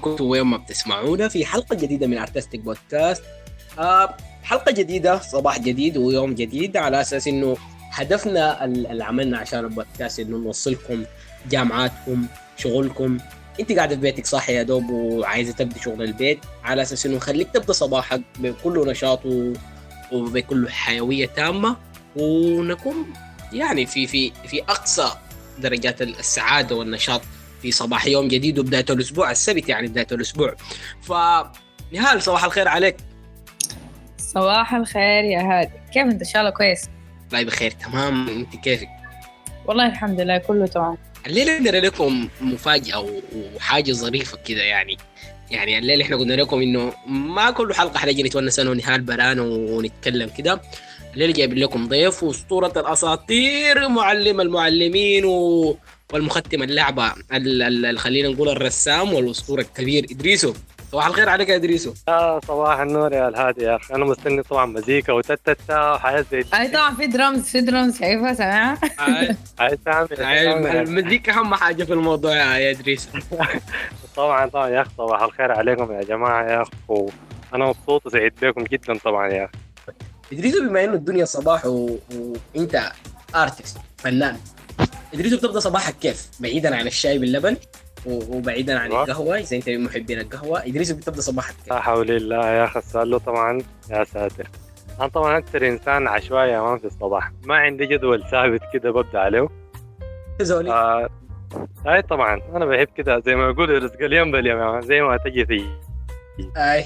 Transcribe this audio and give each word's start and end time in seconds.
كنتوا 0.00 0.30
وين 0.30 0.42
ما 0.42 0.56
بتسمعونا 0.56 1.28
في 1.28 1.44
حلقة 1.44 1.76
جديدة 1.76 2.06
من 2.06 2.18
ارتستيك 2.18 2.60
بودكاست 2.60 3.22
آه 3.78 4.16
حلقة 4.42 4.72
جديدة 4.72 5.18
صباح 5.18 5.58
جديد 5.58 5.96
ويوم 5.96 6.34
جديد 6.34 6.76
على 6.76 7.00
أساس 7.00 7.28
إنه 7.28 7.56
هدفنا 7.90 8.64
اللي 8.64 9.04
عملنا 9.04 9.38
عشان 9.38 9.58
البودكاست 9.58 10.20
إنه 10.20 10.38
نوصلكم 10.38 11.04
جامعاتكم 11.50 12.26
شغلكم. 12.56 13.18
أنت 13.60 13.72
قاعدة 13.72 13.94
في 13.94 14.00
بيتك 14.00 14.26
صح 14.26 14.50
يا 14.50 14.62
دوب 14.62 14.90
وعايزة 14.90 15.52
تبدأ 15.52 15.78
شغل 15.80 16.02
البيت 16.02 16.38
على 16.64 16.82
أساس 16.82 17.06
إنه 17.06 17.16
نخليك 17.16 17.48
تبدأ 17.54 17.72
صباحك 17.72 18.20
بكل 18.38 18.88
نشاط 18.88 19.20
وبكل 20.12 20.68
حيوية 20.70 21.26
تامة 21.26 21.76
ونكون 22.16 23.12
يعني 23.52 23.86
في 23.86 24.06
في 24.06 24.32
في 24.46 24.62
أقصى 24.62 25.10
درجات 25.58 26.02
السعادة 26.02 26.76
والنشاط 26.76 27.22
في 27.62 27.72
صباح 27.72 28.06
يوم 28.06 28.28
جديد 28.28 28.58
وبداية 28.58 28.84
الأسبوع 28.90 29.30
السبت 29.30 29.68
يعني 29.68 29.88
بداية 29.88 30.06
الأسبوع. 30.12 30.54
ف 31.02 31.12
نهال 31.92 32.22
صباح 32.22 32.44
الخير 32.44 32.68
عليك. 32.68 32.96
صباح 34.18 34.74
الخير 34.74 35.24
يا 35.24 35.40
هادي. 35.40 35.72
كيف 35.94 36.02
أنت؟ 36.02 36.22
إن 36.22 36.28
شاء 36.28 36.42
الله 36.42 36.50
كويس. 36.52 36.88
والله 37.32 37.46
بخير 37.46 37.70
تمام. 37.70 38.28
أنت 38.28 38.56
كيفك؟ 38.56 38.88
والله 39.66 39.86
الحمد 39.86 40.20
لله 40.20 40.38
كله 40.38 40.66
تمام. 40.66 40.98
الليلة 41.26 41.52
عندنا 41.52 41.76
لكم 41.76 42.28
مفاجأة 42.40 43.06
وحاجة 43.56 43.92
ظريفة 43.92 44.38
كده 44.44 44.62
يعني. 44.62 44.96
يعني 45.50 45.78
الليلة 45.78 46.04
إحنا 46.04 46.16
قلنا 46.16 46.34
لكم 46.34 46.60
إنه 46.60 46.92
ما 47.06 47.50
كل 47.50 47.74
حلقة 47.74 47.98
حنجي 47.98 48.22
نتونس 48.22 48.58
أنا 48.58 48.70
ونهال 48.70 49.00
بران 49.00 49.38
ونتكلم 49.40 50.28
كده. 50.38 50.60
الليلة 51.14 51.32
جايبين 51.32 51.58
لكم 51.58 51.88
ضيف 51.88 52.22
وأسطورة 52.22 52.72
الأساطير 52.76 53.88
معلم 53.88 54.40
المعلمين 54.40 55.24
و... 55.24 55.76
والمختم 56.12 56.62
اللعبة 56.62 57.12
خلينا 57.96 58.28
نقول 58.28 58.48
الرسام 58.48 59.12
والأسطورة 59.12 59.60
الكبير 59.60 60.06
إدريسو. 60.10 60.54
صباح 60.92 61.06
الخير 61.06 61.28
عليك 61.28 61.48
يا 61.48 61.56
إدريسو. 61.56 61.94
آه 62.08 62.40
صباح 62.48 62.78
النور 62.80 63.12
يا 63.12 63.28
الهادي 63.28 63.62
يا 63.62 63.76
أخي. 63.76 63.94
أنا 63.94 64.04
مستني 64.04 64.42
طبعا 64.42 64.66
مزيكا 64.66 65.12
وتتتا 65.12 65.92
وحياه 65.92 66.24
زي 66.32 66.44
أي 66.54 66.68
طبعا 66.68 66.94
في 66.94 67.06
درامز 67.06 67.42
في 67.42 67.60
درامز 67.60 67.98
شايفها 67.98 68.34
سامعها؟ 68.34 68.78
أي. 69.60 69.78
سامع 69.84 70.06
المزيكا 70.80 71.32
أهم 71.32 71.54
حاجة 71.54 71.84
في 71.84 71.92
الموضوع 71.92 72.34
يا 72.36 72.70
إدريسو. 72.70 73.08
طبعا 74.16 74.46
طبعا 74.48 74.68
يا 74.68 74.80
أخي 74.80 74.90
صباح 74.98 75.22
الخير 75.22 75.52
عليكم 75.52 75.92
يا 75.92 76.02
جماعة 76.02 76.50
يا 76.50 76.62
أخي. 76.62 76.70
أنا 77.54 77.64
مبسوط 77.66 78.06
وسعيد 78.06 78.32
بكم 78.42 78.64
جدا 78.64 78.98
طبعا 78.98 79.28
يا 79.28 79.44
أخي. 79.44 79.52
إدريسو 80.32 80.68
بما 80.68 80.84
إنه 80.84 80.92
الدنيا 80.92 81.24
صباح 81.24 81.66
و... 81.66 81.98
وأنت 82.54 82.92
artist 83.34 83.78
فنان 83.98 84.36
إدريسو 85.14 85.36
بتبدا 85.36 85.60
صباحك 85.60 85.94
كيف؟ 85.94 86.30
بعيدا 86.40 86.76
عن 86.76 86.86
الشاي 86.86 87.18
باللبن 87.18 87.56
وبعيدا 88.06 88.78
عن 88.78 88.92
القهوة 88.92 89.38
اذا 89.38 89.56
انت 89.56 89.68
من 89.68 89.84
محبين 89.84 90.20
القهوة. 90.20 90.66
ادريس 90.66 90.92
بتبدا 90.92 91.20
صباحك 91.20 91.54
لا 91.70 91.80
حول 91.80 92.10
الله 92.10 92.46
يا 92.46 92.64
أخي 92.64 92.78
السؤال 92.78 93.24
طبعا 93.24 93.62
يا 93.90 94.04
ساتر. 94.04 94.48
أنا 95.00 95.08
طبعا 95.08 95.38
أكثر 95.38 95.68
إنسان 95.68 96.08
عشوائي 96.08 96.58
أمام 96.58 96.78
في 96.78 96.84
الصباح. 96.84 97.32
ما 97.44 97.56
عندي 97.56 97.86
جدول 97.86 98.24
ثابت 98.30 98.60
كده 98.72 98.90
ببدأ 98.90 99.18
عليه. 99.18 99.48
زولي. 100.40 100.72
آه 100.72 101.08
أي 101.86 102.02
طبعا 102.02 102.40
أنا 102.54 102.64
بحب 102.64 102.88
كده 102.96 103.18
زي 103.18 103.34
ما 103.34 103.50
يقولوا 103.50 103.78
رزق 103.78 104.02
اليوم 104.02 104.32
باليوم 104.32 104.80
زي 104.80 105.00
ما 105.00 105.16
تجي 105.16 105.46
في 105.46 105.66
أي. 106.56 106.84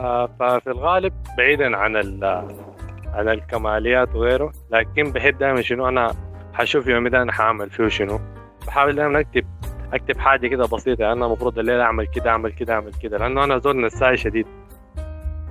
آه 0.00 0.26
ففي 0.40 0.70
الغالب 0.70 1.12
بعيدا 1.38 1.76
عن 1.76 1.96
عن 3.14 3.28
الكماليات 3.28 4.14
وغيره 4.14 4.52
لكن 4.70 5.12
بحب 5.12 5.38
دائما 5.38 5.62
شنو 5.62 5.88
أنا 5.88 6.31
حشوف 6.52 6.86
يومي 6.86 7.10
ده 7.10 7.22
أنا 7.22 7.32
حأعمل 7.32 7.70
فيه 7.70 7.88
شنو. 7.88 8.20
بحاول 8.66 8.96
دائما 8.96 9.20
أكتب 9.20 9.46
أكتب 9.92 10.18
حاجة 10.18 10.46
كده 10.48 10.66
بسيطة 10.66 11.12
أنا 11.12 11.26
المفروض 11.26 11.58
الليلة 11.58 11.82
أعمل 11.82 12.06
كده 12.06 12.30
أعمل 12.30 12.52
كده 12.52 12.74
أعمل 12.74 12.92
كده 13.02 13.18
لأنه 13.18 13.44
أنا 13.44 13.58
زول 13.58 13.86
نساي 13.86 14.16
شديد. 14.16 14.46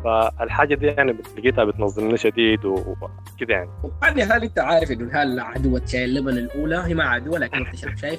فالحاجة 0.03 0.75
دي 0.75 0.87
يعني 0.87 1.15
لقيتها 1.37 1.63
بتنظمني 1.63 2.17
شديد 2.17 2.65
وكده 2.65 3.53
يعني. 3.53 3.69
وبعد 3.83 4.19
هل 4.19 4.43
أنت 4.43 4.59
عارف 4.59 4.91
إنه 4.91 5.09
هل 5.13 5.39
عدوة 5.39 5.81
شاي 5.85 6.05
اللبن 6.05 6.37
الأولى 6.37 6.83
هي 6.85 6.93
ما 6.93 7.03
عدوة 7.03 7.39
لكن 7.39 7.65
أنت 7.65 7.75
شرب 7.75 7.97
شاي 7.97 8.17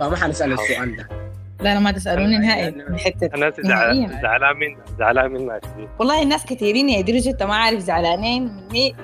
فما 0.00 0.16
حنسأل 0.16 0.52
السؤال 0.52 0.96
ده. 0.96 1.08
لا 1.60 1.74
لا 1.74 1.80
ما 1.80 1.92
تسألوني 1.92 2.38
نهائي 2.38 2.70
من 2.70 2.98
حتة 2.98 3.30
الناس 3.34 3.54
زعلان 3.60 4.56
من 4.56 4.76
زعلان 4.98 5.30
منك 5.32 5.62
والله 5.98 6.22
الناس 6.22 6.46
كثيرين 6.46 6.88
يدروا 6.88 7.32
أنت 7.32 7.42
ما 7.42 7.54
عارف 7.54 7.78
زعلانين 7.78 8.42
مني 8.42 8.94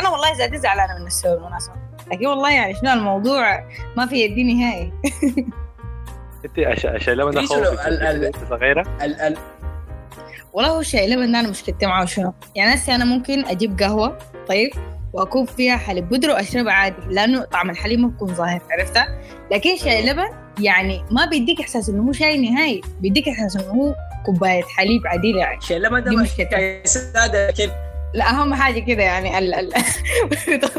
أنا 0.00 0.08
والله 0.08 0.58
زعلانة 0.58 1.00
من 1.00 1.06
السؤال 1.06 1.36
بالمناسبه 1.36 1.74
لكن 2.12 2.26
والله 2.26 2.52
يعني 2.52 2.74
شنو 2.74 2.92
الموضوع؟ 2.92 3.68
ما 3.96 4.06
في 4.06 4.16
يدي 4.16 4.54
نهائي. 4.54 4.92
انت 6.44 6.58
اشياء 6.58 7.16
لبن 7.16 7.38
انت 7.38 8.36
صغيرة؟ 8.50 8.84
والله 10.52 10.70
هو 10.70 10.80
الشاي 10.80 11.08
لبن 11.10 11.34
أنا 11.34 11.48
مشكلتي 11.48 11.86
معه 11.86 12.04
شنو؟ 12.04 12.32
يعني 12.54 12.74
هسه 12.74 12.94
أنا 12.94 13.04
ممكن 13.04 13.44
أجيب 13.44 13.78
قهوة 13.80 14.18
طيب 14.48 14.70
واكون 15.12 15.46
فيها 15.46 15.76
حليب 15.76 16.08
بودرة 16.08 16.32
وأشربها 16.32 16.72
عادي 16.72 16.96
لأنه 17.08 17.44
طعم 17.44 17.70
الحليب 17.70 18.00
ما 18.00 18.08
بيكون 18.08 18.34
ظاهر 18.34 18.60
عرفتها؟ 18.70 19.20
لكن 19.52 19.76
شاي 19.76 20.10
لبن 20.10 20.28
يعني 20.60 21.04
ما 21.10 21.26
بيديك 21.26 21.60
إحساس 21.60 21.88
إنه 21.88 22.02
هو 22.02 22.12
شاي 22.12 22.50
نهائي 22.50 22.80
بيديك 23.00 23.28
إحساس 23.28 23.56
إنه 23.56 23.72
هو 23.72 23.94
كوباية 24.26 24.62
حليب 24.62 25.06
عاديه 25.06 25.36
يعني. 25.36 25.60
شاي 25.60 25.78
لبن 25.78 26.04
ده 26.04 26.10
مشكلتي. 26.22 26.80
سادة 26.84 27.50
كيف؟ 27.50 27.70
لا 28.14 28.30
اهم 28.30 28.54
حاجة 28.54 28.80
كده 28.80 29.02
يعني 29.02 29.38
ال 29.38 29.54
ال 29.54 29.70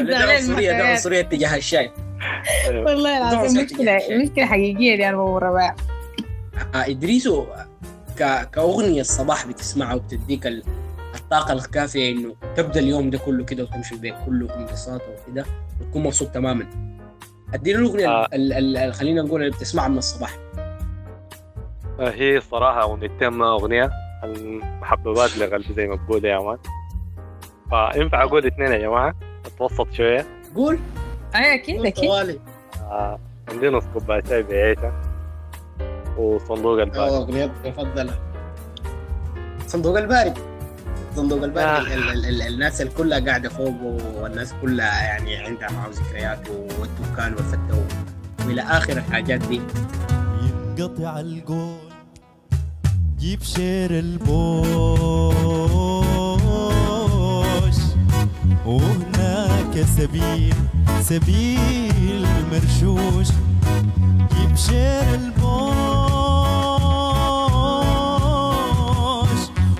ده 0.06 0.16
عنصريه 0.16 0.72
ده 0.72 0.84
عنصريه 0.84 1.22
تجاه 1.22 1.56
الشاي. 1.56 1.90
والله 2.86 3.18
العظيم 3.18 3.64
مشكلة 3.64 4.00
مشكلة 4.22 4.46
حقيقية 4.46 4.96
دي 4.96 5.08
أنا 5.08 5.16
بمر 5.16 5.52
بها 5.52 5.76
إدريسو 6.74 7.44
ك... 8.18 8.50
كأغنية 8.50 9.00
الصباح 9.00 9.46
بتسمعها 9.46 9.94
وبتديك 9.94 10.46
الطاقة 11.14 11.52
الكافية 11.52 12.12
إنه 12.12 12.34
تبدأ 12.56 12.80
اليوم 12.80 13.10
ده 13.10 13.18
كله 13.18 13.44
كده 13.44 13.62
وتمشي 13.62 13.94
البيت 13.94 14.14
كله 14.26 14.56
انبساط 14.56 15.00
وكده 15.02 15.44
وتكون 15.80 16.02
مبسوط 16.02 16.28
تماما. 16.28 16.66
ادينا 17.54 17.78
الأغنية 17.78 18.08
آه. 18.08 18.28
ال... 18.34 18.76
ال... 18.76 18.94
خلينا 18.94 19.22
نقول 19.22 19.42
اللي 19.42 19.56
بتسمعها 19.56 19.88
من 19.88 19.98
الصباح. 19.98 20.36
هي 22.00 22.40
صراحة 22.40 22.82
أغنيتين 22.82 23.42
أغنية. 23.42 23.90
المحببات 24.24 25.38
لقلبي 25.38 25.74
زي 25.74 25.86
ما 25.86 25.94
بقول 25.94 26.24
يا 26.24 26.38
مان 26.38 26.58
فينفع 27.72 28.22
أقول 28.22 28.46
اثنين 28.46 28.72
يا 28.72 28.78
جماعة؟ 28.78 29.14
أتوسط 29.46 29.92
شوية. 29.92 30.26
قول. 30.56 30.78
أي 31.34 31.54
أكيد 31.54 31.86
أكيد. 31.86 32.10
آه 32.80 33.18
عندي 33.48 33.68
نص 33.68 33.84
كوبايه 33.92 34.22
شاي 34.28 34.42
بعيشه 34.42 34.92
وصندوق 36.18 36.80
البارد 36.82 37.12
اغنيتك 37.12 37.52
المفضله 37.64 38.18
صندوق 39.66 39.98
البارد 39.98 40.38
صندوق 41.16 41.42
البارد 41.44 41.86
آه. 41.86 41.94
ال 41.94 42.26
ال 42.26 42.42
الناس 42.42 42.82
الكلها 42.82 43.20
قاعدة 43.20 43.48
فوقه 43.48 43.98
والناس 44.22 44.54
كلها 44.62 45.02
يعني 45.02 45.36
عندها 45.36 45.68
معه 45.70 45.88
ذكريات 45.88 46.48
والدكان 46.50 47.34
والفتة 47.34 47.86
وإلى 48.46 48.62
آخر 48.62 48.92
الحاجات 48.92 49.40
دي. 49.40 49.60
ينقطع 50.42 51.20
القول 51.20 51.78
جيب 53.18 53.42
شير 53.42 53.90
البوش 53.98 54.66
وهناك 58.66 59.86
سبيل 59.96 60.54
سبيل 61.02 62.26
مرشوش. 62.52 63.28
جيب 64.32 64.56
شير 64.56 65.14
البوش. 65.14 65.42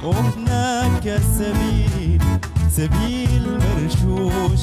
وهناك 0.04 1.20
سبيل 1.38 2.22
سبيل 2.70 3.58
مرشوش. 3.58 4.60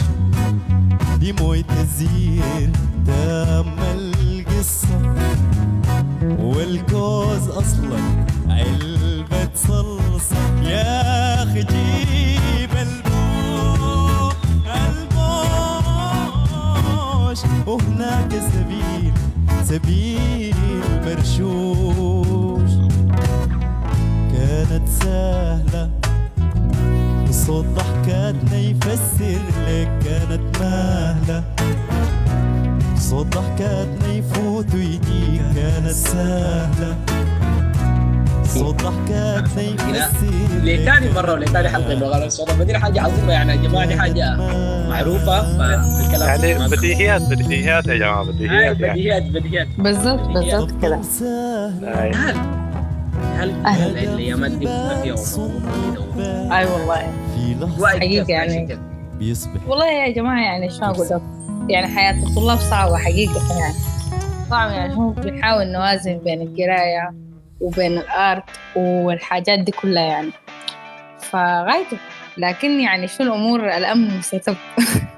دي 1.20 1.34
موية 1.34 1.66
الزير 1.80 2.70
تم 3.08 3.74
القصة. 3.80 5.16
والكوز 6.40 7.48
أصلا 7.50 8.26
علبة 8.48 9.50
صلصة. 9.56 10.62
يا 10.64 11.44
أخي 11.44 11.64
جيب 11.64 12.72
البو 12.72 13.29
البوش 17.46 17.68
وهناك 17.68 18.32
سبيل 18.32 19.14
سبيل 19.64 20.56
مرشوش. 21.06 22.72
كانت 24.34 24.88
سهلة 24.88 25.90
صوت 27.32 27.66
ضحكاتنا 27.66 28.58
يفسر 28.58 29.42
لك 29.68 29.90
كانت 30.06 30.58
مهلة. 30.60 31.44
صوت 32.98 33.38
ضحكاتنا 33.38 34.08
يفوت 34.08 34.76
ويجيك 34.76 35.42
كانت 35.56 35.92
سهلة. 35.92 36.98
صوت 38.50 38.84
ضحكاتنا 38.84 39.62
يفسر 39.62 40.58
لتاني 40.64 41.12
مرة 41.12 41.34
ولتاني 41.34 41.70
حلقة 41.70 41.94
اللغة 41.94 42.26
الصوت 42.26 42.52
دي 42.62 42.78
حاجة 42.78 43.02
عظيمة 43.02 43.34
يعني 43.34 43.52
يا 43.52 43.56
جماعة 43.56 43.86
دي 43.86 43.96
حاجة 44.00 44.36
معروفة. 44.90 45.58
فالكلام 45.58 46.44
يعني 46.44 46.70
بديهيات 46.70 47.22
بديهيات 47.22 47.88
يا 47.88 47.96
جماعة 47.96 48.24
بديهيات 48.24 48.78
بديهيات 48.78 49.24
بديهيات. 49.24 49.68
بالضبط 49.78 50.20
بالضبط 50.20 50.84
أي. 51.84 52.12
هل 53.38 53.52
هل. 53.66 53.98
الايامات 53.98 54.52
دي 54.52 54.58
بتبقى 54.58 55.02
فيها 55.02 55.16
أي 56.60 56.66
والله. 56.66 57.14
كيف 58.00 58.30
يعني. 58.30 58.80
والله 59.68 59.92
يا 59.92 60.14
جماعة 60.14 60.42
يعني 60.42 60.70
شو 60.70 60.86
أقول 60.86 61.08
لك؟ 61.08 61.22
يعني 61.70 61.88
حياة 61.88 62.24
الطلاب 62.28 62.58
صعبة 62.60 62.98
حقيقة 62.98 63.60
يعني 63.60 63.74
صعب 64.50 64.72
يعني 64.72 64.96
هو 64.96 65.10
بنحاول 65.10 65.68
نوازن 65.68 66.18
بين 66.18 66.42
القراية 66.42 67.14
وبين 67.62 67.98
الآرت 67.98 68.44
والحاجات 68.76 69.60
دي 69.60 69.72
كلها 69.72 70.04
يعني. 70.04 70.32
فغايته. 71.22 71.98
لكن 72.38 72.80
يعني 72.80 73.08
شو 73.08 73.24
الأمور؟ 73.24 73.78
الأمن 73.78 74.18
مستتب 74.18 74.56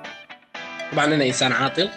طبعا 0.91 1.05
أنا 1.05 1.25
إنسان 1.25 1.51
عاطل 1.51 1.89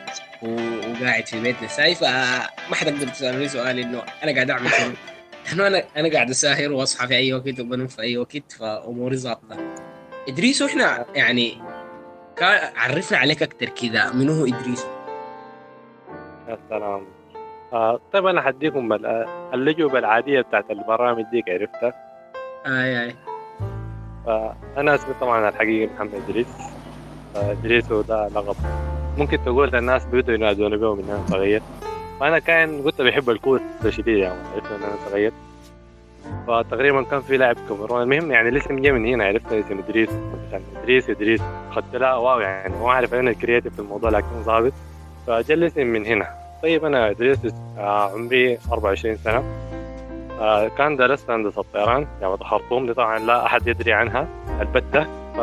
وقاعد 0.42 1.26
في 1.26 1.40
بيت 1.40 1.62
نساي 1.62 1.94
فما 1.94 2.74
حتقدر 2.74 3.08
تسالني 3.08 3.48
سؤال 3.48 3.78
إنه 3.78 4.02
أنا 4.24 4.32
قاعد 4.34 4.50
أعمل 4.50 4.70
شنو. 4.70 4.92
لأنه 5.46 5.66
أنا 5.66 5.84
أنا 5.96 6.12
قاعد 6.12 6.30
أساهر 6.30 6.72
وأصحى 6.72 7.06
في 7.06 7.14
أي 7.14 7.32
وقت 7.32 7.60
وبنام 7.60 7.86
في 7.86 8.02
أي 8.02 8.16
وقت 8.18 8.52
فأموري 8.52 9.16
ظابطة. 9.16 9.74
إدريس 10.28 10.62
إحنا 10.62 11.04
يعني 11.14 11.58
عرفنا 12.76 13.18
عليك 13.18 13.42
أكثر 13.42 13.68
كذا 13.68 14.12
من 14.12 14.28
هو 14.28 14.46
إدريس؟ 14.46 14.84
يا 16.48 16.58
سلام 16.70 17.06
آه 17.74 18.00
طيب 18.12 18.26
أنا 18.26 18.42
حديكم 18.42 18.88
بال- 18.88 19.26
اللجوبة 19.54 19.98
العادية 19.98 20.40
بتاعت 20.40 20.70
البرامج 20.70 21.24
ديك 21.32 21.48
عرفتها؟ 21.48 21.92
آي 22.66 23.02
آي. 23.04 23.14
فأنا 24.26 24.94
أسمي 24.94 25.14
طبعا 25.20 25.48
الحقيقي 25.48 25.94
محمد 25.94 26.14
إدريس. 26.28 26.46
آه، 27.36 27.52
إدريس 27.52 27.92
هو 27.92 28.00
ده 28.00 28.28
لقب. 28.28 28.56
ممكن 29.18 29.44
تقول 29.44 29.68
للناس 29.72 30.04
بيبدوا 30.06 30.34
ينادوني 30.34 30.76
به 30.76 30.94
من 30.94 31.04
أنا 31.10 31.26
صغير. 31.26 31.62
فأنا 32.20 32.38
كان 32.38 32.82
كنت 32.82 33.02
بحب 33.02 33.30
الكورة 33.30 33.60
شديد 33.88 34.16
يعني 34.18 34.38
عرفت 34.54 34.72
من 34.72 34.82
أنا 34.82 35.10
صغير. 35.10 35.32
فتقريبا 36.46 37.02
كان 37.02 37.20
في 37.20 37.36
لاعب 37.36 37.56
كاميرون 37.68 38.02
المهم 38.02 38.32
يعني 38.32 38.48
الاسم 38.48 38.82
جاي 38.82 38.92
من 38.92 39.06
هنا 39.06 39.24
عرفت؟ 39.24 39.52
اسم 39.52 39.78
إدريس. 39.78 40.10
عشان 40.48 40.62
إدريس 40.82 41.10
إدريس. 41.10 41.40
أخذت 41.70 41.96
لا 41.96 42.14
واو 42.14 42.40
يعني. 42.40 42.74
ما 42.78 42.88
أعرف 42.88 43.14
أنا 43.14 43.30
ال 43.30 43.35
creative 43.35 43.72
في 43.74 43.80
الموضوع 43.80 44.10
لكن 44.10 44.42
ظابط. 44.42 44.72
فجا 45.26 45.54
الاسم 45.54 45.86
من 45.86 46.06
هنا. 46.06 46.43
طيب 46.64 46.84
أنا 46.84 47.10
إدريس 47.10 47.38
آه، 47.78 48.10
عمري 48.12 48.58
24 48.72 49.16
سنة. 49.16 49.44
آه، 50.40 50.68
كان 50.68 50.96
درست 50.96 51.30
هندسة 51.30 51.64
طيران 51.72 52.06
جامعة 52.20 52.34
الخرطوم 52.34 52.86
دي 52.86 52.94
طبعا 52.94 53.18
لا 53.18 53.46
أحد 53.46 53.66
يدري 53.66 53.92
عنها 53.92 54.28
البتة. 54.60 55.04
ف 55.36 55.38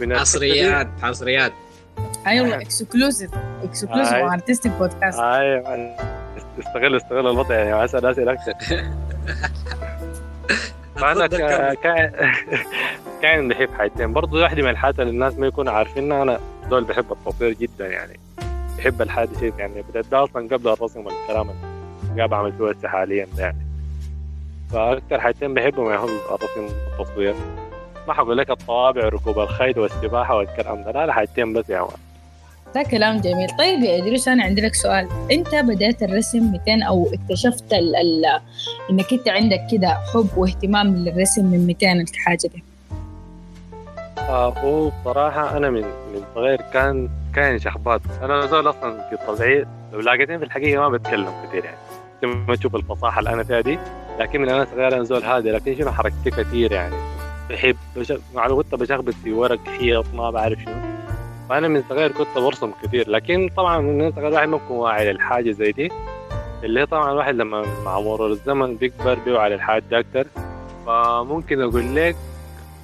من 0.00 0.18
حصريات 0.18 0.88
حصريات. 1.02 1.52
أي 2.26 2.40
والله 2.40 2.56
exclusive 2.56 3.30
exclusive 3.62 4.14
أي. 4.14 4.22
و 4.22 4.28
artistic 4.28 4.72
podcast 4.72 5.18
أيوه. 5.18 5.96
استغل 6.58 6.96
استغل 6.96 7.26
الوضع 7.30 7.54
يعني 7.54 7.84
أسأل 7.84 8.06
اسئله 8.06 8.32
أكثر. 8.32 8.54
فأنا 11.00 11.26
كائن 13.22 13.48
بحب 13.48 13.68
حاجتين 13.78 14.12
برضه 14.12 14.42
واحدة 14.42 14.62
من 14.62 14.70
الحاجات 14.70 15.00
اللي 15.00 15.10
الناس 15.10 15.38
ما 15.38 15.46
يكونوا 15.46 15.72
عارفينها 15.72 16.22
أنا 16.22 16.40
دول 16.70 16.84
بحب 16.84 17.12
التصوير 17.12 17.52
جدا 17.52 17.86
يعني. 17.86 18.20
بحب 18.78 19.02
الحاجة 19.02 19.28
شيء 19.40 19.52
يعني 19.58 19.82
بدأت 19.90 20.06
ده 20.06 20.24
أصلا 20.24 20.48
قبل 20.56 20.68
الرسم 20.68 21.06
والكلام 21.06 21.50
اللي 21.50 22.16
قاعد 22.16 22.30
بعمل 22.30 22.52
فيه 22.52 22.70
هسه 22.70 22.88
حاليا 22.88 23.26
يعني. 23.38 23.58
فأكثر 24.72 25.20
حاجتين 25.20 25.54
بحبهم 25.54 25.90
يعني 25.90 26.02
هم 26.02 26.08
الرسم 26.30 26.74
والتصوير. 26.98 27.34
ما 28.08 28.14
حقول 28.14 28.36
لك 28.38 28.50
الطوابع 28.50 29.00
ركوب 29.00 29.38
الخيل 29.38 29.78
والسباحة 29.78 30.36
والكلام 30.36 30.82
ده 30.82 30.90
لا 30.92 31.06
لا 31.06 31.12
حاجتين 31.12 31.52
بس 31.52 31.70
يا 31.70 31.80
مان 31.80 31.88
ده 32.74 32.82
كلام 32.82 33.20
جميل. 33.20 33.48
طيب 33.58 33.80
يا 33.80 33.98
إدريس 33.98 34.28
أنا 34.28 34.44
عندي 34.44 34.60
لك 34.60 34.74
سؤال. 34.74 35.08
أنت 35.32 35.54
بدأت 35.54 36.02
الرسم 36.02 36.52
200 36.52 36.82
أو 36.88 37.08
اكتشفت 37.14 37.72
ال 37.72 37.96
ال 37.96 38.40
إنك 38.90 39.12
أنت 39.12 39.28
عندك 39.28 39.60
كده 39.72 39.88
حب 40.14 40.28
واهتمام 40.36 40.96
للرسم 40.96 41.44
من 41.44 41.66
200 41.66 41.92
الحاجة 41.92 42.48
دي 42.54 42.64
آه 44.18 44.48
هو 44.58 44.90
بصراحة 45.00 45.56
أنا 45.56 45.70
من 45.70 45.82
من 45.82 46.22
صغير 46.34 46.60
كان 46.72 47.08
كان 47.34 47.58
شخباط 47.58 48.00
أنا 48.22 48.46
زول 48.46 48.68
أصلا 48.68 49.08
في 49.10 49.16
طبيعي 49.26 49.66
لو 49.92 50.00
لاقيتني 50.00 50.38
في 50.38 50.44
الحقيقة 50.44 50.80
ما 50.80 50.88
بتكلم 50.88 51.32
كثير 51.48 51.64
يعني. 51.64 51.76
لما 52.22 52.56
تشوف 52.56 52.76
الفصاحة 52.76 53.18
اللي 53.18 53.30
أنا 53.32 53.44
فيها 53.44 53.60
دي 53.60 53.78
لكن 54.18 54.40
من 54.40 54.48
أنا 54.48 54.64
صغير 54.64 54.94
أنا 54.94 55.04
زول 55.04 55.22
هادي 55.22 55.50
لكن 55.50 55.76
شنو 55.76 55.92
حركتي 55.92 56.30
كثير 56.30 56.72
يعني. 56.72 56.94
بحب. 57.50 57.76
مع 58.34 58.48
كنت 58.48 58.74
بشخبط 58.74 59.14
في 59.14 59.32
ورق 59.32 59.58
خيط 59.78 60.06
ما 60.14 60.30
بعرف 60.30 60.58
شنو. 60.58 60.74
فأنا 61.48 61.68
من 61.68 61.82
صغير 61.88 62.12
كنت 62.12 62.38
برسم 62.38 62.70
كثير 62.82 63.10
لكن 63.10 63.50
طبعا 63.56 63.80
من 63.80 64.12
صغير 64.12 64.28
الواحد 64.28 64.48
ما 64.48 64.56
بكون 64.56 64.76
واعي 64.76 65.12
للحاجة 65.12 65.50
زي 65.50 65.72
دي. 65.72 65.92
اللي 66.64 66.80
هي 66.80 66.86
طبعا 66.86 67.12
الواحد 67.12 67.34
لما 67.34 67.64
مع 67.84 68.00
مرور 68.00 68.30
الزمن 68.30 68.76
بيكبر 68.76 69.18
بيوعى 69.24 69.50
للحاجة 69.50 69.82
دي 69.90 69.98
أكتر. 69.98 70.26
فممكن 70.86 71.60
أقول 71.62 71.96
لك 71.96 72.16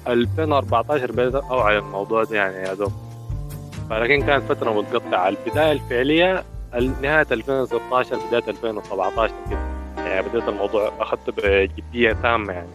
2014 0.07 1.11
بدأت 1.11 1.43
أوعى 1.43 1.77
الموضوع 1.77 2.23
ده 2.23 2.35
يعني 2.37 2.55
يا 2.55 2.73
دوب. 2.73 3.04
فلكن 3.89 4.25
كانت 4.25 4.43
فترة 4.43 4.73
متقطعة. 4.81 5.29
البداية 5.29 5.71
الفعلية 5.71 6.43
ال- 6.75 7.01
نهاية 7.01 7.27
2016 7.31 8.17
بداية 8.27 8.43
2017 8.49 9.33
كده. 9.49 9.59
يعني 9.97 10.29
بدأت 10.29 10.49
الموضوع 10.49 10.91
أخذته 10.99 11.31
بجدية 11.37 12.13
تامة 12.13 12.53
يعني. 12.53 12.67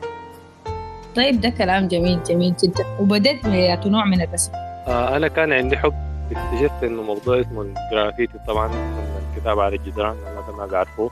طيب 1.16 1.40
ده 1.40 1.48
كلام 1.50 1.88
جميل 1.88 2.22
جميل 2.22 2.54
جدا. 2.64 2.84
وبدأت 3.00 3.46
بذات 3.46 3.86
نوع 3.86 4.04
من 4.04 4.20
الرسم. 4.22 4.52
آه 4.54 5.16
أنا 5.16 5.28
كان 5.28 5.52
عندي 5.52 5.76
حب. 5.78 5.92
اكتشفت 6.32 6.84
إنه 6.84 7.02
موضوع 7.02 7.40
اسمه 7.40 7.62
الجرافيتي 7.62 8.38
طبعا 8.46 8.68
من 8.68 9.20
الكتابة 9.36 9.62
على 9.62 9.76
الجدران 9.76 10.16
الناس 10.28 10.48
ما 10.58 10.66
بيعرفوه. 10.66 11.10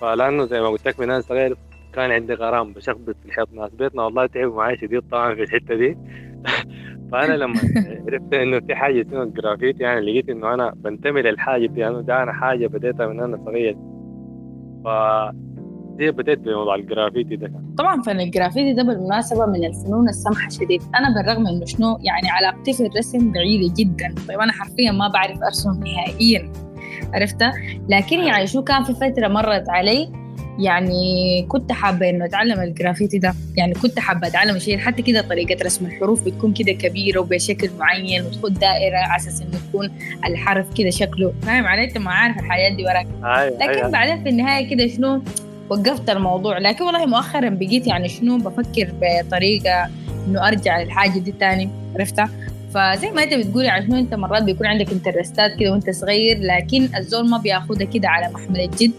فلأنه 0.00 0.44
زي 0.46 0.60
ما 0.60 0.68
قلت 0.68 0.88
لك 0.88 1.00
من 1.00 1.10
أنا 1.10 1.20
صغير 1.20 1.56
كان 1.94 2.10
عندي 2.10 2.34
غرام 2.34 2.72
بشخبط 2.72 3.16
في 3.22 3.26
الحيط 3.28 3.48
ناس 3.52 3.70
بيتنا. 3.70 4.02
والله 4.02 4.26
تعبوا 4.26 4.56
معي 4.56 4.76
شديد 4.76 5.02
طبعا 5.10 5.34
في 5.34 5.42
الحتة 5.42 5.74
دي. 5.74 5.96
فأنا 7.12 7.34
لما 7.34 7.54
عرفت 8.08 8.34
إنه 8.34 8.60
في 8.60 8.74
حاجة 8.74 9.00
اسمها 9.00 9.22
الجرافيتي 9.22 9.82
يعني 9.82 10.00
لقيت 10.00 10.28
إنه 10.28 10.54
أنا 10.54 10.72
بنتمي 10.76 11.22
للحاجة 11.22 11.66
دي 11.66 11.80
يعني 11.80 12.02
ده 12.02 12.22
أنا 12.22 12.32
حاجة 12.32 12.66
بديتها 12.66 13.06
من 13.06 13.20
أنا 13.20 13.36
صغير. 13.44 13.76
ف 14.84 14.88
دي 15.96 16.10
بديت 16.10 16.38
بموضوع 16.38 16.74
الجرافيتي 16.74 17.36
ده. 17.36 17.52
طبعا 17.78 18.02
فن 18.02 18.20
الجرافيتي 18.20 18.72
ده 18.72 18.82
بالمناسبة 18.82 19.46
من 19.46 19.64
الفنون 19.64 20.08
السمحة 20.08 20.48
شديد. 20.48 20.82
أنا 20.94 21.14
بالرغم 21.14 21.46
إنه 21.46 21.64
شنو 21.64 21.98
يعني 22.00 22.30
علاقتي 22.30 22.72
في 22.72 22.86
الرسم 22.86 23.32
بعيدة 23.32 23.74
جدا. 23.78 24.14
طيب 24.28 24.40
أنا 24.40 24.52
حرفيا 24.52 24.92
ما 24.92 25.08
بعرف 25.08 25.42
أرسم 25.42 25.70
نهائيا. 25.70 26.52
عرفتها؟ 27.14 27.52
لكن 27.88 28.18
يعني 28.18 28.46
شو 28.46 28.62
كان 28.62 28.82
في 28.82 28.94
فترة 28.94 29.28
مرت 29.28 29.68
علي 29.68 30.21
يعني 30.58 31.42
كنت 31.48 31.72
حابة 31.72 32.10
إنه 32.10 32.24
أتعلم 32.24 32.60
الجرافيتي 32.60 33.18
ده. 33.18 33.34
يعني 33.56 33.74
كنت 33.74 33.98
حابة 33.98 34.26
أتعلم 34.26 34.58
شيء 34.58 34.78
حتى 34.78 35.02
كده 35.02 35.20
طريقة 35.20 35.64
رسم 35.64 35.86
الحروف 35.86 36.24
بتكون 36.24 36.52
كده 36.52 36.72
كبيرة 36.72 37.20
وبشكل 37.20 37.70
معين 37.78 38.22
وتخد 38.22 38.54
دائرة 38.54 38.96
على 38.96 39.16
أساس 39.16 39.42
إنه 39.42 39.60
يكون 39.68 39.90
الحرف 40.26 40.66
كده 40.74 40.90
شكله 40.90 41.32
فاهم 41.42 41.66
علي؟ 41.66 41.84
أنت 41.84 41.98
ما 41.98 42.10
عارف 42.10 42.38
الحاجات 42.38 42.72
دي 42.72 42.84
وراك. 42.84 43.06
أيوة 43.24 43.56
لكن 43.56 43.70
أيوة 43.70 43.88
بعدين 43.88 44.22
في 44.22 44.28
النهاية 44.28 44.68
كده 44.70 44.86
شنو؟ 44.86 45.22
وقفت 45.70 46.10
الموضوع. 46.10 46.58
لكن 46.58 46.84
والله 46.84 47.06
مؤخرا 47.06 47.48
بقيت 47.48 47.86
يعني 47.86 48.08
شنو؟ 48.08 48.38
بفكر 48.38 48.92
بطريقة 49.00 49.90
إنه 50.26 50.48
أرجع 50.48 50.82
للحاجة 50.82 51.18
دي 51.18 51.32
تاني. 51.32 51.70
عرفتها؟ 51.96 52.30
فزي 52.74 53.10
ما 53.10 53.22
أنت 53.22 53.34
بتقولي 53.34 53.68
عشان 53.68 53.86
شنو؟ 53.86 53.98
أنت 53.98 54.14
مرات 54.14 54.42
بيكون 54.42 54.66
عندك 54.66 54.92
انترستات 54.92 55.56
كده 55.60 55.72
وأنت 55.72 55.90
صغير 55.90 56.38
لكن 56.40 56.88
الزول 56.96 57.28
ما 57.30 57.38
بياخدها 57.38 57.86
كده 57.86 58.08
على 58.08 58.28
محمل 58.32 58.60
الجد. 58.60 58.92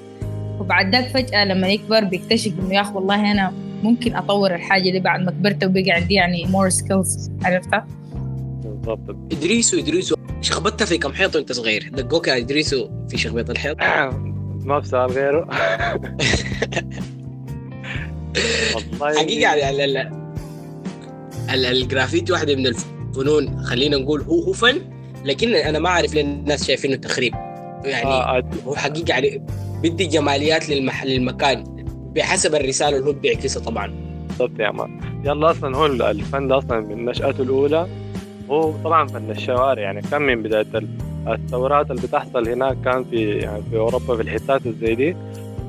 وبعد 0.59 0.95
ذاك 0.95 1.07
فجأة 1.07 1.45
لما 1.45 1.67
يكبر 1.67 2.03
بيكتشف 2.03 2.51
إنه 2.59 2.73
يا 2.75 2.81
أخي 2.81 2.93
والله 2.93 3.31
أنا 3.31 3.53
ممكن 3.83 4.15
أطور 4.15 4.55
الحاجة 4.55 4.89
دي 4.89 4.99
بعد 4.99 5.19
ما 5.21 5.31
كبرت 5.31 5.63
وبقى 5.63 5.91
عندي 5.91 6.13
يعني 6.13 6.45
more 6.47 6.73
skills 6.73 7.29
عرفتها؟ 7.45 7.87
بالضبط. 8.63 9.15
إدريسو 9.31 9.79
إدريسو 9.79 10.15
شخبطت 10.41 10.83
في 10.83 10.97
كم 10.97 11.13
حيط 11.13 11.35
وأنت 11.35 11.51
صغير؟ 11.51 11.89
دقوك 11.93 12.27
يا 12.27 12.37
إدريسو 12.37 12.89
في 13.09 13.17
شخبيط 13.17 13.49
الحيط. 13.49 13.77
ما 14.65 14.81
في 14.81 14.87
سؤال 14.87 15.11
غيره. 15.11 15.47
والله 18.75 19.19
حقيقة 19.19 19.55
يعني 19.55 19.85
ال- 19.85 19.97
ال- 21.49 21.65
الجرافيتي 21.65 22.31
واحدة 22.33 22.55
من 22.55 22.67
الفنون 22.67 23.63
خلينا 23.63 23.97
نقول 23.97 24.21
هو 24.21 24.43
هو 24.43 24.53
فن 24.53 24.81
لكن 25.25 25.53
أنا 25.55 25.79
ما 25.79 25.89
أعرف 25.89 26.13
ليه 26.13 26.21
الناس 26.21 26.67
شايفينه 26.67 26.95
تخريب. 26.95 27.33
يعني 27.85 28.05
آه، 28.11 28.41
أد- 28.41 28.67
هو 28.67 28.75
حقيقة 28.75 29.11
يعني 29.11 29.41
بدي 29.83 30.05
جماليات 30.05 30.69
للمح... 30.69 31.03
للمكان 31.05 31.63
بحسب 32.15 32.55
الرسالة 32.55 32.97
اللي 32.97 33.09
هو 33.09 33.13
بيعكسها 33.13 33.63
طبعا. 33.63 33.93
بالضبط 34.27 34.59
يا 34.59 34.71
مان 34.71 34.99
يلا 35.25 35.51
أصلا 35.51 35.77
هو 35.77 35.85
الفن 35.85 36.47
ده 36.47 36.57
أصلا 36.57 36.79
من 36.79 37.05
نشأته 37.05 37.41
الأولى. 37.43 37.87
هو 38.49 38.71
طبعا 38.83 39.07
فن 39.07 39.31
الشوارع 39.31 39.81
يعني 39.81 40.01
كان 40.01 40.21
من 40.21 40.43
بداية 40.43 40.65
ال- 40.75 40.87
الثورات 41.27 41.91
اللي 41.91 42.01
بتحصل 42.01 42.49
هناك 42.49 42.77
كان 42.85 43.03
في 43.03 43.29
يعني 43.29 43.61
في 43.71 43.77
أوروبا 43.77 44.15
في 44.15 44.21
الحتات 44.21 44.61
زي 44.81 44.95
دي. 44.95 45.15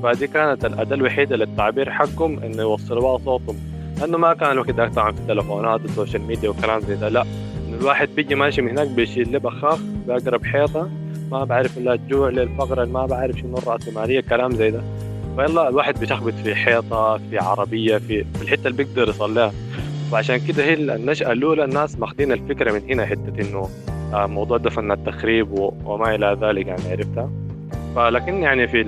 فدي 0.03 0.27
كانت 0.27 0.65
الأداة 0.65 0.95
الوحيدة 0.95 1.35
للتعبير 1.35 1.91
حقهم 1.91 2.39
إنه 2.39 2.61
يوصلوا 2.61 3.17
صوتهم. 3.17 3.55
لأنه 4.01 4.17
ما 4.17 4.33
كان 4.33 4.51
الوقت 4.51 4.71
ده 4.71 4.87
طبعا 4.89 5.11
في 5.11 5.19
التلفونات 5.19 5.81
وال 5.81 5.91
social 5.91 6.21
media 6.21 6.49
وكلام 6.49 6.79
زي 6.81 6.95
ده 6.95 7.09
لا. 7.09 7.25
الواحد 7.79 8.09
بيجي 8.15 8.35
ماشي 8.35 8.61
من 8.61 8.69
هناك 8.69 8.87
بيشيل 8.87 9.31
له 9.31 9.39
بخاخ 9.39 9.79
باقرب 10.07 10.45
حيطة. 10.45 10.89
ما 11.31 11.43
بعرف 11.43 11.77
إلا 11.77 11.93
الجوع 11.93 12.29
للفقر 12.29 12.85
ما 12.85 13.05
بعرف 13.05 13.37
شنو 13.37 13.57
الراسماليه 13.57 14.21
كلام 14.21 14.51
زي 14.51 14.71
ده. 14.71 14.81
فيلا 15.35 15.69
الواحد 15.69 15.99
بيشخبط 15.99 16.33
في 16.33 16.55
حيطة 16.55 17.17
في 17.17 17.37
عربية 17.37 17.97
في 17.97 18.25
الحتة 18.41 18.67
اللي 18.67 18.83
بيقدر 18.83 19.09
يصل 19.09 19.35
لها 19.35 19.51
وعشان 20.13 20.37
كده 20.47 20.63
هي 20.63 20.73
النشأة 20.73 21.31
الأولى 21.31 21.63
الناس 21.65 21.99
ماخذين 21.99 22.31
الفكرة 22.31 22.71
من 22.71 22.81
هنا 22.91 23.05
حتة 23.05 23.33
إنه 23.41 23.69
آه، 24.13 24.25
موضوع 24.27 24.57
ده 24.57 24.69
فن 24.69 24.91
التخريب 24.91 25.51
وما 25.85 26.15
إلى 26.15 26.37
ذلك 26.41 26.67
يعني 26.67 26.81
عرفتها؟ 26.91 27.29
فلكن 27.95 28.33
يعني 28.33 28.67
في 28.67 28.81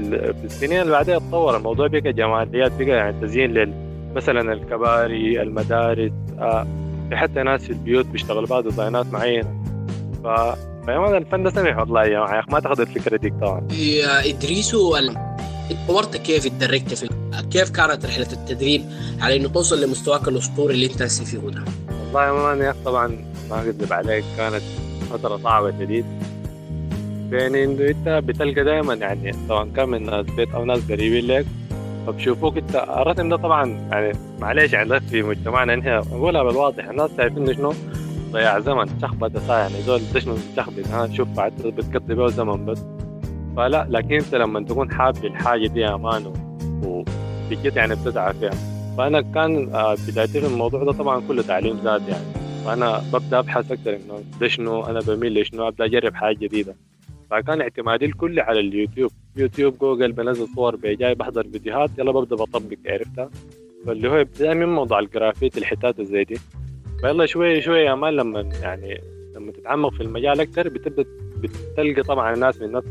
السنين 0.44 0.82
اللي 0.82 0.92
بعدها 0.92 1.20
تطور 1.20 1.58
الموضوع 1.58 1.88
بقى 1.88 2.14
جماليات 2.14 2.72
بقى 2.80 2.88
يعني 2.88 3.22
تزيين 3.22 3.52
لل 3.54 3.74
مثلا 4.16 4.54
الكباري 4.54 5.42
المدارس 5.42 6.12
آه، 6.40 6.68
في 7.10 7.16
حتى 7.16 7.44
ناس 7.44 7.64
في 7.64 7.70
البيوت 7.70 8.06
بيشتغلوا 8.06 8.48
بعض 8.48 8.64
ديزاينات 8.64 9.06
معينة. 9.14 9.56
ف 10.24 10.28
فيا 10.88 11.18
الفن 11.18 11.44
ده 11.44 11.50
سمح 11.50 11.78
والله 11.78 12.04
يا 12.04 12.10
جماعة 12.10 12.46
ما 12.50 12.60
تاخذ 12.60 12.82
الفكرة 12.82 13.18
دي 13.18 13.30
طبعا. 13.30 13.68
يا 13.72 14.30
ادريس 14.30 14.74
ال- 14.76 15.18
اتطورت 15.72 16.18
كيف 16.18 16.46
اتدرجت 16.46 16.94
في 16.94 17.10
كيف 17.52 17.70
كانت 17.70 18.06
رحلة 18.06 18.28
التدريب 18.34 18.82
على 19.22 19.36
إنه 19.36 19.48
توصل 19.48 19.82
لمستواك 19.84 20.28
الأسطوري 20.28 20.74
اللي 20.74 20.86
أنت 20.86 21.02
هسه 21.02 21.26
فيه 21.26 21.38
ده؟ 21.38 21.64
والله 22.06 22.26
يا 22.28 22.32
man 22.32 22.60
يا 22.62 22.76
طبعا 22.86 23.08
ما 23.50 23.62
أكذب 23.62 23.94
عليك 23.94 24.26
كانت 24.38 24.62
فترة 25.12 25.38
صعبة 25.38 25.72
شديد. 25.80 26.06
بين 27.30 27.56
إنه 27.56 27.88
أنت 27.90 28.10
بتلقى 28.26 28.64
دائما 28.64 28.94
يعني 28.94 29.34
سواء 29.48 29.68
كان 29.76 29.90
من 29.90 30.06
ناس 30.06 30.26
بيت 30.26 30.50
أو 30.54 30.66
ناس 30.66 30.80
قريبين 30.92 31.28
لك 31.28 31.46
فبشوفوك 32.08 32.58
أنت 32.58 32.76
الرسم 32.76 33.30
ده 33.30 33.36
طبعا 33.38 33.88
يعني 33.92 34.18
معلش 34.40 34.74
يعني 34.74 35.00
في 35.00 35.22
مجتمعنا 35.24 35.80
إحنا 35.80 35.98
نقولها 36.00 36.44
بالواضح 36.44 36.86
الناس 36.90 37.10
شايفين 37.18 37.54
شنو؟ 37.54 37.74
ضياع 38.32 38.60
زمن. 38.60 39.00
شخبطة 39.02 39.40
ساعة 39.40 39.60
يعني 39.60 39.82
زول 39.82 40.02
شنو 40.18 40.36
شخبط 40.58 40.88
ها 40.88 41.14
شوف 41.14 41.28
بعد 41.28 41.54
بتقضي 41.62 42.16
بيه 42.16 42.28
زمن 42.28 42.66
بس. 42.66 42.86
فلا 43.58 43.88
لكن 43.90 44.14
انت 44.16 44.36
لما 44.36 44.64
تكون 44.64 44.92
حابب 44.94 45.26
الحاجة 45.26 45.68
دي 45.68 45.80
يا 45.80 45.96
مان 45.96 46.34
وبجد 46.86 47.76
يعني 47.76 47.96
بتسعى 47.96 48.34
فيها. 48.34 48.52
فأنا 48.98 49.22
كان 49.22 49.76
آه، 49.76 49.96
بدايتي 50.08 50.42
في 50.42 50.48
الموضوع 50.48 50.84
ده 50.84 50.92
طبعا 50.92 51.22
كله 51.28 51.42
تعليم 51.42 51.80
ذات 51.84 52.02
يعني. 52.08 52.26
فأنا 52.66 53.02
ببدأ 53.14 53.40
أبحث 53.40 53.72
أكثر 53.72 53.96
إنه 53.96 54.48
شنو 54.48 54.86
أنا 54.86 55.00
بميل 55.00 55.42
لشنو 55.42 55.68
أبدأ 55.68 55.86
أجرب 55.86 56.16
حاجة 56.16 56.38
جديدة. 56.38 56.76
فكان 57.32 57.62
اعتمادي 57.62 58.06
الكلي 58.06 58.42
على 58.42 58.60
اليوتيوب. 58.60 59.12
يوتيوب 59.36 59.78
جوجل 59.78 60.12
بنزل 60.12 60.48
صور 60.56 60.76
بجاي 60.76 61.16
بحضر 61.16 61.44
فيديوهات 61.52 61.90
يلا 61.98 62.12
ببدأ 62.12 62.36
بطبق 62.36 62.78
عرفتها؟ 62.86 63.30
فاللي 63.86 64.10
هو 64.10 64.16
ابتداء 64.16 64.54
من 64.56 64.66
موضوع 64.66 65.00
الجرافيت 65.00 65.58
الحتات 65.58 66.02
زي 66.02 66.24
دي. 66.24 66.38
فيلا 67.02 67.26
شوي 67.26 67.62
شوي 67.62 67.80
يا 67.80 67.96
man 67.96 68.14
لما 68.14 68.50
يعني 68.62 69.02
لما 69.36 69.52
تتعمق 69.52 69.94
في 69.94 70.04
المجال 70.04 70.42
أكثر 70.42 70.70
بتبدأ 70.70 71.06
بتلقى 71.38 72.04
طبعا 72.04 72.36
ناس 72.36 72.62
من 72.62 72.72
نفس 72.72 72.88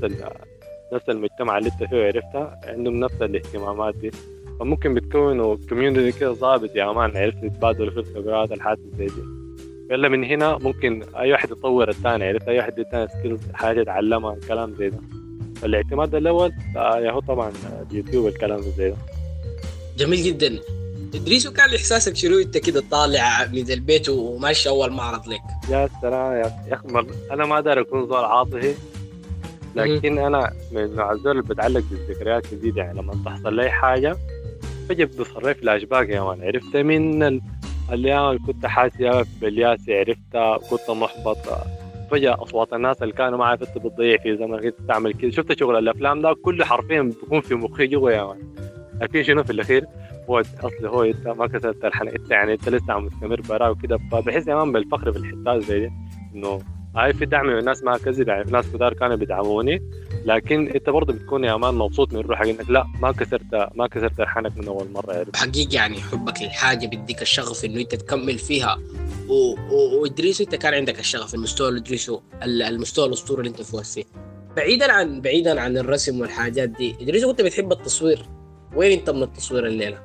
نفس 0.92 1.08
المجتمع 1.08 1.58
اللي 1.58 1.70
أنت 1.70 1.90
فيه 1.90 2.04
عرفتها 2.06 2.60
عندهم 2.64 3.00
نفس 3.00 3.22
الاهتمامات 3.22 3.94
دي. 3.94 4.10
فممكن 4.60 4.94
بتكونوا 4.94 5.56
community 5.68 6.12
كده 6.12 6.32
ظابط 6.32 6.76
يا 6.76 6.92
man 6.92 7.16
عرفت 7.16 7.44
تتبادلوا 7.44 7.90
في 7.90 8.00
الخبرات 8.00 8.52
الحاجات 8.52 8.78
زي 8.98 9.06
دي. 9.06 9.22
يلا 9.90 10.08
من 10.08 10.25
هنا 10.25 10.58
ممكن 10.58 11.02
أي 11.16 11.32
واحد 11.32 11.50
يطور 11.50 11.88
الثاني 11.88 12.28
عرفت؟ 12.28 12.48
أي 12.48 12.58
واحد 12.58 12.78
يدينا 12.78 13.06
skills 13.06 13.40
حاجة 13.52 13.80
يتعلمها 13.80 14.36
كلام 14.48 14.75
زي 14.75 14.90
ده. 14.90 14.98
فالاعتماد 15.56 16.14
الأول 16.14 16.52
آه، 16.76 16.98
يا 16.98 17.10
هو 17.10 17.20
طبعا 17.20 17.52
اليوتيوب 17.90 18.26
الكلام 18.26 18.60
زي 18.60 18.90
ده. 18.90 18.96
جميل 19.96 20.22
جدا. 20.22 20.58
ادريس 21.14 21.46
وكان 21.46 21.75
إحساسك 21.75 22.16
شنو؟ 22.16 22.38
أنت 22.38 22.58
كده 22.58 22.82
طالع 22.90 23.46
من 23.52 23.70
البيت 23.70 24.08
وماشي 24.08 24.68
أول 24.68 24.92
معرض 24.92 25.28
لك. 25.28 25.40
يا 25.70 25.88
سلام 26.02 26.32
يا 26.32 26.52
أخي. 26.72 27.06
أنا 27.30 27.46
ما 27.46 27.60
داري 27.60 27.80
أكون 27.80 28.06
زول 28.06 28.25
عاطفي 28.25 28.75
لكن 29.76 30.18
أنا 30.18 30.52
من 30.72 30.96
نوع 30.96 31.12
الزول 31.12 31.30
اللي 31.30 31.42
بتعلق 31.42 31.82
بالذكريات 31.90 32.46
شديد 32.46 32.76
يعني 32.76 32.98
لما 32.98 33.14
تحصل 33.25 33.54
لي 33.56 33.70
حاجة 33.70 34.16
فجاه 34.88 35.04
بتصير 35.04 35.46
لي 35.46 35.54
فلاش 35.54 35.82
باك 35.84 36.08
يا 36.08 36.20
man. 36.20 36.42
عرفت؟ 36.42 36.76
من 36.76 37.22
ال- 37.22 37.40
الأيام 37.92 38.28
اللي 38.28 38.40
كنت 38.46 38.66
حاسس 38.66 39.28
بالياس 39.40 39.80
عرفتها 39.88 40.58
كنت 40.58 40.90
محبط. 40.90 41.38
فجأة 42.10 42.42
أصوات 42.42 42.72
الناس 42.72 43.02
اللي 43.02 43.14
كانوا 43.14 43.38
معي 43.38 43.56
كنت 43.56 43.78
بتضيع 43.78 44.16
في 44.16 44.36
زمن 44.36 44.60
كنت 44.60 44.75
تعمل 44.88 45.14
كذا 45.14 45.30
شفت 45.30 45.58
شغل 45.58 45.76
الأفلام 45.78 46.22
ده؟ 46.22 46.34
كله 46.42 46.64
حرفيا 46.64 47.02
بيكون 47.02 47.40
في 47.40 47.54
مخي 47.54 47.86
جوا 47.86 48.10
يا 48.10 48.25
مان. 48.25 48.38
لكن 49.00 49.22
شنو 49.22 49.44
في 49.44 49.50
الأخير؟ 49.52 49.84
هو 50.30 50.40
اصلي 50.40 50.88
هو 50.88 51.02
انت 51.02 51.26
ما 51.28 51.47
كسرت 51.47 51.85
الحلقة 51.85 52.16
انت 52.16 52.30
يعني 52.30 52.52
أنت 52.52 52.68
لسه 52.68 52.92
عم 52.92 53.04
مستمر 53.04 53.40
براه 53.40 53.71
وكده. 53.71 53.99
فبحس 54.12 54.47
يا 54.49 54.54
مان 54.54 54.73
بالفخر 54.73 55.12
في 55.12 55.18
الحتات 55.18 55.62
زي 55.64 55.80
دي 55.80 55.90
إنه 56.35 56.62
هاي 56.97 57.12
في 57.12 57.26
دعم 57.26 57.47
من 57.47 57.59
الناس 57.59 57.83
ما 57.85 57.99
كذب 57.99 58.28
يعني 58.28 58.50
ناس 58.50 58.66
كتار 58.73 58.95
كانوا 58.95 59.16
بيدعموني. 59.16 59.83
لكن 60.25 60.68
أنت 60.68 60.90
برضه 60.90 61.12
بتكون 61.12 61.45
يا 61.45 61.56
مان 61.56 61.75
مبسوط 61.75 62.12
من 62.12 62.21
روحك 62.21 62.49
إنك 62.49 62.71
لا 62.71 62.85
ما 63.02 63.12
كسرت 63.12 63.68
ما 63.75 63.87
كسرت 63.87 64.21
الحنك 64.21 64.59
من 64.59 64.68
أول 64.68 64.90
مرة 64.95 65.12
يعني 65.12 65.26
حقيقي 65.37 65.76
يعني 65.76 66.00
حبك 66.00 66.42
للحاجة 66.42 66.87
بيديك 66.87 67.23
الشغف 67.23 67.64
إنه 67.64 67.80
أنت 67.80 67.95
تكمل 67.95 68.38
فيها. 68.38 68.78
و... 69.28 69.54
و... 69.75 70.00
وادريس 70.02 70.40
أنت 70.40 70.54
كان 70.54 70.75
عندك 70.75 70.99
الشغف 70.99 71.35
المستوى 71.35 71.68
اللي 71.68 71.80
ادريسه 71.80 72.21
ال- 72.42 72.62
المستوى 72.62 73.06
الأسطوري 73.06 73.40
اللي 73.40 73.50
أنت 73.50 73.62
فيه. 73.62 74.04
بعيدا 74.56 74.92
عن 74.92 75.21
بعيدا 75.21 75.61
عن 75.61 75.78
الرسم 75.78 76.21
والحاجات 76.21 76.68
دي 76.68 76.97
ادريس 77.00 77.25
كنت 77.25 77.40
بتحب 77.42 77.73
التصوير؟ 77.73 78.23
وين 78.76 78.99
أنت 78.99 79.11
من 79.11 79.23
التصوير 79.23 79.66
الليلة؟ 79.66 79.99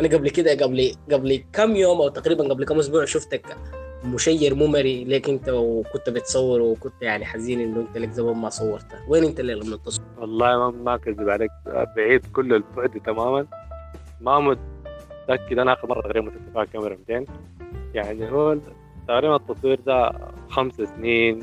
أنا 0.00 0.08
قبل 0.08 0.30
كده 0.30 0.64
قبل 0.64 0.92
قبل 1.12 1.44
كم 1.52 1.76
يوم 1.76 2.00
أو 2.00 2.08
تقريبا 2.08 2.48
قبل 2.48 2.64
كم 2.64 2.78
أسبوع 2.78 3.04
شفتك 3.04 3.56
مشير 4.04 4.54
ممري 4.54 5.04
ليك 5.04 5.28
أنت 5.28 5.48
وكنت 5.48 6.10
بتصور 6.10 6.60
وكنت 6.60 7.02
يعني 7.02 7.24
حزين 7.24 7.60
إنه 7.60 7.80
أنت 7.80 7.98
لك 7.98 8.10
زمان 8.10 8.36
ما 8.36 8.48
صورته. 8.48 8.96
وين 9.08 9.24
أنت 9.24 9.40
الليلة 9.40 9.66
من 9.66 9.72
التصوير؟ 9.72 10.08
والله 10.18 10.58
ما 10.58 10.70
ما 10.70 10.96
كذب 10.96 11.28
عليك. 11.28 11.50
بعيد 11.96 12.26
كل 12.32 12.54
البعد 12.54 13.00
تماما. 13.06 13.46
ما 14.20 14.40
متأكد 14.40 15.58
أنا 15.58 15.72
آخر 15.72 15.88
مرة 15.88 16.00
تقريبا 16.00 16.30
مسكت 16.30 16.72
كاميرا 16.72 16.96
200 17.08 17.32
يعني 17.94 18.30
هو 18.32 18.58
تقريبا 19.08 19.36
التصوير 19.36 19.80
ده 19.80 20.12
خمس 20.48 20.74
سنين 20.74 21.40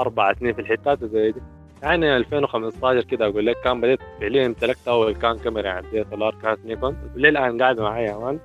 أربع 0.00 0.34
سنين 0.34 0.54
في 0.54 0.60
الحتات 0.60 1.04
زي 1.04 1.32
دي. 1.32 1.40
يعني 1.82 2.16
2015 2.16 3.00
كده 3.04 3.26
أقول 3.26 3.46
لك 3.46 3.56
كان 3.64 3.80
بديت 3.80 4.00
فعليا 4.20 4.46
امتلكت 4.46 4.88
أول 4.88 5.14
كان 5.14 5.38
كاميرا 5.38 5.80
DSLR 5.80 6.34
كانت 6.42 6.58
نيكون. 6.64 6.96
للان 7.16 7.62
قاعد 7.62 7.80
معايا 7.80 8.06
يا 8.10 8.16
man 8.18 8.38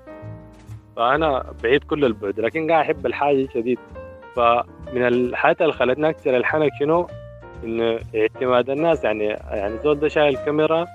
فأنا 0.96 1.54
بعيد 1.64 1.84
كل 1.84 2.06
البعد 2.06 2.40
لكن 2.40 2.72
قاعد 2.72 2.86
أحب 2.86 3.06
الحاجة 3.06 3.48
شديد. 3.54 3.80
فمن 4.36 5.08
الحاجات 5.08 5.62
اللي 5.62 5.74
خلتني 5.74 6.10
أكسر 6.10 6.38
الحنك 6.38 6.72
شنو؟ 6.80 7.08
انه 7.64 8.00
اعتماد 8.16 8.70
الناس 8.70 9.04
يعني 9.04 9.24
يعني 9.26 9.78
زول 9.84 10.00
ده 10.00 10.08
شايل 10.08 10.38
كاميرا 10.38 10.86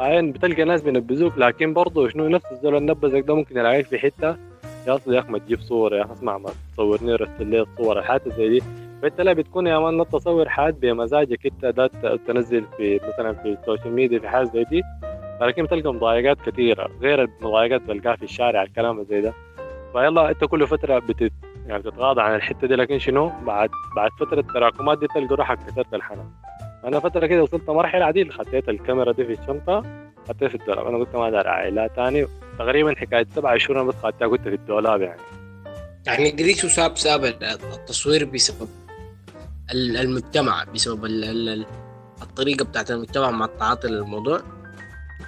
عين 0.00 0.32
بتلقى 0.32 0.64
ناس 0.64 0.82
بينبذوك 0.82 1.38
لكن 1.38 1.72
برضه 1.74 2.08
شنو؟ 2.08 2.28
نفس 2.28 2.46
الزول 2.52 2.76
اللي 2.76 2.92
نبذك 2.92 3.22
ده 3.22 3.34
ممكن 3.34 3.56
يلاقيك 3.58 3.86
في 3.86 3.98
حتة 3.98 4.36
يا 4.86 4.94
اصلي 4.94 5.14
يا 5.16 5.20
أخي 5.20 5.28
ما 5.32 5.38
تجيب 5.38 5.60
صورة 5.60 5.96
يا 5.96 6.04
أخي 6.04 6.12
اسمع 6.12 6.38
ما 6.38 6.50
تصورني 6.72 7.12
ورسل 7.12 7.46
لي 7.46 7.60
الصور 7.60 7.98
الحاجات 7.98 8.28
زي 8.28 8.48
دي. 8.48 8.62
فانت 9.02 9.20
لا 9.20 9.32
بتكون 9.32 9.66
يا 9.66 9.78
man 9.78 10.08
تصور 10.08 10.48
حاجات 10.48 10.74
بمزاجك 10.74 11.46
انت 11.46 11.64
ده 11.64 11.86
تنزل 12.26 12.64
في 12.76 13.00
مثلا 13.08 13.32
في 13.32 13.48
ال 13.48 13.54
social 13.54 13.92
media 13.92 14.18
في 14.18 14.28
حاجة 14.28 14.44
زي 14.44 14.64
دي. 14.64 14.82
لكن 15.40 15.64
بتلقى 15.64 15.94
مضايقات 15.94 16.40
كثيره 16.40 16.90
غير 17.00 17.22
المضايقات 17.22 17.82
بتلقاها 17.82 18.16
في 18.16 18.22
الشارع 18.22 18.62
الكلام 18.62 19.04
زي 19.04 19.20
ده. 19.20 19.34
فيلا 19.92 20.30
انت 20.30 20.44
كل 20.44 20.66
فترة 20.66 20.98
بتت 20.98 21.32
يعني 21.66 21.82
بتتغاضى 21.82 22.20
عن 22.22 22.34
الحتة 22.34 22.66
دي 22.66 22.74
لكن 22.74 22.98
شنو؟ 22.98 23.32
بعد 23.46 23.70
بعد 23.96 24.10
فترة 24.20 24.40
التراكمات 24.40 24.98
دي 24.98 25.06
تلقى 25.06 25.34
روحك 25.36 25.58
كسرت 25.58 25.94
الحنك 25.94 26.26
أنا 26.84 27.00
فترة 27.00 27.26
كده 27.26 27.42
وصلت 27.42 27.70
مرحلة 27.70 28.04
عديل. 28.04 28.32
خطيت 28.32 28.68
الكاميرا 28.68 29.12
دي 29.12 29.24
في 29.24 29.32
الشنطة 29.32 29.82
حطيتها 30.28 30.48
في 30.48 30.54
الدولاب. 30.54 30.86
أنا 30.86 30.98
قلت 30.98 31.16
ما 31.16 31.30
دار 31.30 31.48
عائلة 31.48 31.86
تاني. 31.86 32.26
تقريبا 32.58 32.94
حكاية 32.96 33.26
سبع 33.34 33.56
شهور 33.56 33.80
أنا 33.80 33.88
بس 33.88 33.94
خدتها 33.94 34.28
كنت 34.28 34.48
في 34.48 34.54
الدولاب 34.54 35.02
يعني. 35.02 35.20
يعني 36.06 36.28
ادريس 36.28 36.66
ساب 36.66 36.96
ساب 36.96 37.24
التصوير 37.24 38.24
بسبب 38.24 38.68
المجتمع 39.74 40.64
بسبب 40.74 41.04
ال- 41.04 41.24
ال- 41.24 41.48
ال- 41.48 41.66
الطريقة 42.22 42.64
بتاعت 42.64 42.90
المجتمع 42.90 43.30
مع 43.30 43.44
التعاطي 43.44 43.88
للموضوع 43.88 44.40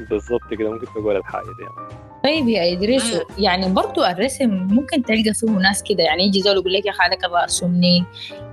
بالضبط 0.00 0.54
كده 0.58 0.70
ممكن 0.70 0.86
تقول 0.86 1.16
الحاجة 1.16 1.44
دي 1.44 1.62
يعني. 1.62 1.98
طيب 2.24 2.48
يا 2.48 2.72
إدريس 2.72 3.18
يعني 3.38 3.72
برضو 3.72 4.04
الرسم 4.04 4.50
ممكن 4.50 5.02
تلقى 5.02 5.34
فيه 5.34 5.46
ناس 5.50 5.82
كده 5.82 6.02
يعني 6.04 6.24
يجي 6.24 6.42
زول 6.42 6.56
يقول 6.56 6.72
لك 6.72 6.86
يا 6.86 6.90
أخي 6.90 7.02
عليك 7.02 7.24
الله 7.24 7.42
ارسمني 7.42 8.04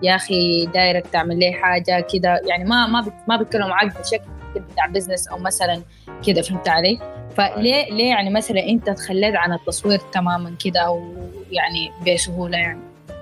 يا 0.04 0.16
أخي 0.16 0.66
دايرك 0.66 1.08
تعمل 1.08 1.40
لي 1.40 1.54
حاجة 1.54 2.08
كده 2.14 2.42
يعني 2.46 2.64
ما 2.64 2.88
ما 2.88 3.02
بت 3.02 3.14
ما 3.28 3.38
بيتكلموا 3.38 3.68
معاك 3.68 4.00
بشكل 4.00 4.30
بتاع 4.72 4.86
بزنس 4.86 5.28
أو 5.28 5.38
مثلا 5.38 5.82
كده 6.28 6.42
فهمت 6.42 6.68
علي؟ 6.68 7.00
فليه 7.38 7.90
ليه 7.90 8.10
يعني 8.10 8.30
مثلا 8.30 8.60
أنت 8.70 8.90
تخليت 8.90 9.36
عن 9.36 9.54
التصوير 9.54 10.00
تماما 10.00 10.56
كده 10.66 10.80
أو 10.80 11.14
يعني 11.52 11.92
بسهولة 12.08 12.58
يعني؟ 12.58 12.80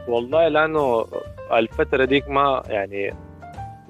والله 0.07 0.47
لأنه 0.47 1.05
الفترة 1.59 2.05
ديك 2.05 2.29
ما 2.29 2.63
يعني 2.67 3.13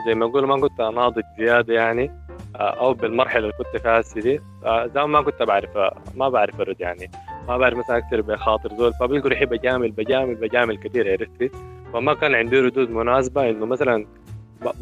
زي 0.08 0.16
ما 0.16 0.26
أقول 0.26 0.48
ما 0.48 0.60
كنت 0.62 0.82
ناضج 0.82 1.24
زيادة 1.38 1.74
يعني 1.74 2.12
أو 2.56 2.94
بالمرحلة 2.94 3.40
اللي 3.44 3.54
كنت 3.58 3.82
فيها 3.82 4.00
هسه 4.00 4.22
دي 4.22 4.42
زمان 4.66 5.10
ما 5.10 5.22
كنت 5.22 5.44
بعرف 5.44 5.70
ما 6.16 6.30
بعرف 6.30 6.62
أرد 6.62 6.82
يعني 6.82 7.12
ما 7.48 7.58
بعرف 7.58 7.78
مثلا 7.78 7.98
أكثر 7.98 8.22
بخاطر 8.22 8.70
زول 8.70 8.94
فبيلقوا 8.94 9.30
ريحي 9.30 9.46
بجامل 9.46 9.92
بجامل 9.92 10.36
بجامل 10.36 10.78
كثير 10.78 11.12
عرفتي 11.12 11.52
فما 11.94 12.14
كان 12.14 12.36
عندي 12.36 12.60
ردود 12.60 12.90
مناسبة 12.90 13.50
إنه 13.50 13.66
مثلا 13.66 14.06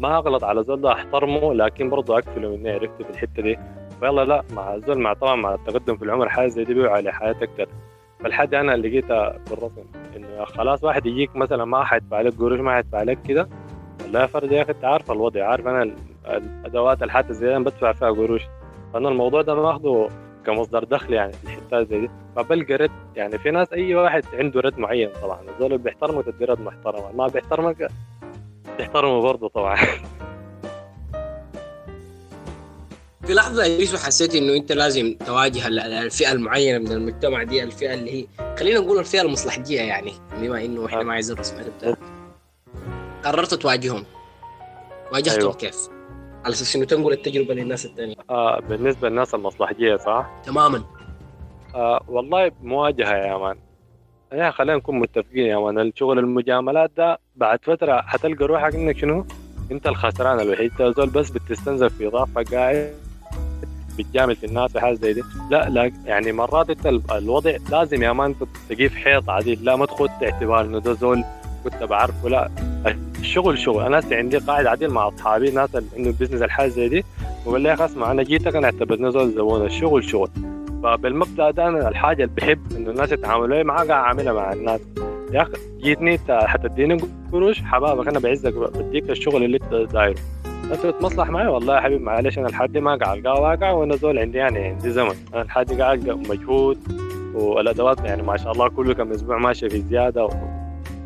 ما 0.00 0.16
أغلط 0.16 0.44
على 0.44 0.62
زول 0.62 0.80
ده 0.80 0.92
أحترمه 0.92 1.54
لكن 1.54 1.90
برضه 1.90 2.18
أقفله 2.18 2.56
مني 2.56 2.70
عرفت؟ 2.70 3.02
في 3.02 3.10
الحتة 3.10 3.42
دي. 3.42 3.58
فيلا 4.00 4.24
لا 4.24 4.42
مع 4.52 4.74
الزول 4.74 4.98
مع 4.98 5.12
طبعا 5.12 5.36
مع 5.36 5.54
التقدم 5.54 5.96
في 5.96 6.04
العمر 6.04 6.28
حاجة 6.28 6.48
زي 6.48 6.64
دي 6.64 6.74
بيوعى 6.74 6.92
على 6.92 7.12
حياه 7.12 7.30
أكثر 7.42 7.66
فالحد 8.24 8.54
أنا 8.54 8.72
لقيتها 8.76 9.38
بالرسم 9.50 9.82
إنه 10.16 10.44
خلاص 10.44 10.84
واحد 10.84 11.06
يجيك 11.06 11.36
مثلا 11.36 11.64
ما 11.64 11.84
حيدفع 11.84 12.20
لك 12.20 12.34
قروش 12.38 12.60
ما 12.60 12.74
حيدفع 12.74 13.02
لك 13.02 13.22
كده. 13.22 13.48
لا 14.12 14.26
فرد 14.26 14.52
يا 14.52 14.62
أخي 14.62 14.72
أنت 14.72 14.84
عارف 14.84 15.10
الوضع 15.10 15.46
عارف 15.46 15.66
أنا 15.66 15.82
ال- 15.82 15.94
الأدوات 16.26 17.02
الحتى 17.02 17.32
زي 17.34 17.56
أنا 17.56 17.64
بدفع 17.64 17.92
فيها 17.92 18.10
قروش. 18.10 18.42
فأنا 18.94 19.08
الموضوع 19.08 19.42
ده 19.42 19.54
ماخده 19.54 20.08
كمصدر 20.46 20.84
دخل 20.84 21.12
يعني 21.12 21.32
في 21.32 21.44
الحتات 21.44 21.86
زي 21.88 22.00
دي. 22.00 22.10
فبلقى 22.36 22.74
رد 22.74 22.90
يعني 23.16 23.38
في 23.38 23.50
ناس 23.50 23.72
أي 23.72 23.94
واحد 23.94 24.24
عنده 24.34 24.60
رد 24.60 24.78
معين 24.78 25.10
طبعا. 25.22 25.38
الزول 25.40 25.66
اللي 25.72 25.78
بيحترمك 25.78 26.24
تدي 26.24 26.44
رد 26.44 26.60
محترم 26.60 27.16
ما 27.16 27.26
بيحترمك 27.26 27.88
تحترمه 28.78 29.20
برضه 29.20 29.48
طبعا. 29.48 29.76
في 33.26 33.34
لحظة 33.34 33.64
يا 33.64 33.86
حسيت 33.98 34.34
إنه 34.34 34.52
أنت 34.56 34.72
لازم 34.72 35.16
تواجه 35.26 35.66
ال- 35.66 35.78
الفئة 35.78 36.32
المعينة 36.32 36.78
من 36.78 36.92
المجتمع 36.92 37.42
دي 37.42 37.62
الفئة 37.62 37.94
اللي 37.94 38.10
هي 38.22 38.26
خلينا 38.58 38.80
نقول 38.80 38.98
الفئة 38.98 39.20
المصلحجية 39.22 39.80
يعني 39.80 40.12
بما 40.40 40.64
إنه 40.64 40.86
إحنا. 40.86 41.02
ما 41.02 41.12
عايزين 41.12 41.36
رسم 41.36 41.56
بتاع 41.78 41.94
قررت 43.24 43.54
تواجههم 43.54 44.04
واجهتهم 45.12 45.40
أيوة. 45.40 45.52
كيف؟ 45.54 45.88
على 46.44 46.52
أساس 46.52 46.76
إنه 46.76 46.84
تنقل 46.84 47.12
التجربة 47.12 47.54
للناس 47.54 47.86
الثانية 47.86 48.14
آه 48.30 48.60
بالنسبة 48.60 49.08
للناس 49.08 49.34
المصلحجية 49.34 49.96
صح؟ 49.96 50.30
تماما 50.44 50.84
آه 51.74 52.04
والله 52.08 52.50
مواجهة 52.62 53.16
يا 53.16 53.36
مان 53.38 53.56
يعني 54.32 54.52
خلينا 54.52 54.76
نكون 54.76 54.98
متفقين 54.98 55.46
يا 55.46 55.56
مان 55.58 55.78
الشغل 55.80 56.18
المجاملات 56.18 56.90
ده 56.96 57.18
بعد 57.36 57.58
فترة 57.64 58.00
حتلقى 58.02 58.44
روحك 58.44 58.74
إنك 58.74 58.98
شنو؟ 58.98 59.26
أنت 59.70 59.86
الخسران 59.86 60.40
الوحيد 60.40 60.70
أنت 60.80 60.96
زول 60.96 61.10
بس 61.10 61.30
بتستنزف 61.30 61.96
في 61.98 62.06
ضعفك 62.06 62.54
قاعد 62.54 62.94
بتجامل 63.98 64.36
في 64.36 64.46
الناس 64.46 64.76
حاجة 64.76 64.94
زي 64.94 65.12
دي. 65.12 65.22
لا 65.50 65.68
لا 65.68 65.92
يعني 66.06 66.32
مرات 66.32 66.70
انت 66.70 66.86
ال- 66.86 67.02
الوضع 67.10 67.56
لازم 67.70 68.02
يا 68.02 68.12
مان 68.12 68.34
تجيب 68.68 68.90
حيط 68.90 69.30
عديل 69.30 69.64
لا 69.64 69.76
ما 69.76 69.86
تاخذ 69.86 70.08
اعتبار 70.22 70.60
إنه 70.60 70.78
ده 70.78 70.92
زول 70.92 71.24
كنت 71.64 71.82
بعرفه. 71.82 72.28
لا 72.28 72.50
الشغل 73.20 73.58
شغل. 73.58 73.82
أنا 73.84 74.02
عندي 74.12 74.38
قاعد 74.38 74.66
عديل 74.66 74.90
مع 74.90 75.08
أصحابي 75.08 75.50
ناس 75.50 75.76
اللي 75.76 75.88
عنده 75.96 76.10
بزنس 76.10 76.42
الحاجة 76.42 76.68
زي 76.68 76.88
دي. 76.88 77.04
بقول 77.46 77.66
أخي 77.66 77.84
اسمع 77.84 78.10
أنا 78.10 78.22
جيتك 78.22 78.56
أنا 78.56 78.64
اعتبرني 78.66 79.10
زول 79.10 79.30
زبون. 79.30 79.64
الشغل 79.66 80.04
شغل. 80.04 80.28
فبالمبدا 80.82 81.50
ده 81.50 81.68
أنا 81.68 81.88
الحاجة 81.88 82.24
اللي 82.24 82.34
بحب 82.36 82.72
إنه 82.76 82.90
الناس 82.90 83.12
يتعاملوا 83.12 83.62
معي 83.62 83.76
قاعد 83.76 83.90
اعملها 83.90 84.32
مع 84.32 84.52
الناس. 84.52 84.80
يا 85.32 85.42
أخي 85.42 85.52
جيتني 85.82 86.18
حتديني 86.30 86.98
قروش. 87.32 87.62
حبابك 87.62 88.08
أنا 88.08 88.18
بعزك 88.18 88.54
بديك 88.54 89.10
الشغل 89.10 89.44
اللي 89.44 89.56
أنت 89.62 89.92
دايره. 89.92 90.18
أنت 90.64 90.86
تتمصلح 90.86 91.30
معي؟ 91.30 91.46
والله 91.46 91.76
يا 91.76 91.80
حبيبي 91.80 92.04
معلش 92.04 92.38
أنا 92.38 92.46
الحد 92.48 92.78
ما 92.78 92.96
قاعد 92.96 93.18
القاه 93.18 93.40
واقع 93.40 93.70
وأنا 93.70 93.96
زول 93.96 94.18
عندي 94.18 94.38
يعني 94.38 94.58
عندي 94.58 94.90
زمن. 94.90 95.14
أنا 95.34 95.42
الحد 95.42 95.80
قاعد 95.80 96.08
مجهود 96.10 96.78
والأدوات 97.34 98.00
يعني 98.04 98.22
ما 98.22 98.36
شاء 98.36 98.52
الله 98.52 98.68
كله 98.68 98.94
كم 98.94 99.10
أسبوع 99.10 99.38
ماشيه 99.38 99.68
في 99.68 99.80
زيادة 99.82 100.28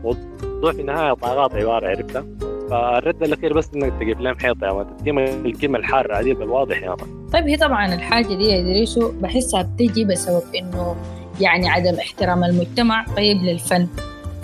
موضوع 0.05 0.73
في 0.73 0.81
النهاية 0.81 1.13
طاقات 1.13 1.55
عبارة 1.55 1.89
عرفتها؟ 1.89 2.25
فالرد 2.71 3.23
الأخير 3.23 3.53
بس 3.53 3.71
إنك 3.75 3.93
تجيب 4.01 4.21
لهم 4.21 4.39
حيط 4.39 4.63
يا 4.63 4.73
مان 4.73 4.97
تديهم 4.97 5.19
الكلمة 5.19 5.79
الحارة 5.79 6.23
دي 6.23 6.35
بالواضح 6.35 6.83
يا 6.83 6.89
مان 6.89 7.29
طيب 7.33 7.45
هي 7.49 7.57
طبعا 7.57 7.95
الحاجة 7.95 8.27
دي 8.35 8.45
يا 8.45 8.63
دريسو 8.63 9.13
بحسها 9.21 9.63
بتجي 9.63 10.05
بسبب 10.05 10.43
إنه 10.55 10.97
يعني 11.41 11.69
عدم 11.69 11.95
احترام 11.95 12.45
المجتمع 12.45 13.05
طيب 13.17 13.37
للفن. 13.43 13.89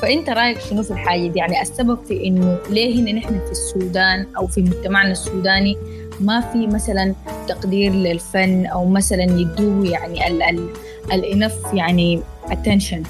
فأنت 0.02 0.30
رأيك 0.30 0.60
شنو 0.60 0.82
في 0.82 0.90
الحاجة 0.90 1.26
دي؟ 1.26 1.38
يعني 1.38 1.62
السبب 1.62 1.98
في 2.04 2.26
إنه 2.26 2.58
ليه 2.70 3.00
هنا 3.02 3.12
نحن 3.12 3.38
في 3.46 3.50
السودان 3.50 4.26
أو 4.36 4.46
في 4.46 4.62
مجتمعنا 4.62 5.12
السوداني 5.12 5.76
ما 6.20 6.40
في 6.40 6.66
مثلا 6.66 7.14
تقدير 7.48 7.92
للفن 7.92 8.66
أو 8.66 8.86
مثلا 8.88 9.22
يدوه 9.22 9.86
يعني 9.88 10.26
ال 10.26 10.42
ال 10.42 10.68
الانف 11.12 11.54
يعني 11.74 12.20
attention. 12.46 13.06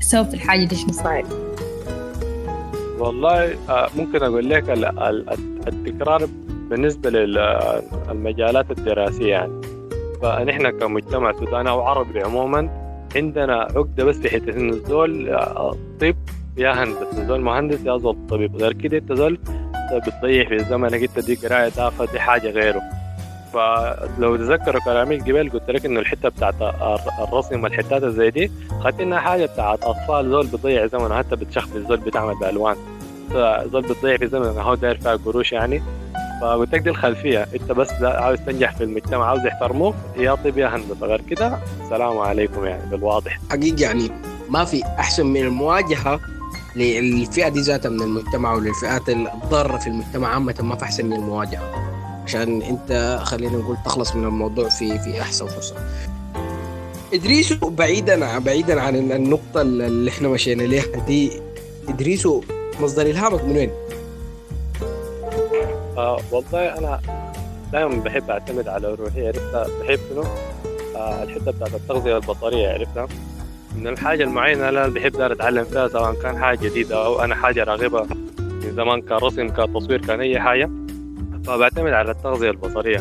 السبب 0.00 0.28
في 0.28 0.34
الحاجة 0.34 0.64
دي 0.64 0.76
شنو 0.76 0.92
رأيك؟ 1.10 1.26
والله 2.98 3.56
آه، 3.68 3.88
ممكن 3.96 4.22
أقول 4.22 4.50
لك 4.50 4.70
ال- 4.70 4.98
ال- 4.98 5.30
التكرار 5.68 6.28
بالنسبة 6.70 7.10
للمجالات 7.10 8.70
الدراسية 8.70 9.30
يعني. 9.30 9.52
فنحن 10.22 10.70
كمجتمع 10.70 11.32
سوداني 11.32 11.70
أو 11.70 11.80
عربي 11.80 12.20
عموما 12.22 12.83
عندنا 13.16 13.54
عقدة 13.54 14.04
بس 14.04 14.16
في 14.16 14.30
حتة 14.30 14.50
إنه 14.56 14.72
الزول 14.72 15.28
آه، 15.30 15.76
طب 16.00 16.14
يا 16.56 16.82
هندسه 16.84 17.18
الزول 17.22 17.40
مهندس 17.40 17.78
يا 17.84 17.98
زول 17.98 18.16
طبيب. 18.30 18.56
غير 18.56 18.72
كده 18.72 18.98
أنت 18.98 19.12
زول 19.12 19.38
بتضيع 20.06 20.48
في 20.48 20.58
زمنك 20.58 21.02
أنت 21.02 21.18
دي 21.18 21.34
قراية 21.34 21.68
تاخذ 21.68 22.12
دي 22.12 22.20
حاجة 22.20 22.50
غيره. 22.50 22.82
فلو 23.52 24.36
تذكروا 24.36 24.80
كلامي 24.84 25.16
قبل 25.20 25.50
قلت 25.50 25.70
لك 25.70 25.86
إنه 25.86 26.00
الحتة 26.00 26.28
بتاعت 26.28 26.54
الر- 26.62 27.24
الرسم 27.28 27.62
والحتات 27.62 28.04
زي 28.04 28.30
دي 28.30 28.50
خدت 28.84 29.00
إنها 29.00 29.18
حاجة 29.18 29.46
بتاعت 29.46 29.82
أطفال. 29.82 30.30
زول 30.30 30.46
بتضيع 30.46 30.86
زمنه 30.86 31.14
حتى 31.18 31.36
بتشخبط 31.36 31.76
زول 31.88 31.96
بتعمل 31.96 32.34
بألوان. 32.38 32.76
زول 33.72 33.82
بتضيع 33.82 34.16
في 34.16 34.26
زمن 34.26 34.46
هو 34.58 34.74
داير 34.74 34.98
فيها 34.98 35.16
قروش 35.16 35.52
يعني. 35.52 35.82
فقلت 36.40 36.74
لك 36.74 36.80
دي 36.80 36.90
الخلفية. 36.90 37.46
انت 37.54 37.72
بس 37.72 37.90
عاوز 38.02 38.38
تنجح 38.46 38.76
في 38.76 38.84
المجتمع 38.84 39.26
عاوز 39.26 39.46
يحترموك 39.46 39.94
يا 40.16 40.34
طب 40.34 40.58
يا 40.58 40.66
هندسة. 40.76 41.06
غير 41.06 41.20
كده 41.20 41.58
السلام 41.84 42.18
عليكم 42.18 42.64
يعني 42.64 42.90
بالواضح. 42.90 43.38
حقيقة 43.50 43.82
يعني 43.82 44.10
ما 44.48 44.64
في 44.64 44.82
أحسن 44.84 45.26
من 45.26 45.40
المواجهة 45.40 46.20
للفئة 46.76 47.48
دي 47.48 47.60
ذاتها 47.60 47.88
من 47.88 48.02
المجتمع 48.02 48.54
وللفئات 48.54 49.08
الضارة 49.08 49.78
في 49.78 49.86
المجتمع 49.86 50.28
عامة 50.28 50.54
ما 50.60 50.76
في 50.76 50.82
أحسن 50.82 51.06
من 51.06 51.12
المواجهة. 51.12 51.94
عشان 52.26 52.62
أنت 52.62 53.20
خلينا 53.22 53.56
نقول 53.56 53.76
تخلص 53.84 54.14
من 54.16 54.24
الموضوع 54.24 54.68
في 54.68 54.98
في 54.98 55.20
أحسن 55.20 55.46
فرصة. 55.46 55.74
إدريسو 57.14 57.68
بعيدا 57.70 58.38
بعيدا 58.38 58.80
عن 58.80 58.96
النقطة 58.96 59.60
اللي 59.60 60.10
إحنا 60.10 60.28
مشينا 60.28 60.62
ليها 60.62 60.84
دي. 61.06 61.30
إدريسو 61.88 62.42
مصدر 62.80 63.02
إلهامك 63.06 63.44
من 63.44 63.56
وين؟ 63.56 63.70
آه 65.98 66.20
والله 66.32 66.78
أنا 66.78 67.00
دائما 67.72 68.02
بحب 68.02 68.30
أعتمد 68.30 68.68
على 68.68 68.94
روحي 68.94 69.26
عرفتها 69.26 69.66
بحب 69.82 69.98
شنو؟ 70.10 70.22
آه 70.96 71.22
الحتة 71.22 71.50
بتاعت 71.52 71.74
التغذية 71.74 72.16
البصريه 72.16 72.68
عرفتها 72.68 73.06
من 73.76 73.86
الحاجة 73.88 74.22
المعينة 74.24 74.68
اللي 74.68 74.84
أنا 74.84 74.94
بحب 74.94 75.12
دار 75.12 75.32
أتعلم 75.32 75.64
فيها 75.64 75.88
سواء 75.88 76.14
كان 76.14 76.38
حاجة 76.38 76.58
جديدة 76.58 77.06
أو 77.06 77.20
أنا 77.20 77.34
حاجة 77.34 77.64
راغبة 77.64 78.02
من 78.38 78.72
زمان 78.76 79.02
كرسم 79.02 79.48
كتصوير 79.48 80.00
كان 80.06 80.20
أي 80.20 80.40
حاجة. 80.40 80.70
فبعتمد 81.46 81.92
على 81.92 82.10
التغذية 82.10 82.50
البصريه 82.50 82.98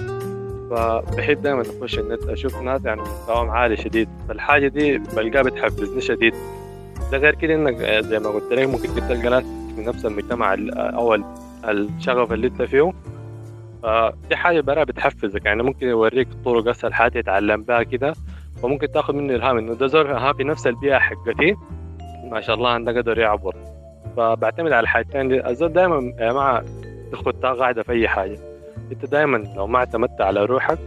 فبحب 0.69 1.41
دائما 1.41 1.61
أخش 1.79 1.99
النت 1.99 2.23
أشوف 2.23 2.61
ناس 2.61 2.81
يعني 2.85 3.01
مستواهم 3.01 3.49
عالي 3.49 3.77
شديد. 3.77 4.09
فالحاجة 4.27 4.67
دي 4.67 4.97
بلقاها 4.97 5.41
بتحفزني 5.43 6.01
شديد. 6.01 6.33
ده 7.11 7.17
غير 7.17 7.35
كده 7.35 7.55
إنك 7.55 7.81
آه، 7.81 8.01
زي 8.01 8.19
ما 8.19 8.29
قلت 8.29 8.51
لك 8.53 8.67
ممكن 8.67 8.89
تلقى 8.95 9.29
ناس 9.29 9.43
من 9.77 9.85
نفس 9.85 10.05
المجتمع 10.05 10.53
ال- 10.53 10.77
أو 10.77 11.15
ال- 11.15 11.23
الشغف 11.69 12.33
اللي 12.33 12.47
انت 12.47 12.61
فيه. 12.61 12.93
فدي 13.83 14.35
حاجة 14.35 14.61
برا 14.61 14.83
بتحفزك. 14.83 15.45
يعني 15.45 15.63
ممكن 15.63 15.87
يوريك 15.87 16.27
طرق 16.45 16.67
أسهل 16.67 16.93
حاجة 16.93 17.21
تتعلم 17.21 17.63
بها 17.63 17.83
كده 17.83 18.13
وممكن 18.63 18.91
تاخذ 18.91 19.13
منه 19.13 19.35
إلهام 19.35 19.57
إنه 19.57 19.73
ده 19.73 19.87
زول 19.87 20.11
ها 20.11 20.33
في 20.33 20.43
نفس 20.43 20.67
البيئة 20.67 20.97
حقتي. 20.99 21.55
ما 22.31 22.41
شاء 22.41 22.55
الله 22.55 22.69
عنده 22.69 22.91
قدر 22.97 23.19
يعبر. 23.19 23.55
فبعتمد 24.17 24.71
على 24.71 24.79
الحاجتين 24.79 25.27
دي 25.27 25.47
الزول 25.47 25.73
دائما 25.73 26.13
يا 26.19 26.31
جماعة 26.31 26.63
تاخذ 27.11 27.31
قاعدة 27.59 27.83
في 27.83 27.91
أي 27.91 28.07
حاجة. 28.07 28.37
أنت 28.91 29.05
دائما 29.05 29.37
لو 29.55 29.67
ما 29.67 29.77
اعتمدت 29.77 30.21
على 30.21 30.45
روحك 30.45 30.77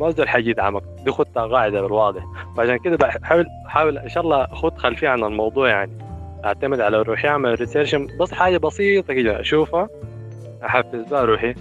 ما 0.00 0.10
زول 0.10 0.28
حيجي 0.28 0.50
يدعمك. 0.50 0.82
دي 1.04 1.10
خدتها 1.10 1.46
قاعدة 1.46 1.82
بالواضح. 1.82 2.24
فعشان 2.56 2.78
كده 2.78 2.96
بحاول 2.96 3.46
حاول 3.66 3.98
إن 3.98 4.08
شاء 4.08 4.24
الله 4.24 4.46
خد 4.46 4.78
خلفية 4.78 5.08
عن 5.08 5.24
الموضوع 5.24 5.68
يعني. 5.68 5.92
أعتمد 6.44 6.80
على 6.80 7.02
روحي 7.02 7.28
أعمل 7.28 7.60
ريسيرش 7.60 7.94
بس 7.94 8.34
حاجة 8.34 8.58
بسيطة 8.58 9.14
كده 9.14 9.40
أشوفها. 9.40 9.88
أحفز 10.66 11.00
بها 11.10 11.20
روحي. 11.24 11.54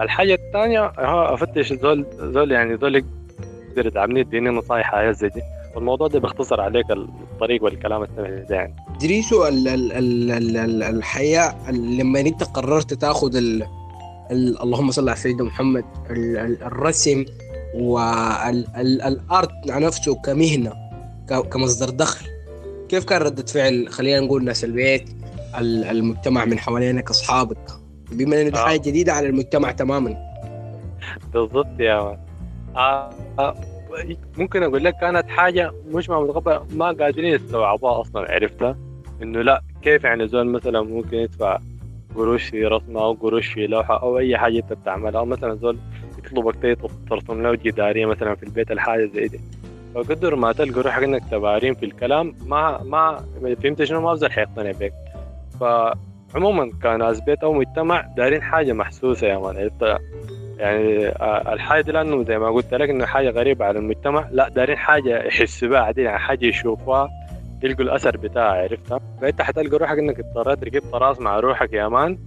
الحاجة 0.00 0.34
الثانية 0.34 0.80
ها 0.80 1.34
أفتش 1.34 1.72
زول 1.72 2.06
زول 2.20 2.52
يعني 2.52 2.76
زول 2.76 2.96
يقدر 2.96 3.86
يدعمني 3.86 4.20
يديني 4.20 4.50
نصايح 4.50 4.86
حاجات 4.90 5.16
زي 5.16 5.28
دي. 5.28 5.40
والموضوع 5.74 6.08
ده 6.08 6.18
بيختصر 6.20 6.60
عليك 6.60 6.90
الطريق 6.90 7.62
والكلام 7.64 8.02
السمح 8.02 8.28
ده 8.48 8.54
يعني. 8.56 8.74
إدريسو 8.96 9.46
ال 9.48 9.68
ال 9.68 9.92
ال 9.92 10.30
ال 10.32 10.56
ال 10.56 10.82
الحياة 10.82 11.70
لما 11.70 12.20
أنت 12.20 12.44
قررت 12.44 12.94
تاخذ 12.94 13.36
ال 13.36 13.62
ال 14.30 14.62
اللهم 14.62 14.90
صل 14.90 15.08
على 15.08 15.18
سيدنا 15.18 15.44
محمد 15.44 15.84
ال 16.10 16.36
ال 16.36 16.62
الرسم 16.62 17.24
والارت 17.74 19.50
نفسه 19.66 20.14
كمهنة 20.14 20.72
كمصدر 21.50 21.90
دخل. 21.90 22.26
كيف 22.88 23.04
كان 23.04 23.22
ردة 23.22 23.42
فعل؟ 23.46 23.88
خلينا 23.88 24.20
نقول 24.20 24.44
ناس 24.44 24.64
البيت 24.64 25.10
ال- 25.58 25.84
المجتمع 25.84 26.44
من 26.44 26.58
حوالينك 26.58 27.10
أصحابك. 27.10 27.58
بما 28.12 28.42
إنه 28.42 28.58
آه. 28.58 28.64
حاجة 28.64 28.78
جديدة 28.80 29.12
على 29.12 29.26
المجتمع 29.28 29.70
تماما. 29.70 30.16
بالضبط 31.34 31.80
يا 31.80 32.02
مان. 32.02 32.18
آه 32.76 33.10
آه 33.38 33.54
ممكن 34.38 34.62
أقول 34.62 34.84
لك 34.84 34.96
كانت 34.96 35.28
حاجة 35.28 35.72
مش 35.94 36.10
ما 36.10 36.20
متقبلة 36.20 36.66
ما 36.74 36.86
قادرين 36.86 37.34
يستوعبوها 37.34 38.00
أصلا 38.00 38.32
عرفتها؟ 38.32 38.76
إنه 39.22 39.42
لا 39.42 39.62
كيف 39.82 40.04
يعني 40.04 40.28
زول 40.28 40.46
مثلا 40.46 40.82
ممكن 40.82 41.16
يدفع 41.16 41.58
قروش 42.16 42.44
في 42.44 42.64
رسمة 42.66 43.00
أو 43.00 43.12
قروش 43.12 43.46
في 43.46 43.66
لوحة 43.66 44.02
أو 44.02 44.18
أي 44.18 44.38
حاجة 44.38 44.58
أنت 44.58 44.72
بتعملها 44.72 45.20
أو 45.20 45.24
مثلا 45.24 45.54
زول 45.54 45.78
يطلبك 46.18 46.78
ترسم 47.10 47.42
له 47.42 47.54
جدارية 47.54 48.06
مثلا 48.06 48.34
في 48.34 48.42
البيت 48.42 48.70
الحاجة 48.70 49.10
زي 49.14 49.28
دي. 49.28 49.40
فقدر 49.94 50.36
ما 50.36 50.52
تلقى 50.52 50.80
روحك 50.80 51.02
إنك 51.02 51.22
تبارين 51.30 51.74
في 51.74 51.86
الكلام 51.86 52.34
ما 52.46 52.82
ما 52.82 53.24
فهمت 53.62 53.82
شنو؟ 53.82 54.00
ما 54.00 54.12
بزول 54.12 54.32
حيقتنع 54.32 54.70
بك 54.70 54.92
فعموما 56.34 56.70
كناس 56.82 57.20
بيت 57.20 57.44
أو 57.44 57.52
مجتمع 57.52 58.00
دارين 58.16 58.42
حاجة 58.42 58.72
محسوسة 58.72 59.26
يا 59.26 59.38
مان. 59.38 59.70
يعني 60.58 61.08
آه، 61.08 61.52
الحاجة 61.52 61.80
دي 61.82 61.92
لأنه 61.92 62.24
زي 62.24 62.38
ما 62.38 62.50
قلت 62.50 62.74
لك 62.74 62.90
إنه 62.90 63.06
حاجة 63.06 63.30
غريبة 63.30 63.64
على 63.64 63.78
المجتمع. 63.78 64.28
لا 64.30 64.48
دارين 64.48 64.76
حاجة 64.76 65.22
يحسوا 65.22 65.68
بها 65.68 65.80
عادي 65.80 66.02
يعني 66.02 66.18
حاجة 66.18 66.46
يشوفوها 66.46 67.08
يلقوا 67.62 67.84
الأثر 67.84 68.16
بتاعها 68.16 68.62
عرفتها؟ 68.62 69.00
فانت 69.20 69.42
حتلقى 69.42 69.76
روحك 69.76 69.98
إنك 69.98 70.20
اضطريت 70.20 70.64
ركبت 70.64 70.94
راس 70.94 71.20
مع 71.20 71.40
روحك 71.40 71.72
يا 71.72 71.88
مان. 71.88 72.18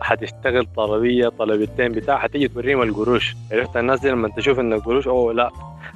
حتشتغل 0.00 0.66
طلبية 0.76 1.28
طلبيتين 1.28 1.92
بتاع 1.92 2.18
حتيجي 2.18 2.48
توريهم 2.48 2.82
القروش. 2.82 3.36
عرفت؟ 3.52 3.76
الناس 3.76 4.00
دي 4.00 4.10
لما 4.10 4.28
تشوف 4.36 4.60
إن 4.60 4.72
القروش 4.72 5.08
أوه 5.08 5.32
لا 5.32 5.50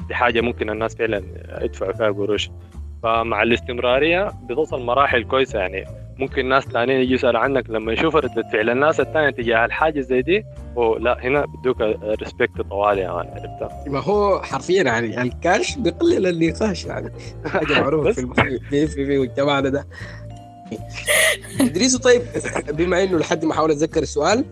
دي 0.08 0.14
حاجة 0.14 0.40
ممكن 0.40 0.70
الناس 0.70 0.96
فعلا 0.96 1.22
يدفعوا 1.62 1.92
فيها 1.92 2.10
قروش. 2.10 2.50
فمع 3.02 3.42
الاستمرارية 3.42 4.30
بتوصل 4.48 4.82
مراحل 4.82 5.24
كويسة 5.24 5.58
يعني. 5.58 5.84
ممكن 6.18 6.48
ناس 6.48 6.64
ثانيين 6.64 7.00
يجي 7.00 7.14
يسالوا 7.14 7.40
عنك 7.40 7.70
لما 7.70 7.92
يشوفوا 7.92 8.20
ردة 8.20 8.42
فعل. 8.52 8.70
الناس 8.70 9.00
الثانية 9.00 9.30
تجاه 9.30 9.64
الحاجة 9.64 10.00
زي 10.00 10.22
دي 10.22 10.44
اوه 10.76 10.98
لا 10.98 11.18
هنا 11.26 11.44
بدوك 11.46 11.80
respect 12.20 12.60
طوالي 12.70 13.00
يا 13.00 13.12
man 13.12 13.26
عرفتها؟ 13.28 13.84
ما 13.86 14.00
هو 14.00 14.42
حرفيا 14.42 14.82
يعني 14.82 15.22
الكاش 15.22 15.76
بيقلل 15.78 16.26
النقاش 16.26 16.84
يعني. 16.84 17.12
حاجة 17.46 17.72
معروفة 17.80 18.08
بس. 18.08 18.14
في 18.20 18.58
في 18.70 18.86
في, 18.86 19.06
في 19.06 19.18
مجتمعنا 19.18 19.68
ده. 19.68 19.86
إدريسو 21.60 21.98
طيب 21.98 22.22
بما 22.68 23.02
إنه 23.02 23.18
لحد 23.18 23.44
ما 23.44 23.52
احاول 23.52 23.70
أتذكر 23.70 24.02
السؤال 24.02 24.44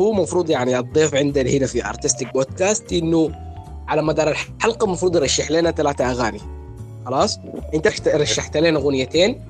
هو 0.00 0.12
المفروض 0.12 0.50
يعني 0.50 0.78
الضيف 0.78 1.14
عندنا 1.14 1.50
هنا 1.50 1.66
في 1.66 1.84
Artistic 1.88 2.32
Podcast 2.34 2.92
إنه 2.92 3.30
على 3.88 4.02
مدار 4.02 4.28
الحلقة 4.30 4.84
المفروض 4.84 5.16
يرشح 5.16 5.50
لنا 5.50 5.70
ثلاثة 5.70 6.10
أغاني. 6.10 6.38
خلاص؟ 7.06 7.38
أنت 7.74 8.08
رشحت 8.08 8.56
لنا 8.56 8.78
أغنيتين. 8.78 9.40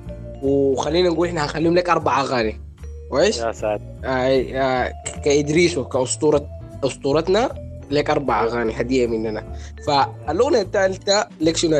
وخلينا 0.43 1.09
نقول 1.09 1.27
إحنا 1.27 1.43
هنخليهم 1.43 1.75
لك 1.75 1.89
أربع 1.89 2.21
أغاني. 2.21 2.61
كويس؟ 3.09 3.37
يا 3.37 3.51
ساتر. 3.51 3.81
آه، 4.05 4.43
آه، 4.53 4.93
كإدريسو 5.25 5.83
كأسطورة 5.83 6.45
أسطورتنا 6.83 7.49
لك 7.91 8.09
أربع 8.09 8.43
أغاني 8.43 8.81
هدية 8.81 9.07
مننا. 9.07 9.53
فالأغنية 9.87 10.61
الثالثة 10.61 11.27
لك 11.41 11.57
شنو؟ 11.57 11.77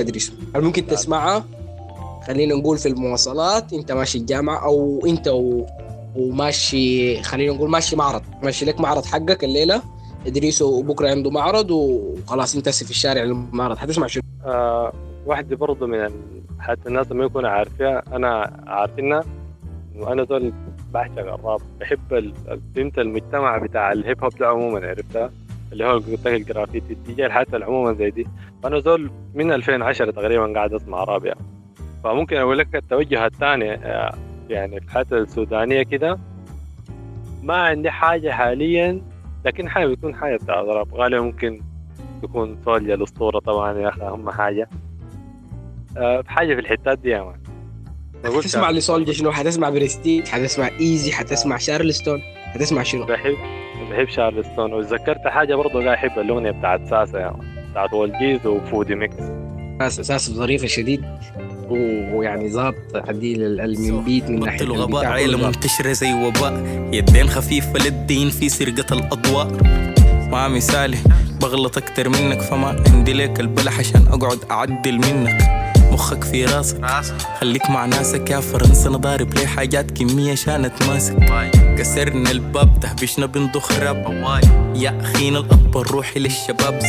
هل 0.55 0.61
ممكن 0.61 0.87
تسمعها؟ 0.87 1.45
خلينا 2.27 2.55
نقول 2.55 2.77
في 2.77 2.87
المواصلات 2.87 3.73
أنت 3.73 3.91
ماشي 3.91 4.17
الجامعة 4.17 4.65
أو 4.65 5.05
أنت 5.05 5.27
و... 5.27 5.65
وماشي 6.15 7.23
خلينا 7.23 7.53
نقول 7.53 7.69
ماشي 7.69 7.95
معرض. 7.95 8.21
ماشي 8.43 8.65
لك 8.65 8.79
معرض 8.79 9.05
حقك 9.05 9.43
الليلة. 9.43 9.81
إدريسو 10.27 10.81
بكرة 10.81 11.09
عنده 11.09 11.29
معرض 11.29 11.71
وخلاص 11.71 12.55
هسه 12.67 12.85
في 12.85 12.91
الشارع 12.91 13.23
المعرض 13.23 13.77
حتسمع 13.77 14.07
شنو؟ 14.07 14.23
آه 14.45 14.93
واحدة 15.29 15.55
برضه 15.55 15.87
من. 15.87 16.09
حتى 16.59 16.89
الناس 16.89 17.11
ما 17.11 17.25
يكونوا 17.25 17.49
عارفينها 17.49 18.03
أنا 18.15 18.61
عارفينها 18.67 19.23
وأنا 19.95 20.23
زول 20.23 20.53
بعشق 20.93 21.19
الراب. 21.19 21.61
بحب 21.79 22.33
فهمت 22.75 22.99
المجتمع 22.99 23.57
بتاع 23.57 23.91
ال 23.91 23.99
hip 23.99 24.23
hop 24.23 24.37
ده 24.39 24.47
عموما 24.47 24.87
عرفتها؟ 24.87 25.31
اللي 25.71 25.85
هو 25.85 25.91
قلت 25.91 26.27
لك 26.27 26.27
الجرافيتي 26.27 26.93
الدي 26.93 27.13
جي 27.13 27.25
الحاجات 27.25 27.63
عموما 27.63 27.93
زي 27.93 28.09
دي. 28.09 28.27
فأنا 28.63 28.79
زول 28.79 29.11
من 29.33 29.51
2010 29.51 30.11
تقريبا 30.11 30.53
قاعد 30.53 30.73
أسمع 30.73 31.03
راب 31.03 31.25
يعني. 31.25 31.39
فممكن 32.03 32.37
أقول 32.37 32.57
لك 32.57 32.75
التوجه 32.75 33.25
الثاني 33.25 33.73
آه، 33.73 34.13
يعني 34.49 34.79
في 34.79 34.85
الحياة 34.85 35.05
السودانية 35.11 35.83
كده. 35.83 36.19
ما 37.43 37.55
عندي 37.55 37.91
حاجة 37.91 38.31
حاليا 38.31 39.01
لكن 39.45 39.69
حاجة 39.69 39.85
بتكون 39.85 40.15
حاجة 40.15 40.35
بتاع 40.35 40.61
راب 40.61 40.93
غالبا 40.95 41.21
ممكن 41.21 41.61
تكون 42.23 42.57
سوليا 42.65 42.95
الأسطورة 42.95 43.39
طبعا 43.39 43.73
يا 43.79 43.89
أخي 43.89 44.01
أهم 44.01 44.29
حاجة. 44.29 44.69
آه، 45.97 46.23
حاجة 46.27 46.53
في 46.55 46.61
الحتات 46.61 46.99
دي 46.99 47.09
يا 47.09 47.23
مان. 47.23 47.39
حتسمع 48.25 48.69
لسولجا 48.69 49.13
شنو؟ 49.13 49.31
حتسمع 49.31 49.69
برستيج؟ 49.69 50.27
حتسمع 50.27 50.69
إيزي؟ 50.79 51.11
حتسمع 51.11 51.57
شارلستون؟ 51.57 52.21
حتسمع 52.53 52.83
شنو؟ 52.83 53.05
بحب 53.05 53.35
بحب 53.91 54.07
شارلستون. 54.07 54.73
وتذكرت 54.73 55.27
حاجة 55.27 55.55
برضه 55.55 55.83
قاعد 55.83 55.87
أحب؟ 55.87 56.19
الأغنية 56.19 56.51
بتاعت 56.51 56.81
ساسا 56.89 57.19
يا 57.19 57.31
مان. 57.31 57.69
بتاعت 57.71 57.93
والجيز 57.93 58.47
وفودي 58.47 58.95
ميكس. 58.95 59.15
أساس 59.81 59.99
أساس 59.99 60.31
ظريفة 60.31 60.67
شديد. 60.67 61.05
ويعني 61.69 62.49
ظابط 62.49 62.95
هدي 62.95 63.35
المنبيت 63.35 64.29
من 64.29 64.39
ناحية 64.39 64.65
بطل 64.65 64.71
غباء 64.71 65.01
البتاع 65.01 65.11
عيلة 65.11 65.37
كله 65.37 65.41
ظابط. 65.41 65.55
منتشرة 65.55 65.91
زي 65.91 66.13
وباء. 66.13 66.53
يدين 66.93 67.27
خفيفة 67.27 67.73
للدين 67.85 68.29
في 68.29 68.49
سرقة 68.49 68.93
الأضواء. 68.93 69.47
ما 70.31 70.47
مثالي 70.47 70.97
بغلط 71.41 71.77
أكتر 71.77 72.09
منك 72.09 72.41
فما 72.41 72.83
عندي 72.89 73.13
لك 73.13 73.39
البلح 73.39 73.79
عشان 73.79 74.07
أقعد 74.07 74.39
أعدل 74.51 74.95
منك. 74.95 75.58
مخك 75.91 76.23
في 76.23 76.45
راسك. 76.45 76.81
خليك 77.39 77.69
مع 77.69 77.85
ناسك 77.85 78.29
يا 78.29 78.39
فرنسا 78.39 78.89
أنا 78.89 78.97
ضارب 78.97 79.33
لي 79.33 79.47
حاجات 79.47 79.91
كمية 79.91 80.31
عشان 80.31 80.65
أتماسك. 80.65 81.15
كسرنا 81.77 82.31
الباب 82.31 82.79
تهبشنا 82.79 83.25
بنضخ 83.25 83.79
راب. 83.79 84.05
يا 84.75 85.01
أخينا 85.01 85.39
الأكبر 85.39 85.91
روحي 85.91 86.19
للشباب. 86.19 86.79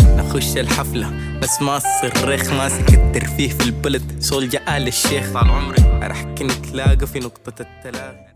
نخش 0.00 0.56
الحفلة 0.56 1.12
بس 1.42 1.62
ما 1.62 1.76
الصريخ. 1.76 2.50
ماسك 2.50 2.94
الترفيه 2.94 3.48
في 3.48 3.64
البلد 3.64 4.16
سول 4.20 4.48
جاء 4.48 4.76
الشيخ 4.76 5.32
طال 5.32 5.50
عمري. 5.50 5.82
راح 6.02 6.24
نتلاقى 6.24 7.06
في 7.06 7.18
نقطة 7.18 7.54
التلاقي. 7.62 8.35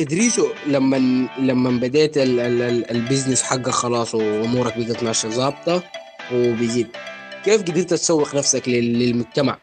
إدريسو 0.00 0.46
لما 0.66 0.96
لما 1.38 1.70
بديت 1.70 2.16
ال- 2.16 2.40
ال- 2.40 2.62
ال- 2.62 2.90
البيزنس 2.90 3.42
حقك 3.42 3.68
خلاص 3.68 4.14
وأمورك 4.14 4.78
بدأت 4.78 5.04
ماشية 5.04 5.28
ظابطة 5.28 5.82
وبيزيد. 6.32 6.88
كيف 7.44 7.62
قدرت 7.62 7.90
تسوق 7.90 8.34
نفسك 8.34 8.68
لل- 8.68 8.98
للمجتمع؟ 8.98 9.58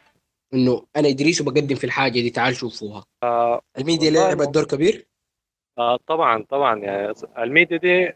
إنه 0.53 0.85
أنا 0.95 1.07
إدريسو 1.09 1.43
بقدم 1.43 1.75
في 1.75 1.83
الحاجة 1.83 2.11
دي 2.11 2.29
تعال 2.29 2.55
شوفوها. 2.55 3.03
آه 3.23 3.61
الميديا 3.77 4.11
لعبت 4.11 4.49
دور 4.49 4.63
كبير؟ 4.63 5.05
آه 5.77 5.97
طبعا 6.07 6.43
طبعا. 6.49 6.79
يعني 6.79 7.13
الميديا 7.37 7.77
دي 7.77 8.11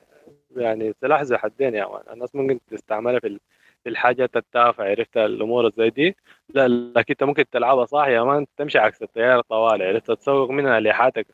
يعني 0.56 0.94
سلاح 1.02 1.22
ذو 1.22 1.38
حدين 1.38 1.76
يا 1.76 1.86
man 1.86 2.02
الناس 2.14 2.36
ممكن 2.36 2.60
تستعملها 2.72 3.20
في 3.20 3.40
في 3.84 3.90
الحاجات 3.90 4.38
التافهة 4.38 4.86
عرفت 4.86 5.18
الأمور 5.18 5.72
زي 5.78 5.90
دي. 5.90 6.16
لا 6.50 6.68
لكن 6.68 7.06
أنت 7.10 7.24
ممكن 7.24 7.46
تلعبها 7.52 7.86
صح 7.86 8.08
يا 8.08 8.24
man 8.24 8.46
تمشي 8.58 8.78
عكس 8.78 9.02
التيار 9.02 9.42
طوالي 9.42 9.84
عرفت 9.84 10.12
تسوق 10.12 10.50
منها 10.50 10.80
لحياتك. 10.80 11.28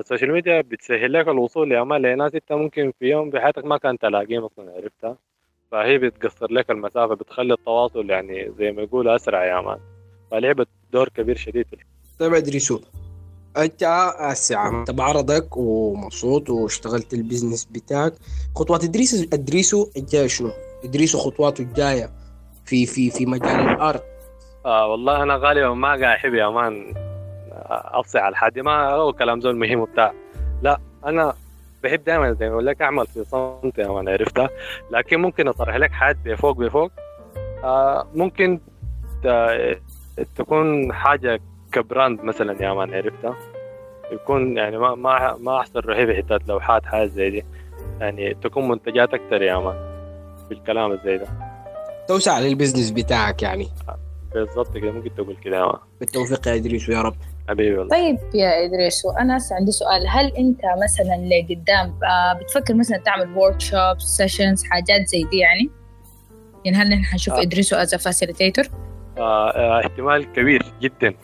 ال 0.00 0.05
social 0.05 0.32
media 0.32 0.60
بتسهل 0.60 1.12
لك 1.12 1.28
الوصول 1.28 1.72
يا 1.72 1.82
man 1.82 2.02
لناس 2.02 2.34
أنت 2.34 2.52
ممكن 2.52 2.92
في 2.98 3.04
يوم 3.04 3.30
بحياتك 3.30 3.64
ما 3.64 3.76
كان 3.78 3.98
تلاقيهم 3.98 4.44
أصلا 4.44 4.72
عرفتها؟ 4.76 5.16
فهي 5.70 5.98
بتقصر 5.98 6.52
لك 6.52 6.70
المسافة 6.70 7.14
بتخلي 7.14 7.54
التواصل 7.54 8.10
يعني 8.10 8.52
زي 8.58 8.72
ما 8.72 8.82
يقولوا 8.82 9.16
أسرع 9.16 9.44
يا 9.44 9.60
man. 9.60 9.78
فلعبت 10.30 10.68
دور 10.92 11.08
كبير 11.08 11.36
شديد؟ 11.36 11.66
في 11.70 11.76
طيب 12.18 12.34
ادريسو 12.34 12.80
أنت 13.56 13.84
هسه 14.18 14.56
عملت 14.56 14.90
معرضك 14.90 15.56
ومبسوط 15.56 16.50
واشتغلت 16.50 17.14
ال 17.14 17.20
business 17.20 17.64
بتاعك. 17.64 18.12
خطوات 18.56 18.84
ادريسو 18.84 19.26
أدريسو 19.32 19.90
الجايه 19.96 20.26
شنو؟ 20.26 20.50
أدريسو 20.84 21.18
خطواته 21.18 21.62
الجاية 21.62 22.10
في 22.64 22.86
في 22.86 23.10
في 23.10 23.26
مجال 23.26 23.60
ال 23.60 23.69
art؟ 23.69 24.04
آه 24.66 24.86
والله 24.86 25.22
أنا 25.22 25.36
غالبا 25.36 25.74
ما 25.74 25.88
قاعد 25.88 26.02
أحب 26.02 26.34
يا 26.34 26.48
man. 26.48 26.94
افصح 27.70 28.20
على 28.20 28.36
حد 28.36 28.58
ما 28.58 28.90
هو 28.90 29.12
كلام 29.12 29.40
زول 29.40 29.56
مهم 29.56 29.80
وبتاع. 29.80 30.12
لا 30.62 30.80
أنا 31.06 31.34
بحب 31.82 32.04
دائما 32.04 32.32
زي 32.32 32.46
ما 32.46 32.52
بقول 32.52 32.66
لك 32.66 32.82
أعمل 32.82 33.06
في 33.06 33.24
صمت 33.24 33.78
يا 33.78 33.88
man 33.88 34.08
عرفتها؟ 34.08 34.48
لكن 34.90 35.20
ممكن 35.20 35.48
أطرح 35.48 35.76
لك 35.76 35.90
حاجات 35.90 36.16
بفوق 36.24 36.56
بفوق. 36.56 36.90
آه 37.64 38.06
ممكن 38.14 38.60
تكون 40.36 40.92
حاجة 40.92 41.40
ك 41.72 41.81
brand 41.81 42.24
مثلا 42.24 42.62
يا 42.62 42.72
man 42.72 42.94
عرفتها؟ 42.94 43.36
يكون 44.12 44.56
يعني 44.56 44.78
ما 44.78 44.94
ما 44.94 45.36
ما 45.36 45.60
احسن 45.60 45.80
روحي 45.80 46.06
في 46.06 46.16
حتات 46.16 46.48
لوحات 46.48 46.86
حاجة 46.86 47.06
زي 47.06 47.30
دي. 47.30 47.44
يعني 48.00 48.34
تكون 48.34 48.68
منتجات 48.68 49.14
أكثر 49.14 49.42
يا 49.42 49.58
man 49.58 49.74
في 50.48 50.54
الكلام 50.54 50.98
زي 51.04 51.18
ده. 51.18 51.26
توسع 52.08 52.38
لل 52.38 52.48
business 52.48 52.90
بتاعك 52.90 53.42
يعني. 53.42 53.68
بالضبط 54.34 54.76
كده 54.76 54.90
ممكن 54.92 55.14
تقول 55.14 55.36
كده 55.44 55.72
بالتوفيق 56.00 56.48
يا 56.48 56.54
ادريسو 56.54 56.92
يا 56.92 57.02
رب 57.02 57.16
حبيبي 57.48 57.78
والله 57.78 57.96
طيب 57.96 58.18
يا 58.34 58.64
إدريس 58.64 59.04
وأنا 59.04 59.36
هسه 59.36 59.56
عندي 59.56 59.72
سؤال 59.72 60.08
هل 60.08 60.36
أنت 60.36 60.60
مثلا 60.82 61.16
لقدام 61.16 61.98
آه، 62.04 62.32
بتفكر 62.32 62.74
مثلا 62.74 62.98
تعمل 62.98 63.36
workshop 63.36 64.00
sessions 64.00 64.64
حاجات 64.64 65.08
زي 65.08 65.22
دي 65.24 65.38
يعني؟ 65.38 65.70
يعني 66.64 66.76
هل 66.76 66.90
نحن 66.90 67.04
حنشوف 67.04 67.34
آه. 67.34 67.42
إدريسو 67.42 67.76
as 67.76 67.94
facilitator؟ 67.94 68.64
آه 69.18 69.50
آه، 69.50 69.80
احتمال 69.80 70.32
كبير 70.32 70.62
جدا 70.80 71.14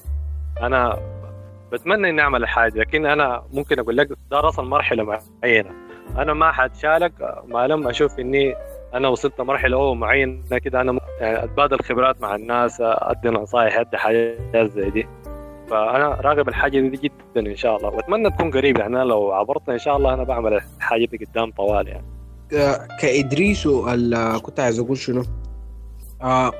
أنا 0.63 0.99
بتمنى 1.73 2.11
إني 2.11 2.23
أعمل 2.23 2.47
حاجة 2.49 2.79
لكن 2.79 3.07
أنا 3.07 3.43
ممكن 3.53 3.79
أقول 3.79 3.97
لك 3.97 4.09
ده 4.31 4.49
اصل 4.49 4.65
مرحله 4.65 5.21
معينة 5.43 5.71
أنا 6.19 6.35
ما 6.35 6.53
حتشارك 6.53 7.13
ما 7.47 7.67
لما 7.67 7.91
أشوف 7.91 8.19
إني 8.19 8.55
أنا 8.97 9.09
وصلت 9.09 9.41
مرحله 9.41 9.77
أوه 9.77 9.95
معينه 9.95 10.59
كده 10.59 10.81
أنا 10.81 11.01
يعني 11.21 11.45
أتبادل 11.45 11.79
خبرات 11.81 12.21
مع 12.23 12.35
الناس 12.35 12.77
أدي 12.81 13.29
نصائح 13.29 13.79
أدي 13.79 13.97
حاجات 13.97 14.71
زي 14.73 14.91
دي 14.91 15.07
فأنا 15.71 16.09
راغب 16.09 16.49
الحاجة 16.49 16.81
دي 16.81 16.97
جدا 16.97 17.51
إن 17.51 17.57
شاء 17.57 17.77
الله 17.77 17.89
وأتمنى 17.89 18.31
تكون 18.31 18.51
قريب 18.51 18.79
يعني 18.79 19.05
لو 19.05 19.33
عبرت 19.33 19.69
إن 19.69 19.79
شاء 19.79 19.97
الله 19.97 20.15
أنا 20.15 20.25
بعمل 20.25 20.53
الحاجة 20.55 21.05
دي 21.07 21.25
قدام 21.27 21.51
طوال 21.51 21.89
يعني 21.89 22.05
ك- 22.51 22.87
كإدريسو 23.01 23.89
ال- 23.91 24.43
كنت 24.43 24.61
عايز 24.61 24.79
أقول 24.79 24.97
شنو؟ 24.97 25.23
آه 26.23 26.53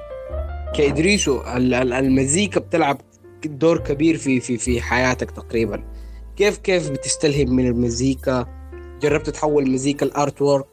ال- 1.75 1.93
المزيكا 1.93 2.61
بتلعب 2.61 2.97
دور 3.45 3.79
كبير 3.79 4.17
في 4.17 4.41
في 4.41 4.57
في 4.59 4.81
حياتك 4.81 5.31
تقريبا 5.31 5.85
كيف 6.37 6.59
كيف 6.59 6.91
بتستلهم 6.91 7.57
من 7.57 7.67
المزيكا؟ 7.67 8.47
جربت 9.03 9.31
تحول 9.31 9.71
مزيكا 9.71 10.07
ل 10.07 10.43
artwork؟ 10.43 10.67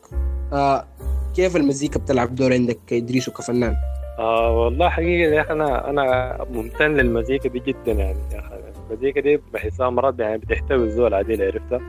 آه 0.54 0.88
كيف 1.36 1.56
المزيكا 1.56 2.00
بتلعب 2.00 2.36
دور 2.36 2.54
عندك 2.54 2.78
كإدريسو 2.88 3.32
كفنان؟ 3.32 3.76
آه 4.20 4.58
والله 4.64 4.90
حقيقة 4.90 5.36
يا 5.36 5.42
أخي 5.42 5.54
أنا 5.54 5.90
أنا 5.90 6.38
ممتن 6.52 6.94
للمزيكا 6.94 7.50
دي 7.50 7.60
جدا 7.60 7.92
يعني 7.92 8.20
يا 8.34 8.40
أخي. 8.40 8.54
المزيكا 8.90 9.22
دي 9.22 9.42
بحسها 9.54 9.90
مرات 9.90 10.20
يعني 10.20 10.38
بتحتوي 10.38 10.84
الزول 10.84 11.14
عديل 11.14 11.42
عرفتها 11.44 11.82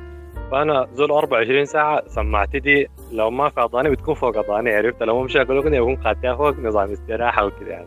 فأنا 0.51 0.87
زول 0.95 1.11
24 1.11 1.65
ساعة 1.65 2.03
سماعتي 2.09 2.59
دي 2.59 2.89
لو 3.13 3.31
ما 3.31 3.49
في 3.49 3.61
أضاني 3.61 3.91
بتكون 3.91 4.15
فوق 4.15 4.37
أضاني 4.37 4.75
عرفتها 4.75 5.07
لو 5.07 5.19
ما 5.19 5.25
مشغل 5.25 5.57
أغنية 5.57 5.81
بكون 5.81 5.97
قاعدتها 5.97 6.37
فوق 6.37 6.59
نظام 6.59 6.91
استراحة 6.93 7.47
وكده 7.47 7.71
يعني. 7.71 7.87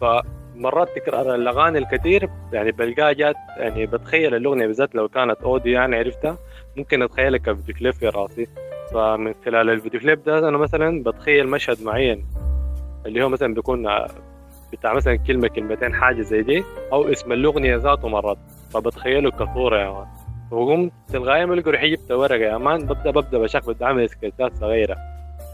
فمرات 0.00 0.88
تكرار 0.96 1.34
الأغاني 1.34 1.78
الكثير 1.78 2.28
يعني 2.52 2.72
بلقاها 2.72 3.12
جات 3.12 3.36
يعني 3.56 3.86
بتخيل 3.86 4.34
الأغنية 4.34 4.66
بالذات 4.66 4.94
لو 4.94 5.08
كانت 5.08 5.36
audio 5.42 5.72
يعني 5.72 5.96
عرفتها؟ 5.96 6.38
ممكن 6.76 7.02
أتخيلها 7.02 7.38
كفيديو 7.38 7.74
كليب 7.74 7.92
في 7.94 8.08
راسي. 8.08 8.46
فمن 8.92 9.34
خلال 9.44 9.70
الفيديو. 9.70 10.00
كليب 10.00 10.22
ده 10.24 10.48
أنا 10.48 10.58
مثلا 10.58 11.02
بتخيل 11.02 11.48
مشهد 11.48 11.82
معين 11.82 12.26
اللي 13.06 13.24
هو 13.24 13.28
مثلا 13.28 13.54
بيكون 13.54 13.88
بتاع 14.72 14.94
مثلا 14.94 15.16
كلمة 15.16 15.48
كلمتين 15.48 15.94
حاجة 15.94 16.22
زي 16.22 16.42
دي 16.42 16.64
أو 16.92 17.12
اسم 17.12 17.32
الاغنيه 17.32 17.76
ذاته 17.76 18.08
مرات 18.08 18.38
فبتخيله 18.70 19.30
كصوره 19.30 19.78
يا 19.78 19.90
مان 19.90 20.06
وقمت 20.50 20.92
تلقائيا 21.08 21.46
بلقى 21.46 21.70
روحي 21.70 21.90
جبت 21.90 22.12
ورقة. 22.12 22.34
يا 22.34 22.58
مان 22.58 22.86
ببدا 22.86 23.10
ببدأ 23.10 23.38
بشكل 23.38 23.74
بدي 23.74 23.84
اعمل 23.84 24.10
سكتشات 24.10 24.56
صغيرة. 24.56 24.96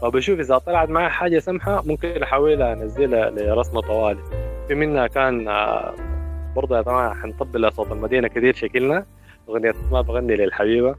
فبشوف 0.01 0.39
إذا 0.39 0.57
طلعت 0.57 0.89
معي 0.89 1.09
حاجة 1.09 1.39
سمحة 1.39 1.83
ممكن 1.85 2.23
احولها 2.23 2.73
أنزلها 2.73 3.29
لرسمة 3.29 3.81
طوالي. 3.81 4.19
في 4.67 4.75
منها 4.75 5.07
كان 5.07 5.47
آه، 5.47 5.93
برضه 6.55 6.77
يا 6.77 6.81
جماعة 6.81 7.13
حنطبل 7.13 7.71
صوت 7.73 7.91
المدينة 7.91 8.27
كثير 8.27 8.55
شكلنا. 8.55 9.05
أغنية 9.49 9.73
ما 9.91 10.01
بغني 10.01 10.35
للحبيبة. 10.35 10.89
آه، 10.89 10.95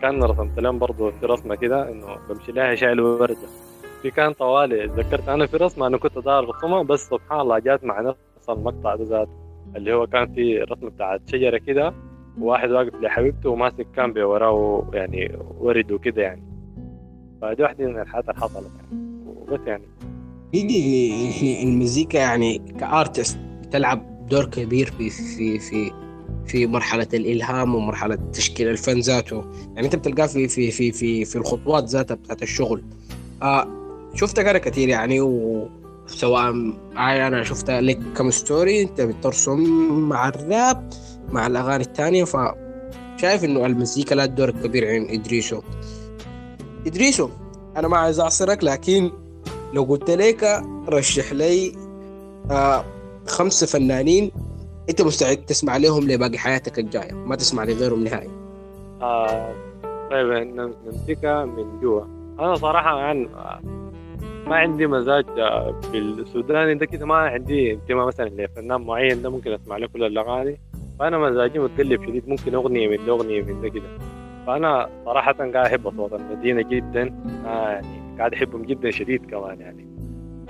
كان 0.00 0.22
رسمت 0.22 0.58
لهم 0.58 0.78
برضه 0.78 1.10
في 1.10 1.26
رسمة 1.26 1.54
كده 1.54 1.90
إنه 1.90 2.16
بمشي 2.28 2.52
لها 2.52 2.74
شايل 2.74 3.00
وردة. 3.00 3.36
في 4.02 4.10
كان 4.10 4.32
طوالي 4.32 4.86
ذكرت 4.86 5.28
أنا 5.28 5.46
في 5.46 5.56
رسمة 5.56 5.86
أنا 5.86 5.96
كنت 5.98 6.18
دار 6.18 6.38
ارسمها 6.38 6.82
بس 6.82 7.08
سبحان 7.08 7.40
الله 7.40 7.58
جات 7.58 7.84
مع 7.84 8.00
نفس 8.00 8.18
المقطع 8.48 8.94
ده 8.94 9.26
اللي 9.76 9.94
هو 9.94 10.06
كان 10.06 10.34
في 10.34 10.58
رسمة 10.58 10.90
بتاعت 10.90 11.20
شجرة 11.26 11.58
كده 11.58 11.94
وواحد 12.40 12.70
واقف 12.70 12.94
لحبيبته 12.94 13.50
وماسك 13.50 13.86
كان 13.96 14.18
وراه 14.18 14.90
يعني 14.92 15.38
ورد 15.58 15.92
وكده 15.92 16.22
يعني. 16.22 16.42
فدي 17.42 17.62
واحدة 17.62 17.86
من 17.86 18.00
الحاجات 18.00 18.28
اللي 18.28 18.40
حصلت 18.40 18.70
يعني. 18.76 19.06
وبس 19.26 19.60
يعني. 19.66 19.84
يعني 20.54 21.62
المزيكا 21.62 22.18
يعني 22.18 22.58
كأرتست 22.58 23.38
بتلعب 23.62 24.26
دور 24.26 24.44
كبير 24.44 24.86
في 24.86 25.10
في 25.10 25.58
في 25.58 26.05
في 26.46 26.66
مرحلة 26.66 27.06
الإلهام 27.14 27.74
ومرحلة 27.74 28.18
تشكيل 28.32 28.68
الفن 28.68 29.00
ذاته. 29.00 29.44
يعني 29.74 29.86
أنت 29.86 29.96
بتلقاه 29.96 30.26
في 30.26 30.48
في 30.48 30.70
في 30.70 30.92
في 30.92 31.24
في 31.24 31.36
الخطوات 31.36 31.84
ذاتها 31.84 32.14
بتاعت 32.14 32.42
الشغل. 32.42 32.82
آه 33.42 33.68
شفتك 34.14 34.46
أنا 34.46 34.58
كثير 34.58 34.88
يعني 34.88 35.20
وسواء 35.20 36.52
معي 36.94 37.26
أنا 37.26 37.44
شفتها 37.44 37.80
لك 37.80 37.98
كم 38.16 38.30
ستوري 38.30 38.82
أنت 38.82 39.00
بترسم 39.00 39.60
مع 40.08 40.28
الراب 40.28 40.88
مع 41.32 41.46
الأغاني 41.46 41.84
الثانية 41.84 42.24
فشايف 42.24 43.44
إنه 43.44 43.66
المزيكا 43.66 44.14
لها 44.14 44.26
دور 44.26 44.50
كبير 44.50 44.88
عند 44.88 45.10
إدريسو. 45.10 45.60
إدريسو 46.86 47.28
أنا 47.76 47.88
ما 47.88 47.96
عايز 47.96 48.20
أعصرك 48.20 48.64
لكن 48.64 49.10
لو 49.74 49.84
قلت 49.84 50.10
لك 50.10 50.62
رشح 50.88 51.32
لي 51.32 51.72
آه 52.50 52.84
خمسة 53.26 53.66
فنانين 53.66 54.30
انت 54.90 55.02
مستعد 55.02 55.36
تسمع 55.36 55.76
لهم 55.76 56.08
لباقي 56.08 56.38
حياتك 56.38 56.78
الجاية. 56.78 57.12
ما 57.12 57.36
تسمع 57.36 57.64
لغيرهم 57.64 58.04
نهائي. 58.04 58.30
آه 59.02 59.52
طيب 60.10 60.26
نم- 60.26 60.74
نمسكها 60.86 61.44
من 61.44 61.80
جوا. 61.80 62.02
أنا 62.40 62.54
صراحة 62.54 62.98
يعني 62.98 63.28
ما 64.46 64.56
عندي 64.56 64.86
مزاج 64.86 65.24
آه، 65.38 65.80
في 65.92 65.98
السوداني 65.98 66.74
ده 66.74 66.86
كده 66.86 67.06
ما 67.06 67.14
عندي 67.14 67.72
انتماء 67.72 68.06
مثلا 68.06 68.28
لفنان 68.28 68.80
معين 68.80 69.22
ده 69.22 69.30
ممكن 69.30 69.52
أسمع 69.52 69.76
له 69.76 69.86
كل 69.86 70.04
الأغاني. 70.04 70.60
فأنا 70.98 71.18
مزاجي 71.18 71.58
متقلب 71.58 72.06
شديد 72.06 72.28
ممكن 72.28 72.54
أغنية 72.54 72.88
من 72.88 73.08
اغنيه 73.08 73.42
من 73.42 73.60
ده 73.60 73.68
كده. 73.68 73.88
فأنا 74.46 74.88
صراحة 75.04 75.32
قاعد 75.32 75.56
أحب 75.56 75.86
أصوات 75.86 76.12
المدينة 76.12 76.62
جدا. 76.62 77.14
آه 77.46 77.68
يعني 77.68 78.16
قاعد 78.18 78.34
أحبهم 78.34 78.62
جدا 78.62 78.90
شديد 78.90 79.30
كمان 79.30 79.60
يعني. 79.60 79.86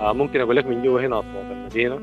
آه 0.01 0.13
ممكن 0.13 0.41
أقول 0.41 0.55
لك 0.55 0.65
من 0.65 0.83
جوا 0.83 1.01
هنا 1.01 1.19
أصوات 1.19 1.45
المدينة. 1.51 1.99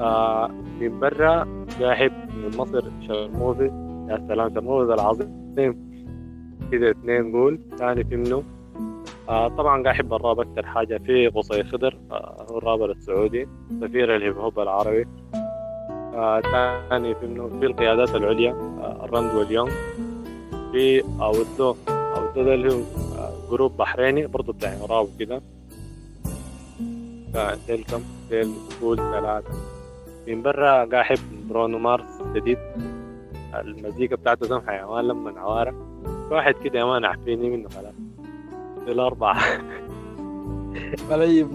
آه 0.00 0.48
من 0.80 1.00
برا 1.00 1.34
قاعد 1.80 1.82
احب 1.82 2.12
من 2.36 2.56
مصر 2.58 2.82
شرموفي 3.08 3.64
يا 4.10 4.24
سلام 4.28 4.54
شرموفي 4.54 4.94
العظيم. 4.94 5.50
كده 6.72 6.90
اثنين 6.90 7.32
قول 7.32 7.60
ثاني 7.78 8.04
في 8.04 8.16
منه. 8.16 8.42
آه 9.28 9.48
طبعا 9.48 9.82
قاعد 9.82 9.86
احب 9.86 10.14
الراب 10.14 10.40
أكثر 10.40 10.66
حاجة 10.66 10.98
في 10.98 11.28
قصي 11.28 11.64
خضر 11.64 11.98
آه 12.10 12.46
هو 12.50 12.58
الرابر 12.58 12.90
السعودي 12.90 13.48
سفير 13.80 14.16
الهيب 14.16 14.38
هوب 14.38 14.58
العربي. 14.60 15.06
آه 16.14 16.40
ثاني 16.88 17.14
في 17.14 17.26
منه 17.26 17.48
في 17.60 17.66
القيادات 17.66 18.14
العليا 18.14 18.52
آه 18.52 19.04
الرند 19.04 19.34
واليونغ 19.34 19.70
في 20.72 21.02
أودو 21.20 21.74
أودو 21.88 22.42
ده 22.42 22.54
اللي 22.54 22.74
هو 22.74 22.78
آه 23.18 23.32
جروب 23.50 23.76
بحريني 23.76 24.26
برضه 24.26 24.52
بتاع 24.52 24.72
راب 24.90 25.08
وكده. 25.14 25.42
آه 27.36 27.56
ديل 27.66 27.84
كم 27.84 28.00
ديل 28.30 28.52
قول 28.82 28.96
ثلاثة. 28.96 29.79
من 30.28 30.42
برا 30.42 30.70
قاعد 30.72 30.94
احب 30.94 31.18
برونو 31.48 31.78
مارس 31.78 32.04
جديد. 32.34 32.58
المزيكا 33.54 34.16
بتاعته 34.16 34.46
سمحة 34.48 34.72
يا 34.72 34.86
مان 34.86 35.04
لما 35.08 35.40
عوارة. 35.40 35.74
واحد 36.30 36.54
كده 36.64 36.78
يا 36.78 36.84
مان 36.84 37.04
عفيني 37.04 37.50
منه 37.50 37.68
خلاص. 37.68 37.94
دول 38.86 39.00
أربعة 39.00 39.40
طيب 41.10 41.48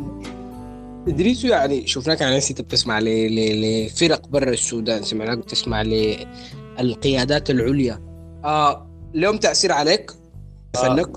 ادريسو 1.08 1.47
يعني 1.47 1.88
شفناك 1.88 2.21
على 2.21 2.36
نفسي 2.36 2.51
انت 2.51 2.62
بتسمع 2.62 2.99
ل- 2.99 3.06
ل- 3.36 3.86
لفرق 3.86 4.28
برا 4.28 4.49
السودان 4.49 5.04
سمعناك 5.04 5.38
بتسمع 5.38 5.82
للقيادات 5.82 7.49
العليا. 7.49 7.99
آه 8.45 8.88
لهم 9.13 9.38
تأثير 9.38 9.71
عليك؟ 9.71 10.12
فنك؟ 10.73 11.10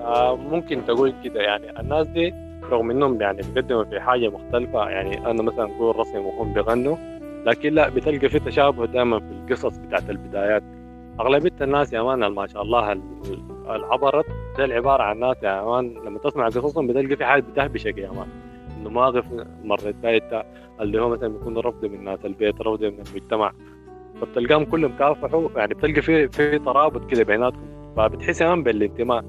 آه 0.00 0.36
ممكن 0.36 0.84
تقول 0.86 1.14
كده 1.24 1.40
يعني. 1.40 1.80
الناس 1.80 2.06
دي 2.06 2.34
رغم 2.70 2.90
إنهم 2.90 3.20
يعني 3.20 3.42
بيقدموا 3.54 3.84
في 3.84 4.00
حاجة 4.00 4.28
مختلفة 4.28 4.88
يعني 4.88 5.30
أنا 5.30 5.42
مثلا 5.42 5.76
أقول 5.76 5.96
رسم 5.96 6.18
وهم 6.26 6.52
بيغنوا 6.52 6.96
لكن 7.46 7.72
لا 7.74 7.88
بتلقى 7.88 8.28
في 8.28 8.38
تشابه 8.38 8.86
دائما 8.86 9.18
في 9.20 9.26
القصص 9.26 9.76
بتاعت 9.78 10.10
البدايات. 10.10 10.62
أغلبية 11.20 11.52
الناس 11.60 11.92
يا 11.92 12.02
مان 12.02 12.26
ما 12.26 12.46
شاء 12.46 12.62
الله 12.62 12.92
ال- 12.92 13.00
العبرت 13.70 14.26
ده 14.58 14.64
العبارة 14.64 15.02
عن 15.02 15.18
ناس 15.20 15.36
يا 15.42 15.62
man 15.62 15.94
لما 16.06 16.18
تسمع 16.18 16.46
قصصهم 16.46 16.86
بتلقى 16.86 17.16
في 17.16 17.24
حاجة 17.24 17.42
بتهبشك 17.42 17.98
يا 17.98 18.10
man 18.10 18.26
إنه 18.80 18.90
مواقف 18.90 19.24
مرت 19.64 19.94
بايتة 20.02 20.42
اللي 20.80 21.00
هو 21.02 21.08
مثلا 21.08 21.28
بيكون 21.28 21.58
رفض 21.58 21.84
من 21.84 22.04
ناس 22.04 22.18
البيت 22.24 22.60
رفض 22.60 22.84
من 22.84 22.88
المجتمع. 23.08 23.52
فبتلقاهم 24.20 24.64
كلهم 24.64 24.92
كافحوا 24.98 25.48
يعني 25.56 25.74
بتلقى 25.74 26.02
في 26.02 26.28
في 26.28 26.58
ترابط 26.58 27.10
كده 27.10 27.24
بيناتهم. 27.24 27.94
فبتحس 27.96 28.40
يا 28.40 28.48
man 28.48 28.62
بالانتماء. 28.62 29.24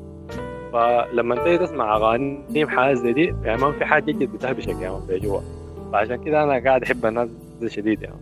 فلما 0.73 1.35
انت 1.35 1.61
تسمع 1.61 1.95
اغانيهم 1.95 2.69
حاجة 2.69 2.93
زي 2.93 3.13
دي 3.13 3.35
يعني 3.43 3.61
ما 3.61 3.71
في 3.71 3.85
حاجة 3.85 4.03
جد 4.03 4.23
بتهبشك 4.23 4.75
man 4.75 5.01
في 5.07 5.19
جوا 5.19 5.41
فعشان 5.91 6.23
كده 6.23 6.43
أنا 6.43 6.63
قاعد 6.63 6.83
أحب 6.83 7.05
الناس 7.05 7.29
دي 7.61 7.69
شديد 7.69 8.01
يعني. 8.01 8.15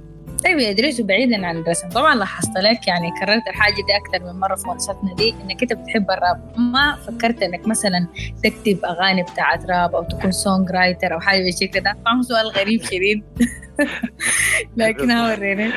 طيب 0.46 0.58
يا 0.58 0.70
ادريس 0.70 1.02
بعيدا 1.02 1.48
عن 1.48 1.58
الرسم 1.58 1.90
طبعا 1.90 2.16
لاحظت 2.16 2.58
لك 2.58 2.88
يعني 2.88 3.12
كررت 3.20 3.48
الحاجة 3.48 3.74
دي 3.74 3.98
أكثر 3.98 4.34
من 4.34 4.40
مرة 4.40 4.56
في 4.56 4.68
منصتنا 4.68 5.16
دي 5.16 5.36
إنك 5.44 5.62
أنت 5.62 5.74
بتحب 5.74 6.12
الراب. 6.12 6.52
ما 6.58 6.96
فكرت 6.96 7.44
إنك 7.44 7.68
مثلا 7.68 8.08
تكتب 8.44 8.86
أغاني 8.86 9.24
بتاعت 9.24 9.66
راب 9.66 9.96
أو 9.96 10.04
تكون 10.04 10.32
songwriter 10.32 11.14
أو 11.14 11.20
حاجة 11.20 11.44
بالشكل 11.44 11.68
كده؟ 11.68 11.94
طبعا 12.06 12.22
سؤال 12.22 12.48
غريب 12.48 12.82
شديد. 12.84 13.24
لكن 14.78 15.12
وريني 15.12 15.72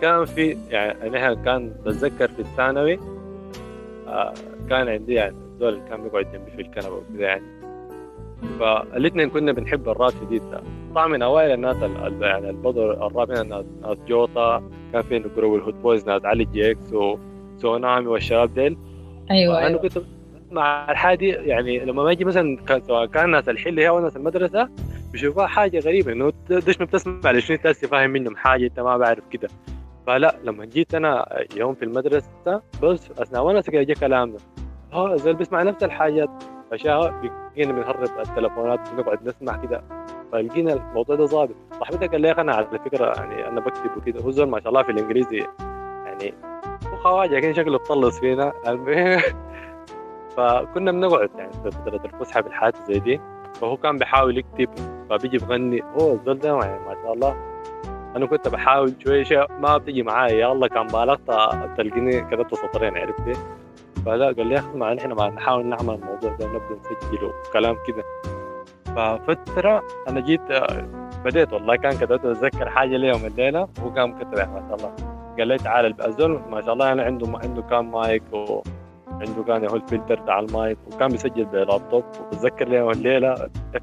كان 0.00 0.24
في 0.24 0.56
يعني 0.70 1.10
نحن 1.10 1.44
كان 1.44 1.72
بتذكر 1.86 2.28
في 2.28 2.42
الثانوي 2.42 2.98
كان 4.70 4.88
عندي 4.88 5.14
يعني 5.14 5.36
الزول 5.54 5.68
اللي 5.74 5.88
كان 5.88 6.02
بيقعد 6.02 6.32
جنبي 6.32 6.50
في 6.50 6.62
الكنبة 6.62 6.94
وكذا 6.96 7.20
يعني. 7.26 7.42
فالاثنين 8.60 9.30
كنا 9.30 9.52
بنحب 9.52 9.88
الراب 9.88 10.10
شديد 10.10 10.42
ده. 10.50 10.60
طبعا 10.90 11.06
من 11.06 11.22
أوائل 11.22 11.50
الناس 11.50 11.76
ال- 11.76 12.06
ال- 12.06 12.22
يعني 12.22 12.50
البدوا 12.50 13.06
الراب 13.06 13.30
هنا 13.30 13.42
ناس 13.42 13.64
ناس 13.82 13.98
جوطا 14.08 14.62
كان 14.92 15.02
في 15.02 15.18
جروب 15.36 15.54
الهوت 15.54 15.74
بويز 15.74 16.06
ناس 16.08 16.24
علي 16.24 16.44
جي 16.44 16.70
إكس 16.70 16.92
وسونامي 16.92 18.06
والشباب 18.06 18.54
ديل. 18.54 18.78
أيوه 19.30 19.58
أنا 19.58 19.66
أيوه. 19.66 19.78
كنت 19.80 19.98
مع 20.50 20.90
الحادي 20.90 21.28
يعني 21.28 21.78
لما 21.78 22.02
ما 22.02 22.12
يجي 22.12 22.24
مثلا 22.24 22.56
كان- 22.56 22.82
سواء 22.82 23.06
كان 23.06 23.30
ناس 23.30 23.48
الحل 23.48 23.78
هي 23.78 23.88
أو 23.88 24.00
ناس 24.00 24.16
المدرسة 24.16 24.68
بيشوفوها 25.12 25.46
حاجة 25.46 25.78
غريبة 25.78 26.12
إنه 26.12 26.32
دش 26.50 26.80
ما 26.80 26.84
بتسمع 26.86 27.30
لشنو 27.30 27.56
انت 27.56 27.68
فاهم 27.68 28.10
منهم 28.10 28.36
حاجة 28.36 28.64
أنت 28.66 28.80
ما 28.80 28.96
بعرف 28.96 29.24
كده. 29.30 29.48
فلا 30.06 30.36
لما 30.44 30.64
جيت 30.64 30.94
أنا 30.94 31.26
يوم 31.56 31.74
في 31.74 31.84
المدرسة 31.84 32.62
بس 32.82 33.10
أثناء 33.10 33.42
وأنا 33.42 33.60
جا 33.60 33.94
كلام 33.94 34.32
ده 34.32 34.38
ها 34.92 35.16
زول 35.16 35.34
بيسمع 35.34 35.62
نفس 35.62 35.84
الحاجات. 35.84 36.30
اشياء 36.72 37.10
بقينا 37.10 37.72
بنهرب 37.72 38.02
التلفونات 38.02 38.90
بنقعد 38.92 39.28
نسمع 39.28 39.56
كده. 39.56 39.82
فلقينا 40.32 40.72
الموضوع 40.72 41.16
ده 41.16 41.24
ظابط. 41.24 41.54
صاحبتي 41.78 42.06
قال 42.06 42.20
لي 42.20 42.32
أنا 42.32 42.54
على 42.54 42.66
فكرة 42.66 43.12
يعني 43.16 43.48
أنا 43.48 43.60
بكتب 43.60 43.96
وكده. 43.96 44.20
هو 44.20 44.46
ما 44.46 44.60
شاء 44.60 44.68
الله 44.68 44.82
في 44.82 44.92
الإنجليزي 44.92 45.46
يعني 46.06 46.34
هو 46.92 46.96
خواجه 46.96 47.40
كان 47.40 47.54
شكله 47.54 47.78
بطلص 47.78 48.20
فينا. 48.20 48.52
فكنا 50.36 50.92
بنقعد 50.92 51.30
يعني 51.38 51.52
في 51.52 51.70
فترة 51.70 52.00
الفسحة 52.04 52.40
الحياة 52.40 52.72
زي 52.88 52.98
دي. 52.98 53.20
فهو 53.60 53.76
كان 53.76 53.96
بيحاول 53.96 54.38
يكتب 54.38 54.68
فبيجي 55.10 55.38
بغني. 55.38 55.82
هو 55.82 56.12
الزول 56.12 56.38
ده 56.38 56.48
يعني 56.48 56.86
ما 56.86 56.94
شاء 57.02 57.12
الله 57.12 57.55
أنا 58.16 58.26
كنت 58.26 58.48
بحاول 58.48 58.92
شوية 59.04 59.22
شيء 59.24 59.52
ما 59.60 59.76
بتجي 59.76 60.02
معايا 60.02 60.34
يلا 60.48 60.68
كان 60.68 60.86
بالغت 60.86 61.20
تلقيني 61.76 62.20
كتبت 62.20 62.54
سطرين 62.54 62.96
عرفت 62.96 63.38
فلا 64.06 64.26
قال 64.26 64.46
لي 64.46 64.54
يا 64.54 64.64
ما 64.74 64.94
نحن 64.94 65.12
ما 65.12 65.28
نحاول 65.28 65.66
نعمل 65.66 65.94
الموضوع 65.94 66.30
ده 66.30 66.46
نبدأ 66.46 66.78
نسجل 66.80 67.24
وكلام 67.48 67.76
كده. 67.86 68.04
ففترة 68.96 69.82
أنا 70.08 70.20
جيت 70.20 70.40
بديت 71.24 71.52
والله 71.52 71.76
كان 71.76 71.92
كتبت 71.92 72.24
أتذكر 72.24 72.68
حاجة 72.70 72.96
ليوم 72.96 73.24
الليلة 73.26 73.68
وهو 73.78 73.88
قام 73.90 74.18
كتب 74.18 74.34
ما 74.38 74.64
شاء 74.68 74.76
الله. 74.76 74.92
قال 75.38 75.48
لي 75.48 75.56
تعال 75.58 76.02
الزول 76.06 76.40
ما 76.50 76.62
شاء 76.62 76.72
الله 76.72 76.86
يعني 76.86 77.02
عنده 77.02 77.38
عنده 77.44 77.62
كان 77.62 77.84
مايك 77.84 78.22
وعنده 78.32 79.42
كان 79.46 79.68
هو 79.68 79.76
الفلتر 79.76 80.18
تاع 80.18 80.38
المايك 80.38 80.78
وكان 80.92 81.08
بيسجل 81.08 81.44
بلابتوب 81.44 82.04
وبتذكر 82.20 82.68
لي 82.68 82.90
الليلة 82.90 83.34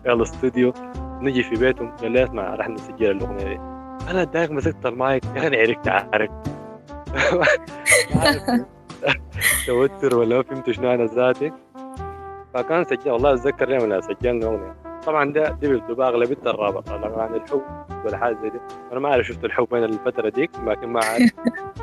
في 0.04 0.14
الاستوديو 0.14 0.74
نجي 1.22 1.44
في 1.44 1.56
بيتهم 1.56 1.96
قال 1.96 2.12
لي 2.12 2.24
اسمع 2.24 2.56
رح 2.56 2.70
نسجل 2.70 3.12
الأغنية 3.12 3.44
دي. 3.48 3.73
أنا 4.10 4.24
دايق 4.24 4.52
مسكت 4.52 4.86
المايك. 4.86 5.24
يا 5.26 5.48
أخي 5.48 5.62
عرفت 5.62 5.88
عارف 5.88 6.32
توتر 9.68 10.16
ولا 10.16 10.36
ما 10.38 10.44
فهمت 10.44 10.72
شنو 10.72 10.94
أنا 10.94 11.06
ذاتي. 11.06 11.52
فكان 12.54 12.84
سجل 12.84 13.12
والله 13.12 13.34
أتذكر 13.34 13.70
يوم 13.70 13.84
اللي 13.84 14.02
سجلنا 14.02 14.46
اغنيه 14.46 14.76
طبعا 15.06 15.32
ده 15.34 15.50
دي 15.50 15.68
بتبقى 15.76 16.08
أغلبيتها 16.08 16.50
الرابط 16.50 16.90
عن 16.90 17.36
الحب 17.36 17.62
ولا 18.06 18.18
حاجة 18.18 18.38
زي 18.44 18.50
دي. 18.50 18.60
أنا 18.92 19.00
ما 19.00 19.10
أعرف 19.10 19.28
شفت 19.28 19.46
الحب 19.46 19.68
وين 19.72 19.84
الفترة 19.84 20.30
ديك 20.30 20.52
لكن 20.66 20.88
ما 20.90 21.04
اعرف 21.04 21.32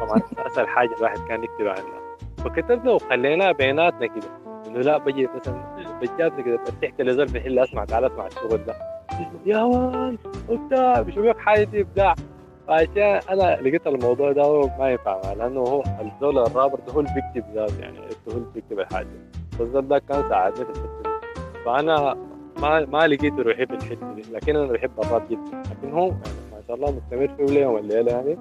طبعا 0.00 0.20
أسهل 0.46 0.68
حاجة 0.68 0.94
الواحد 0.98 1.18
كان 1.28 1.44
يكتب 1.44 1.66
عنها. 1.66 2.00
فكتبنا 2.44 2.90
وخليناها 2.92 3.52
بيناتنا 3.52 4.06
كده. 4.06 4.28
إنه 4.66 4.78
لا 4.80 4.98
بجي 4.98 5.28
مثلا 5.36 5.76
بجاتنا 6.02 6.42
كده 6.42 6.56
تحكي 6.82 7.02
لزول 7.02 7.28
في 7.28 7.40
حل 7.40 7.58
أسمع 7.58 7.84
تعال 7.84 8.04
أسمع 8.04 8.26
الشغل 8.26 8.64
ده. 8.64 8.74
يا 9.46 9.64
مان 9.64 10.18
وبتاع 10.48 11.00
بيشوفك 11.00 11.68
دي 11.72 11.80
ابداع 11.80 12.14
فعشان 12.68 13.20
أنا 13.30 13.60
لقيت 13.62 13.86
الموضوع 13.86 14.32
ده 14.32 14.60
ما 14.78 14.90
ينفع 14.90 15.32
لأنه 15.32 15.60
هو 15.60 15.82
الزول 16.00 16.38
الرابط 16.38 16.90
هو 16.90 17.00
اللي 17.00 17.10
بيكتب 17.14 17.54
ذات 17.54 17.72
يعني 17.80 17.98
هو 17.98 18.32
اللي 18.32 18.46
بيكتب 18.54 18.78
الحاجة. 18.80 19.08
فالزول 19.58 19.88
ده 19.88 19.98
كان 19.98 20.28
ساعدني 20.28 20.64
في 20.64 20.70
الحتة 20.70 21.02
دي. 21.02 21.08
فأنا 21.64 22.16
ما 22.62 22.84
ما 22.84 23.06
لقيت 23.06 23.32
روحي 23.32 23.66
في 23.66 23.74
الحتة 23.74 24.12
دي 24.14 24.22
لكن 24.32 24.56
أنا 24.56 24.72
بحب 24.72 24.90
الراب 24.98 25.22
جدا. 25.30 25.62
لكن 25.70 25.92
هو 25.92 26.06
يعني 26.06 26.40
ما 26.52 26.62
شاء 26.68 26.76
الله 26.76 26.90
مستمر 26.90 27.28
فيه 27.36 27.44
اليوم 27.44 27.74
والليلة 27.74 28.12
يعني. 28.12 28.38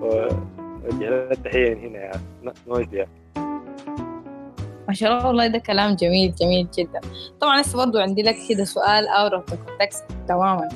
وجه 0.00 1.30
التحيه 1.32 1.74
من 1.74 1.80
هنا 1.80 1.98
يعني. 1.98 2.20
noise 2.68 2.94
يعني. 2.94 3.10
ما 4.88 4.94
شاء 4.94 5.12
الله 5.12 5.26
والله 5.26 5.46
ده 5.46 5.58
كلام 5.58 5.94
جميل 5.94 6.34
جميل 6.34 6.68
جدا. 6.78 7.00
طبعا 7.40 7.60
هسه 7.60 7.78
برضو 7.78 7.98
عندي 7.98 8.22
لك 8.22 8.36
كده 8.48 8.64
سؤال 8.64 9.08
out 9.08 9.32
of 9.32 9.44
context 9.54 10.04
تماما. 10.28 10.68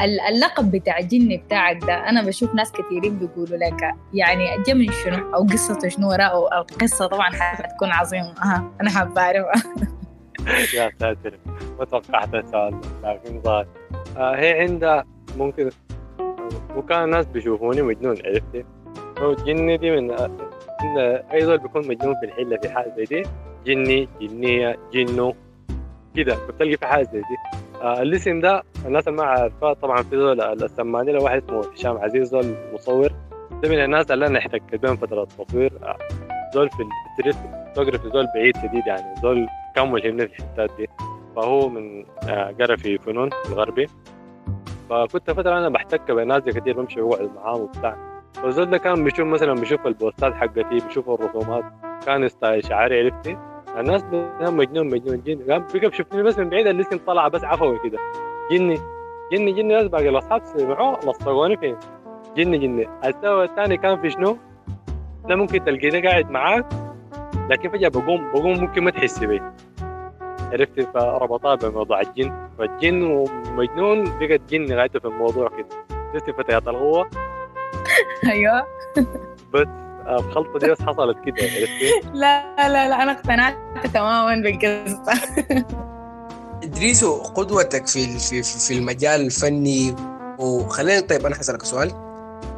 ال- 0.00 0.20
اللقب 0.20 0.70
بتاع 0.70 1.00
جني 1.00 1.36
بتاعك 1.36 1.84
ده 1.84 1.94
أنا 2.08 2.22
بشوف 2.22 2.54
ناس 2.54 2.72
كثيرين 2.72 3.18
بيقولوا 3.18 3.56
لك 3.58 3.94
يعني 4.14 4.44
جا 4.66 4.74
من 4.74 4.92
شنو؟ 4.92 5.34
أو 5.34 5.42
قصته 5.46 5.88
شنو 5.88 6.08
وراءه 6.10 6.48
القصة 6.70 7.06
طبعا 7.06 7.30
حتكون 7.30 7.90
عظيمة. 7.92 8.34
أها 8.42 8.70
أنا 8.80 8.90
حابة 8.90 9.20
أعرفها. 9.20 9.52
يا 10.74 10.90
ساتر 11.00 11.38
ما 11.78 11.84
توقعت 11.84 12.34
السؤال 12.34 12.80
لكن 13.04 13.40
ظاهر. 13.42 13.66
آه 14.16 14.36
هي 14.36 14.60
عندها 14.60 15.04
ممكن 15.38 15.70
وكان 16.76 17.04
الناس 17.04 17.26
بيشوفوني 17.26 17.82
مجنون 17.82 18.16
عرفتي؟ 18.24 18.64
هو 19.18 19.32
جني 19.34 19.76
دي 19.76 19.90
من 19.90 20.10
إن 20.84 20.98
اي 21.32 21.40
زول 21.44 21.58
بيكون 21.58 21.88
مجنون 21.88 22.14
في 22.20 22.26
الحله 22.26 22.56
في 22.56 22.68
حاجة 22.68 22.94
زي 22.96 23.04
دي. 23.04 23.22
جني 23.66 24.08
جنية 24.20 24.78
جنو 24.92 25.34
كده. 26.16 26.36
بتلقي 26.48 26.76
في 26.76 26.86
حاجة 26.86 27.02
زي 27.12 27.18
دي. 27.18 27.58
آه 27.82 28.02
الاسم 28.02 28.40
ده 28.40 28.62
الناس 28.86 29.08
اللي 29.08 29.18
ما 29.22 29.24
عارفاه. 29.28 29.72
طبعا 29.72 30.02
في 30.02 30.16
زول 30.16 30.40
السماني 30.40 31.12
له 31.12 31.22
واحد 31.22 31.42
اسمه 31.44 31.60
هشام 31.72 31.96
عزيز 31.98 32.28
زول 32.28 32.54
مصور. 32.74 33.12
ده 33.62 33.68
من 33.68 33.84
الناس 33.84 34.10
اللي 34.10 34.26
أنا 34.26 34.38
احتكت 34.38 34.74
بهم 34.74 34.96
فترة 34.96 35.24
تصوير 35.24 35.72
آه، 35.82 35.98
زول 36.54 36.70
في 36.70 36.82
ال 37.10 37.13
street 37.13 37.34
photography 37.74 38.08
زول 38.08 38.26
بعيد 38.34 38.56
شديد 38.56 38.86
يعني. 38.86 39.14
زول 39.22 39.46
كان 39.76 39.90
ملهمني 39.92 40.28
في 40.28 40.38
الحتات 40.38 40.70
دي. 40.78 40.88
فهو 41.36 41.68
من 41.68 42.04
آه، 42.28 42.54
قرأ 42.60 42.76
في 42.76 42.98
فنون 42.98 43.30
الغربي. 43.48 43.86
فكنت 44.90 45.30
فترة 45.30 45.58
أنا 45.58 45.68
بحتك 45.68 46.10
بناس 46.10 46.42
كثير 46.42 46.80
بمشي 46.80 47.00
بقعد 47.00 47.30
معاهم 47.36 47.60
وبتاع. 47.60 48.13
فالزول 48.44 48.70
ده 48.70 48.78
كان 48.78 49.04
بيشوف 49.04 49.26
مثلا 49.26 49.54
بيشوف 49.54 49.86
ال 49.86 49.93
posts 49.93 50.27
ات 50.27 50.34
حقتي 50.34 50.62
بيشوف 50.62 51.10
الرسومات. 51.10 51.64
كان 52.06 52.28
style 52.28 52.64
شعري 52.64 53.00
عرفتي؟ 53.00 53.36
الناس 53.78 54.02
بتنام 54.02 54.56
مجنون 54.56 54.86
مجنون 54.86 55.22
جن 55.22 55.52
قام 55.52 55.66
بقى 55.74 55.88
بشوفني 55.88 56.22
بس 56.22 56.38
من 56.38 56.48
بعيد 56.48 56.66
الاسم 56.66 56.98
طلع 57.06 57.28
بس 57.28 57.44
عفوي 57.44 57.78
كده. 57.78 57.98
جني 58.50 58.78
جني 59.32 59.52
جني. 59.52 59.74
ناس 59.74 59.86
باقي 59.86 60.08
الأصحاب 60.08 60.42
سمعوه 60.44 60.98
لصقوني 61.00 61.56
فين 61.56 61.76
جني 62.36 62.58
جني. 62.58 62.88
السبب 63.04 63.42
الثاني 63.42 63.76
كان 63.76 64.00
في 64.00 64.10
شنو؟ 64.10 64.36
لا 65.28 65.36
ممكن 65.36 65.64
تلقيني 65.64 66.08
قاعد 66.08 66.30
معاك 66.30 66.66
لكن 67.50 67.70
فجأة 67.70 67.88
بقوم 67.88 68.30
بقوم 68.32 68.60
ممكن 68.60 68.84
ما 68.84 68.90
تحس 68.90 69.24
بي. 69.24 69.42
عرفت 70.52 70.80
فربطها 70.80 71.54
بموضوع 71.54 72.00
الجن. 72.00 72.32
فالجن 72.58 73.02
ومجنون 73.02 74.18
بقت 74.20 74.40
جن 74.50 74.72
غايته 74.74 75.00
في 75.00 75.06
الموضوع 75.06 75.48
كده. 75.48 75.68
شفت 76.14 76.30
فتيات 76.30 76.68
الغوة 76.68 77.08
أيوه. 78.32 78.66
بس 79.54 79.66
آه، 80.06 80.16
الخلطة 80.18 80.58
دي 80.58 80.70
بس 80.70 80.82
حصلت 80.82 81.16
كده 81.24 81.34
عرفتي 81.42 81.90
لا 82.20 82.56
لا 82.68 82.88
لا 82.88 83.02
أنا 83.02 83.12
اقتنعت 83.12 83.56
تماما 83.94 84.42
بالقصة. 84.42 85.12
إدريسو 86.64 87.22
قدوتك 87.22 87.86
في 87.86 88.18
في 88.18 88.42
في 88.42 88.78
المجال 88.78 89.20
الفني 89.20 89.94
وخلينا 90.38 91.00
طيب 91.00 91.26
أنا 91.26 91.34
حسألك 91.34 91.62
سؤال. 91.62 91.92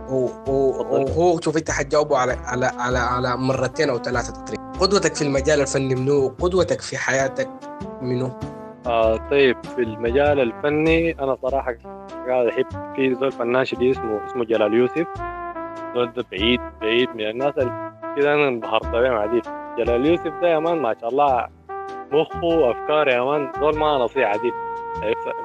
وهو 0.09 1.41
شوف 1.41 1.57
أنت 1.57 1.71
حتجاوبه 1.71 2.19
على 2.19 2.33
على 2.33 2.67
على 2.67 2.99
على 2.99 3.37
مرتين 3.37 3.91
أو 3.91 3.99
ثلاثة 3.99 4.33
تقريبا. 4.33 4.73
قدوتك 4.81 5.15
في 5.15 5.23
المجال 5.23 5.61
الفني 5.61 5.95
منو؟ 5.95 6.29
قدوتك 6.41 6.81
في 6.81 6.99
حياتك 6.99 7.49
منو؟ 8.03 8.31
آه 8.87 9.29
طيب 9.31 9.57
في 9.77 9.83
المجال 9.83 10.41
الفني 10.41 11.13
أنا 11.23 11.37
صراحة 11.43 11.75
قاعد 12.29 12.47
احب 12.47 12.67
في 12.97 13.15
زول 13.15 13.33
فنان 13.33 13.65
شديد 13.65 13.91
اسمه 13.91 14.25
اسمه 14.27 14.45
جلال 14.45 14.75
يوسف 14.75 15.07
زول 15.95 16.13
ده 16.13 16.25
بعيد 16.33 16.61
بعيد 16.81 17.09
من 17.11 17.21
الناس 17.31 17.55
كده 18.17 18.35
أنا 18.35 18.49
انبهرت 18.49 18.87
بهم 18.87 19.13
عديد 19.13 19.43
جلال 19.79 20.07
يوسف 20.07 20.33
ده 20.43 20.49
يا 20.49 20.59
مان 20.59 20.79
ما 20.83 20.95
شاء 21.01 21.11
الله 21.11 21.49
مخه 22.13 22.45
وافكاره 22.45 23.13
يا 23.13 23.25
مان 23.25 23.53
زول 23.61 23.79
ما 23.79 23.99
نصيحه 23.99 24.31
عديد 24.31 24.53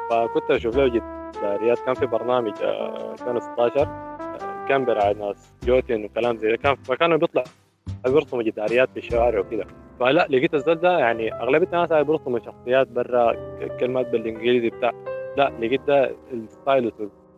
فكنت 0.10 0.52
أشوف 0.52 0.78
له 0.78 0.88
جداريات 0.88 1.80
كان 1.80 1.94
في 1.94 2.06
برنامج 2.06 2.54
آه، 2.64 3.14
2016 3.14 3.82
آه، 3.82 4.66
كان 4.70 4.86
برعاية 4.86 5.16
ناس 5.16 5.54
جوتين 5.64 6.06
وكلام 6.06 6.38
زي 6.38 6.58
كان 6.58 6.76
فكانوا 6.76 7.18
بيطلع 7.18 7.44
بيرسموا 8.06 8.44
جداريات 8.44 8.90
في 8.90 8.98
الشوارع 8.98 9.40
وكده 9.40 9.66
فلا 10.00 10.28
لقيت 10.30 10.54
الزول 10.54 10.76
ده 10.76 11.00
يعني 11.00 11.34
اغلبيه 11.34 11.68
الناس 11.68 11.94
بيرسموا 11.94 12.40
شخصيات 12.40 12.88
برا 12.88 13.34
كلمات 13.80 14.08
بالانجليزي 14.08 14.70
بتاع 14.70 14.92
لا 15.38 15.52
لقيت 15.60 15.82
ده 15.88 16.12
ال 16.34 16.44
style 16.44 16.92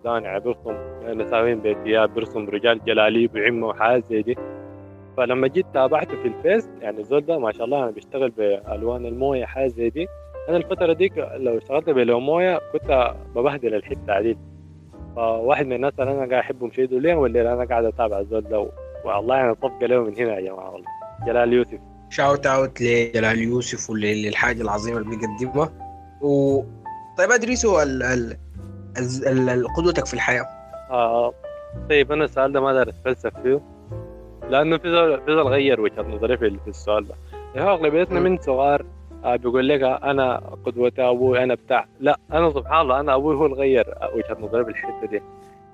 يعني 0.06 0.40
بيرسم 0.40 0.74
نساوين 1.08 1.60
بيتيات 1.60 2.10
بيرسم 2.10 2.50
رجال 2.50 2.86
جلاليب 2.86 3.36
وعمة 3.36 3.68
وحاجات 3.68 4.06
زي 4.06 4.22
دي. 4.22 4.38
فلما 5.18 5.48
جيت 5.48 5.66
تابعته 5.74 6.22
في 6.22 6.28
الفيس 6.28 6.70
يعني 6.82 7.00
الزول 7.00 7.26
ده 7.26 7.40
ما 7.40 7.52
شاء 7.52 7.66
الله 7.66 7.84
أنا 7.84 7.92
بيشتغل 7.92 8.30
بألوان 8.30 9.06
الموية 9.06 9.46
حاجة 9.46 9.68
زي 9.68 9.90
دي. 9.90 10.08
أنا 10.50 10.58
الفترة 10.58 10.94
ديك 10.94 11.18
لو 11.18 11.58
اشتغلت 11.58 11.90
بلون 11.90 12.22
مويه 12.24 12.60
كنت 12.74 13.14
ببهدل 13.36 13.74
الحتة 13.76 14.14
عديد 14.14 14.38
فواحد 15.16 15.66
من 15.66 15.74
الناس 15.74 15.94
اللي 16.00 16.12
أنا 16.12 16.20
قاعد 16.20 16.34
أحبهم 16.34 16.72
شديد 16.72 16.94
ليه 16.94 17.16
والليله 17.16 17.54
أنا 17.54 17.66
قاعد 17.66 17.86
أتابع 17.86 18.20
الزول 18.20 18.42
ده 18.42 18.70
والله 19.06 19.36
يعني 19.36 19.56
صفقه 19.56 19.86
له 19.86 20.04
من 20.04 20.16
هنا 20.18 20.36
يا 20.36 20.42
جماعة 20.42 20.72
والله. 20.74 20.88
جلال 21.28 21.54
يوسف. 21.54 21.80
shout 22.10 22.46
out 22.48 22.82
لجلال 22.82 23.40
يوسف 23.40 23.90
وللحاجه 23.90 24.62
العظيمه 24.62 24.98
اللي 24.98 25.10
بيقدمها 25.18 25.72
و 26.22 26.62
طيب 27.18 27.32
ادريسو 27.32 27.82
ال... 27.82 28.04
ال... 28.04 28.38
ال... 28.98 29.28
ال... 29.28 29.50
ال- 29.50 29.68
قدوتك 29.78 30.06
في 30.06 30.14
الحياة؟ 30.14 30.46
آه 30.92 31.34
طيب 31.90 32.12
أنا 32.12 32.24
السؤال 32.26 32.52
ده 32.52 32.62
ما 32.62 32.74
دار 32.74 32.90
أتفلسف 32.90 33.32
فيه 33.44 33.62
لأنه 34.50 34.78
في 34.78 34.92
زول 34.92 35.22
في 35.22 35.32
زول 35.36 35.48
غير 35.48 35.82
وجهة 35.82 36.02
نظري 36.02 36.38
في 36.38 36.50
في 36.64 36.68
السؤال 36.68 37.08
ده. 37.08 37.16
هو 37.58 37.74
أغلبيتنا 37.74 38.20
من 38.20 38.38
صغار 38.38 38.86
آه، 39.24 39.36
بيقول 39.36 39.68
لك 39.70 39.82
أنا 39.82 40.38
قدوتي 40.66 41.02
أبوي 41.02 41.44
أنا 41.44 41.56
بتاع. 41.56 41.86
لا 42.00 42.20
أنا 42.34 42.50
سبحان 42.50 42.82
الله 42.82 43.00
أنا 43.00 43.16
أبوي 43.16 43.36
هو 43.36 43.46
اللي 43.46 43.58
غير 43.58 43.96
وجهة 44.16 44.38
نظري 44.40 44.64
بالحته 44.64 45.08
دي. 45.08 45.22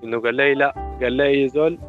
إنه 0.03 0.21
قال 0.21 0.35
لي 0.35 0.53
لا 0.53 0.73
قال 1.01 1.13
لي 1.13 1.27
أي 1.27 1.47
زول 1.49 1.79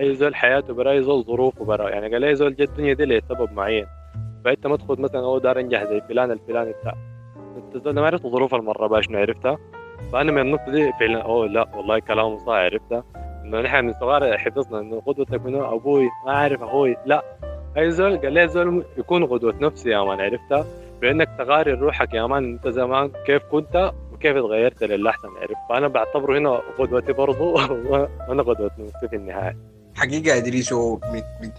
أي 0.00 0.14
زول 0.14 0.34
حياته 0.34 0.74
برا 0.74 0.90
أي 0.92 1.02
زول 1.02 1.24
ظروفه 1.24 1.64
برا. 1.64 1.90
يعني 1.90 2.12
قال 2.12 2.20
لي 2.20 2.34
زول 2.34 2.54
جت 2.54 2.68
الدنيا 2.68 2.94
دي 2.94 3.04
لسبب 3.04 3.52
معين. 3.52 3.86
فأنت 4.44 4.66
ما 4.66 4.76
تاخذ 4.76 5.00
مثلا 5.00 5.20
أو 5.20 5.38
دار 5.38 5.60
أنجح 5.60 5.84
زي 5.84 6.00
فلان 6.08 6.30
الفلاني 6.30 6.72
بتاع. 6.72 6.94
ما 7.86 8.06
عرفت 8.06 8.26
ظروف 8.26 8.54
المرة 8.54 8.86
بقى 8.86 9.02
شنو 9.02 9.18
عرفتها. 9.18 9.58
فأنا 10.12 10.32
من 10.32 10.40
النقطة 10.40 10.72
دي 10.72 10.92
فعلا 11.00 11.22
أوه 11.22 11.46
لا 11.46 11.68
والله 11.76 11.98
كلامه 11.98 12.38
صح 12.38 12.52
عرفتها. 12.52 13.04
إنه 13.44 13.60
نحن 13.60 13.84
من 13.84 13.92
صغار 13.92 14.38
حفظنا 14.38 14.80
إنه 14.80 15.00
قدوتك 15.06 15.46
منو 15.46 15.74
أبوي 15.76 16.08
ما 16.26 16.32
عارف 16.32 16.62
أخوي 16.62 16.96
لا. 17.06 17.22
أي 17.76 17.90
زول 17.90 18.16
قال 18.16 18.32
لي 18.32 18.48
زول 18.48 18.84
يكون 18.98 19.26
قدوة 19.26 19.54
نفسي 19.60 19.90
يا 19.90 20.04
مان 20.04 20.20
عرفتها؟ 20.20 20.66
بأنك 21.00 21.28
تغاري 21.38 21.72
روحك 21.72 22.14
يا 22.14 22.26
مان 22.26 22.44
أنت 22.44 22.68
زمان 22.68 23.10
كيف 23.26 23.42
كنت 23.42 23.92
وكيف 24.12 24.36
تغيرت 24.36 24.84
للاحسن 24.84 25.28
عرفت؟ 25.28 25.56
فأنا 25.68 25.88
بعتبره 25.88 26.38
هنا 26.38 26.60
قدوتي 26.78 27.12
برضه 27.12 27.44
وأنا 28.28 28.42
قدوة 28.42 28.70
نفسي 28.78 29.08
في 29.08 29.16
النهاية. 29.16 29.56
حقيقة 29.96 30.34
يا 30.34 30.36
إدريسو 30.36 30.98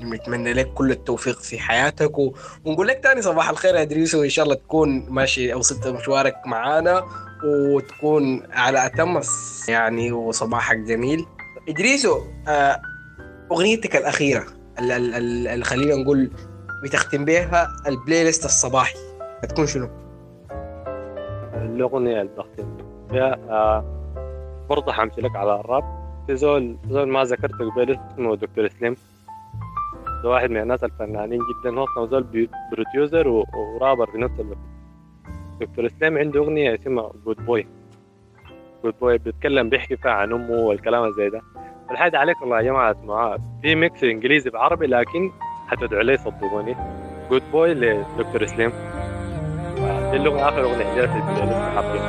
بنتمنى 0.02 0.54
لك 0.54 0.74
كل 0.74 0.92
التوفيق 0.92 1.40
في 1.40 1.60
حياتك. 1.60 2.18
ونقول 2.66 2.88
لك 2.88 3.04
تاني 3.04 3.22
صباح 3.22 3.50
الخير 3.50 3.76
يا 3.76 3.82
إدريسو 3.82 4.24
إن 4.24 4.30
شاء 4.30 4.46
الله 4.46 4.56
تكون 4.56 5.06
ماشي 5.10 5.54
وصلت 5.54 5.88
مشوارك 5.88 6.36
معانا 6.46 7.04
وتكون 7.46 8.44
على 8.52 8.80
الص- 9.22 9.70
يعني 9.70 10.12
وصباحك 10.12 10.78
جميل 10.78 11.26
إدريسو 11.70 12.20
آه، 12.48 12.82
أغنيتك 13.52 13.96
الأخيرة 13.96 14.46
ال- 14.80 14.92
ال- 14.92 15.16
ال- 15.16 15.48
اللي 15.48 15.66
خلينا 15.66 15.96
نقول 15.96 16.32
بتختم 16.84 17.26
بها 17.26 17.68
ال 17.88 18.24
playlist 18.24 18.45
الصباحي 18.46 18.96
هتكون 19.44 19.68
شنو؟ 19.68 19.90
الأغنية 21.56 22.22
اللي 22.22 22.32
بختم 22.38 22.78
فيها 23.10 23.34
آه 23.50 23.94
برضه 24.70 24.92
حمشي 24.94 25.22
لك 25.22 25.36
على 25.36 25.60
الراب 25.60 26.07
زول 26.36 26.78
زول 26.90 27.08
ما 27.10 27.24
ذكرته 27.24 27.72
قبل 27.72 27.92
اسمه 28.14 28.36
دكتور 28.36 28.68
سليم. 28.68 28.96
ده 30.24 30.30
واحد 30.30 30.50
من 30.50 30.58
الناس 30.58 30.84
الفنانين 30.84 31.40
جدا. 31.40 31.80
هو 31.98 32.06
زول 32.08 32.24
و- 33.28 33.46
ورابر 33.76 34.06
في 34.12 34.18
نفس 34.18 34.40
الوقت. 34.40 34.58
دكتور 35.62 35.88
سليم 35.88 36.18
عنده 36.18 36.40
أغنية 36.40 36.76
اسمها 36.76 37.12
Good 37.26 37.45
Boy 37.45 37.68
Good 38.84 38.93
Boy 39.02 39.18
بيتكلم 39.18 39.70
بيحكي 39.70 39.98
فيها 39.98 40.12
عن 40.12 40.34
أمه 40.34 40.52
والكلام 40.56 41.12
زي 41.12 41.30
ده. 41.30 41.42
فالحاجة 41.90 42.18
عليك 42.18 42.42
والله 42.42 42.58
يا 42.58 42.62
جماعة 42.62 42.92
اسمعوها 42.92 43.38
في 43.62 43.76
mix 43.76 44.04
إنجليزي 44.04 44.50
بعربي 44.50 44.88
لكن 44.88 45.32
حتدعوا 45.68 46.04
لي 46.04 46.18
صدقوني. 46.18 46.76
Good 47.30 47.41
Boy 47.52 47.74
لدكتور 47.74 48.46
سليم. 48.46 48.72
دي 50.12 50.18
اللغة 50.18 50.50
آخر 50.50 50.66
عندنا 50.68 51.08
في 51.08 51.18
ال 51.18 51.45
playlist 51.45 51.76
حاطين 51.76 52.02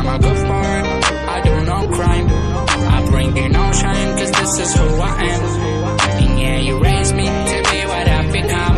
I'm 0.00 0.06
a 0.14 0.18
good 0.18 0.40
boy, 0.50 0.74
I 1.34 1.40
do 1.44 1.54
no 1.64 1.78
crime. 1.96 2.26
I 2.96 2.98
bring 3.10 3.36
you 3.36 3.48
no 3.48 3.72
shame, 3.72 4.10
cause 4.18 4.32
this 4.32 4.52
is 4.64 4.74
who 4.76 4.86
I 5.00 5.12
am. 5.32 5.42
And 6.22 6.40
yeah, 6.40 6.58
you 6.58 6.74
raised 6.82 7.14
me 7.14 7.26
to 7.26 7.56
be 7.70 7.78
what 7.90 8.06
I've 8.08 8.32
become. 8.32 8.74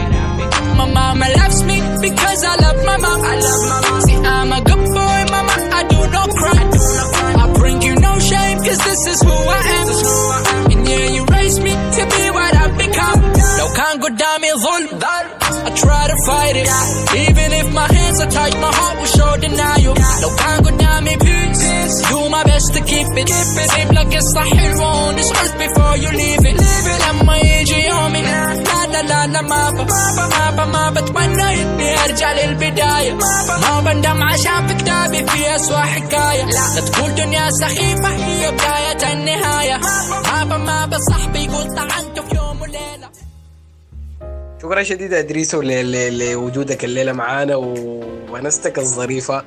My 0.78 0.86
mama 0.98 1.26
loves 1.40 1.62
me 1.64 1.76
because 2.00 2.44
I 2.44 2.54
love 2.64 2.78
my 2.84 2.96
mom. 3.04 3.20
I 3.32 3.34
love 3.46 3.62
my 3.72 3.80
mom. 3.90 4.00
See, 4.06 4.16
I'm 4.16 4.52
a 4.52 4.60
good 4.70 4.84
boy, 4.98 5.18
mama, 5.34 5.54
I 5.78 5.82
do 5.92 6.00
no 6.16 6.22
crime. 6.38 6.70
I 7.42 7.44
bring 7.58 7.82
you 7.82 7.94
no 7.96 8.18
shame, 8.18 8.58
cause 8.58 8.78
this 8.88 9.06
is 9.12 9.22
who 9.22 9.36
I 9.58 9.60
am. 9.78 10.72
And 10.72 10.88
yeah, 10.88 11.06
you 11.16 11.24
raised 11.26 11.62
me 11.62 11.70
to 11.70 12.02
be 12.14 12.24
what 12.36 12.52
I've 12.62 12.76
become. 12.78 13.20
لو 13.58 13.68
كان 13.74 14.00
قدامي 14.02 14.52
ظلم 14.62 14.98
I 15.66 15.70
try 15.70 16.06
to 16.12 16.16
fight 16.26 16.56
it 16.56 16.68
Even 17.28 17.52
if 17.60 17.72
my 17.74 17.88
hands 17.92 18.20
are 18.20 18.30
tight 18.30 18.54
My 18.60 18.72
heart 18.72 18.96
will 18.98 19.12
show 19.18 19.36
denial 19.36 19.94
لو 20.22 20.30
كان 20.36 20.61
best 22.63 22.73
to 22.75 22.81
keep 22.91 23.07
it 23.17 23.29
سيب 23.73 23.91
لك 23.91 24.15
الصح 24.17 24.55
حلوة 24.57 25.11
on 25.11 25.15
this 25.15 25.31
earth 25.31 25.57
before 25.57 25.97
you 25.97 26.09
leave 26.11 26.45
it. 26.45 26.61
لما 27.09 27.37
يجي 27.37 27.87
يومي 27.87 28.21
لا 28.21 28.55
لا 28.91 29.01
لا 29.01 29.27
لا 29.27 29.41
ما 29.41 29.69
ب 29.69 29.75
ما 30.31 30.49
ب 30.51 30.69
ما 30.69 30.89
بتمنى 30.89 31.61
اني 31.61 32.03
ارجع 32.03 32.31
للبداية 32.33 33.13
ما 33.13 33.79
بندم 33.85 34.23
عشان 34.23 34.67
في 34.67 34.73
كتابي 34.73 35.25
في 35.27 35.55
اسوأ 35.55 35.77
حكاية 35.77 36.45
لا 36.45 36.79
تقول 36.91 37.15
دنيا 37.15 37.51
سخيفة 37.51 38.07
هي 38.09 38.51
بداية 38.51 39.13
النهاية 39.13 39.77
ما 40.25 40.43
ب 40.43 40.59
ما 40.61 40.85
ب 40.85 40.97
صاحبي 41.09 41.39
يقول 41.39 41.75
طعنته 41.75 42.21
في 42.29 42.35
يوم 42.35 42.61
وليلة 42.61 43.09
شكرا 44.61 44.83
شديد 44.83 45.13
ادريسو 45.13 45.61
ل- 45.61 45.67
ل- 45.91 46.31
لوجودك 46.31 46.85
الليلة 46.85 47.11
معانا 47.11 47.55
وونستك 47.55 48.79
الظريفة. 48.79 49.43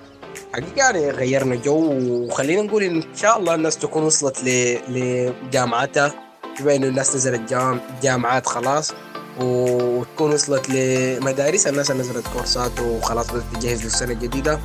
حقيقة 0.57 0.77
يعني 0.77 1.11
غيرنا 1.11 1.55
جو 1.55 1.93
وخلينا 2.01 2.63
نقول 2.63 2.83
إن 2.83 3.03
شاء 3.17 3.39
الله 3.39 3.55
الناس 3.55 3.77
تكون 3.77 4.03
وصلت 4.03 4.45
لجامعتها. 4.89 6.15
بما 6.61 6.77
إنه 6.77 6.87
الناس 6.87 7.17
نزلت 7.17 7.51
جام 7.51 7.81
جامعات 8.03 8.47
خلاص 8.47 8.93
وتكون 9.41 10.33
وصلت 10.33 10.71
لمدارس. 10.71 11.67
الناس 11.67 11.91
نزلت 11.91 12.25
كورسات 12.33 12.81
وخلاص 12.81 13.31
بدأت 13.31 13.43
تجهز 13.55 13.85
للسنة 13.85 14.13
الجديدة. 14.13 14.61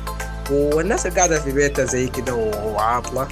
والناس 0.50 1.06
اللي 1.06 1.18
قاعدة 1.18 1.40
في 1.40 1.52
بيتها 1.52 1.84
زي 1.84 2.08
كده 2.08 2.34
وعاطلة 2.64 3.28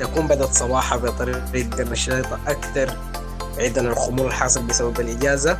تكون 0.00 0.26
بدأت 0.26 0.52
صباحها 0.52 0.98
بطريقة 0.98 1.82
نشيطة 1.90 2.38
أكثر 2.46 2.96
بعيدا 3.56 3.80
عن 3.80 3.86
الخمول 3.86 4.26
الحاصل 4.26 4.62
بسبب 4.62 5.00
الإجازة. 5.00 5.58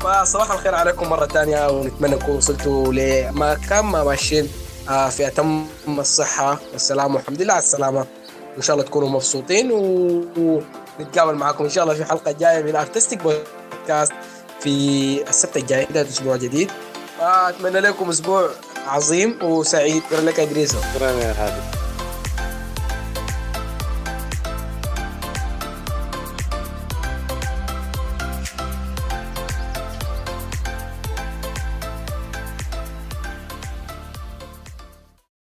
فصباح 0.00 0.52
الخير 0.52 0.74
عليكم 0.74 1.08
مرة 1.08 1.26
تانية 1.26 1.70
ونتمنى 1.70 2.16
تكونوا 2.16 2.36
وصلتوا 2.36 2.92
لمكان 2.92 3.84
ما 3.84 4.04
ماشيين. 4.04 4.48
في 4.90 5.26
أتم 5.26 5.66
الصحة. 5.88 6.58
والسلامة 6.72 7.14
والحمد 7.14 7.42
لله 7.42 7.52
على 7.52 7.62
السلامة. 7.62 8.06
وإن 8.54 8.62
شاء 8.62 8.76
الله 8.76 8.86
تكونوا 8.86 9.08
مبسوطين 9.08 9.70
ونتقابل 9.72 11.34
معكم 11.34 11.64
إن 11.64 11.70
شاء 11.70 11.84
الله 11.84 11.94
في 11.94 12.04
حلقة 12.04 12.32
جاية 12.32 12.62
من 12.62 12.76
أرتستيك 12.76 13.22
بودكاست 13.22 14.12
في 14.60 15.24
السبت 15.28 15.56
الجاي 15.56 15.84
بداية 15.84 16.08
أسبوع 16.08 16.36
جديد. 16.36 16.70
فأتمنى 17.18 17.80
لكم 17.80 18.08
أسبوع 18.08 18.50
عظيم 18.86 19.38
وسعيد. 19.42 20.02
شكرا 20.10 20.20
لك 20.20 20.38
يا 20.38 20.44
إدريسو 20.44 20.78
شكرا 20.94 21.10
يا 21.10 21.32
هادي. 21.32 21.79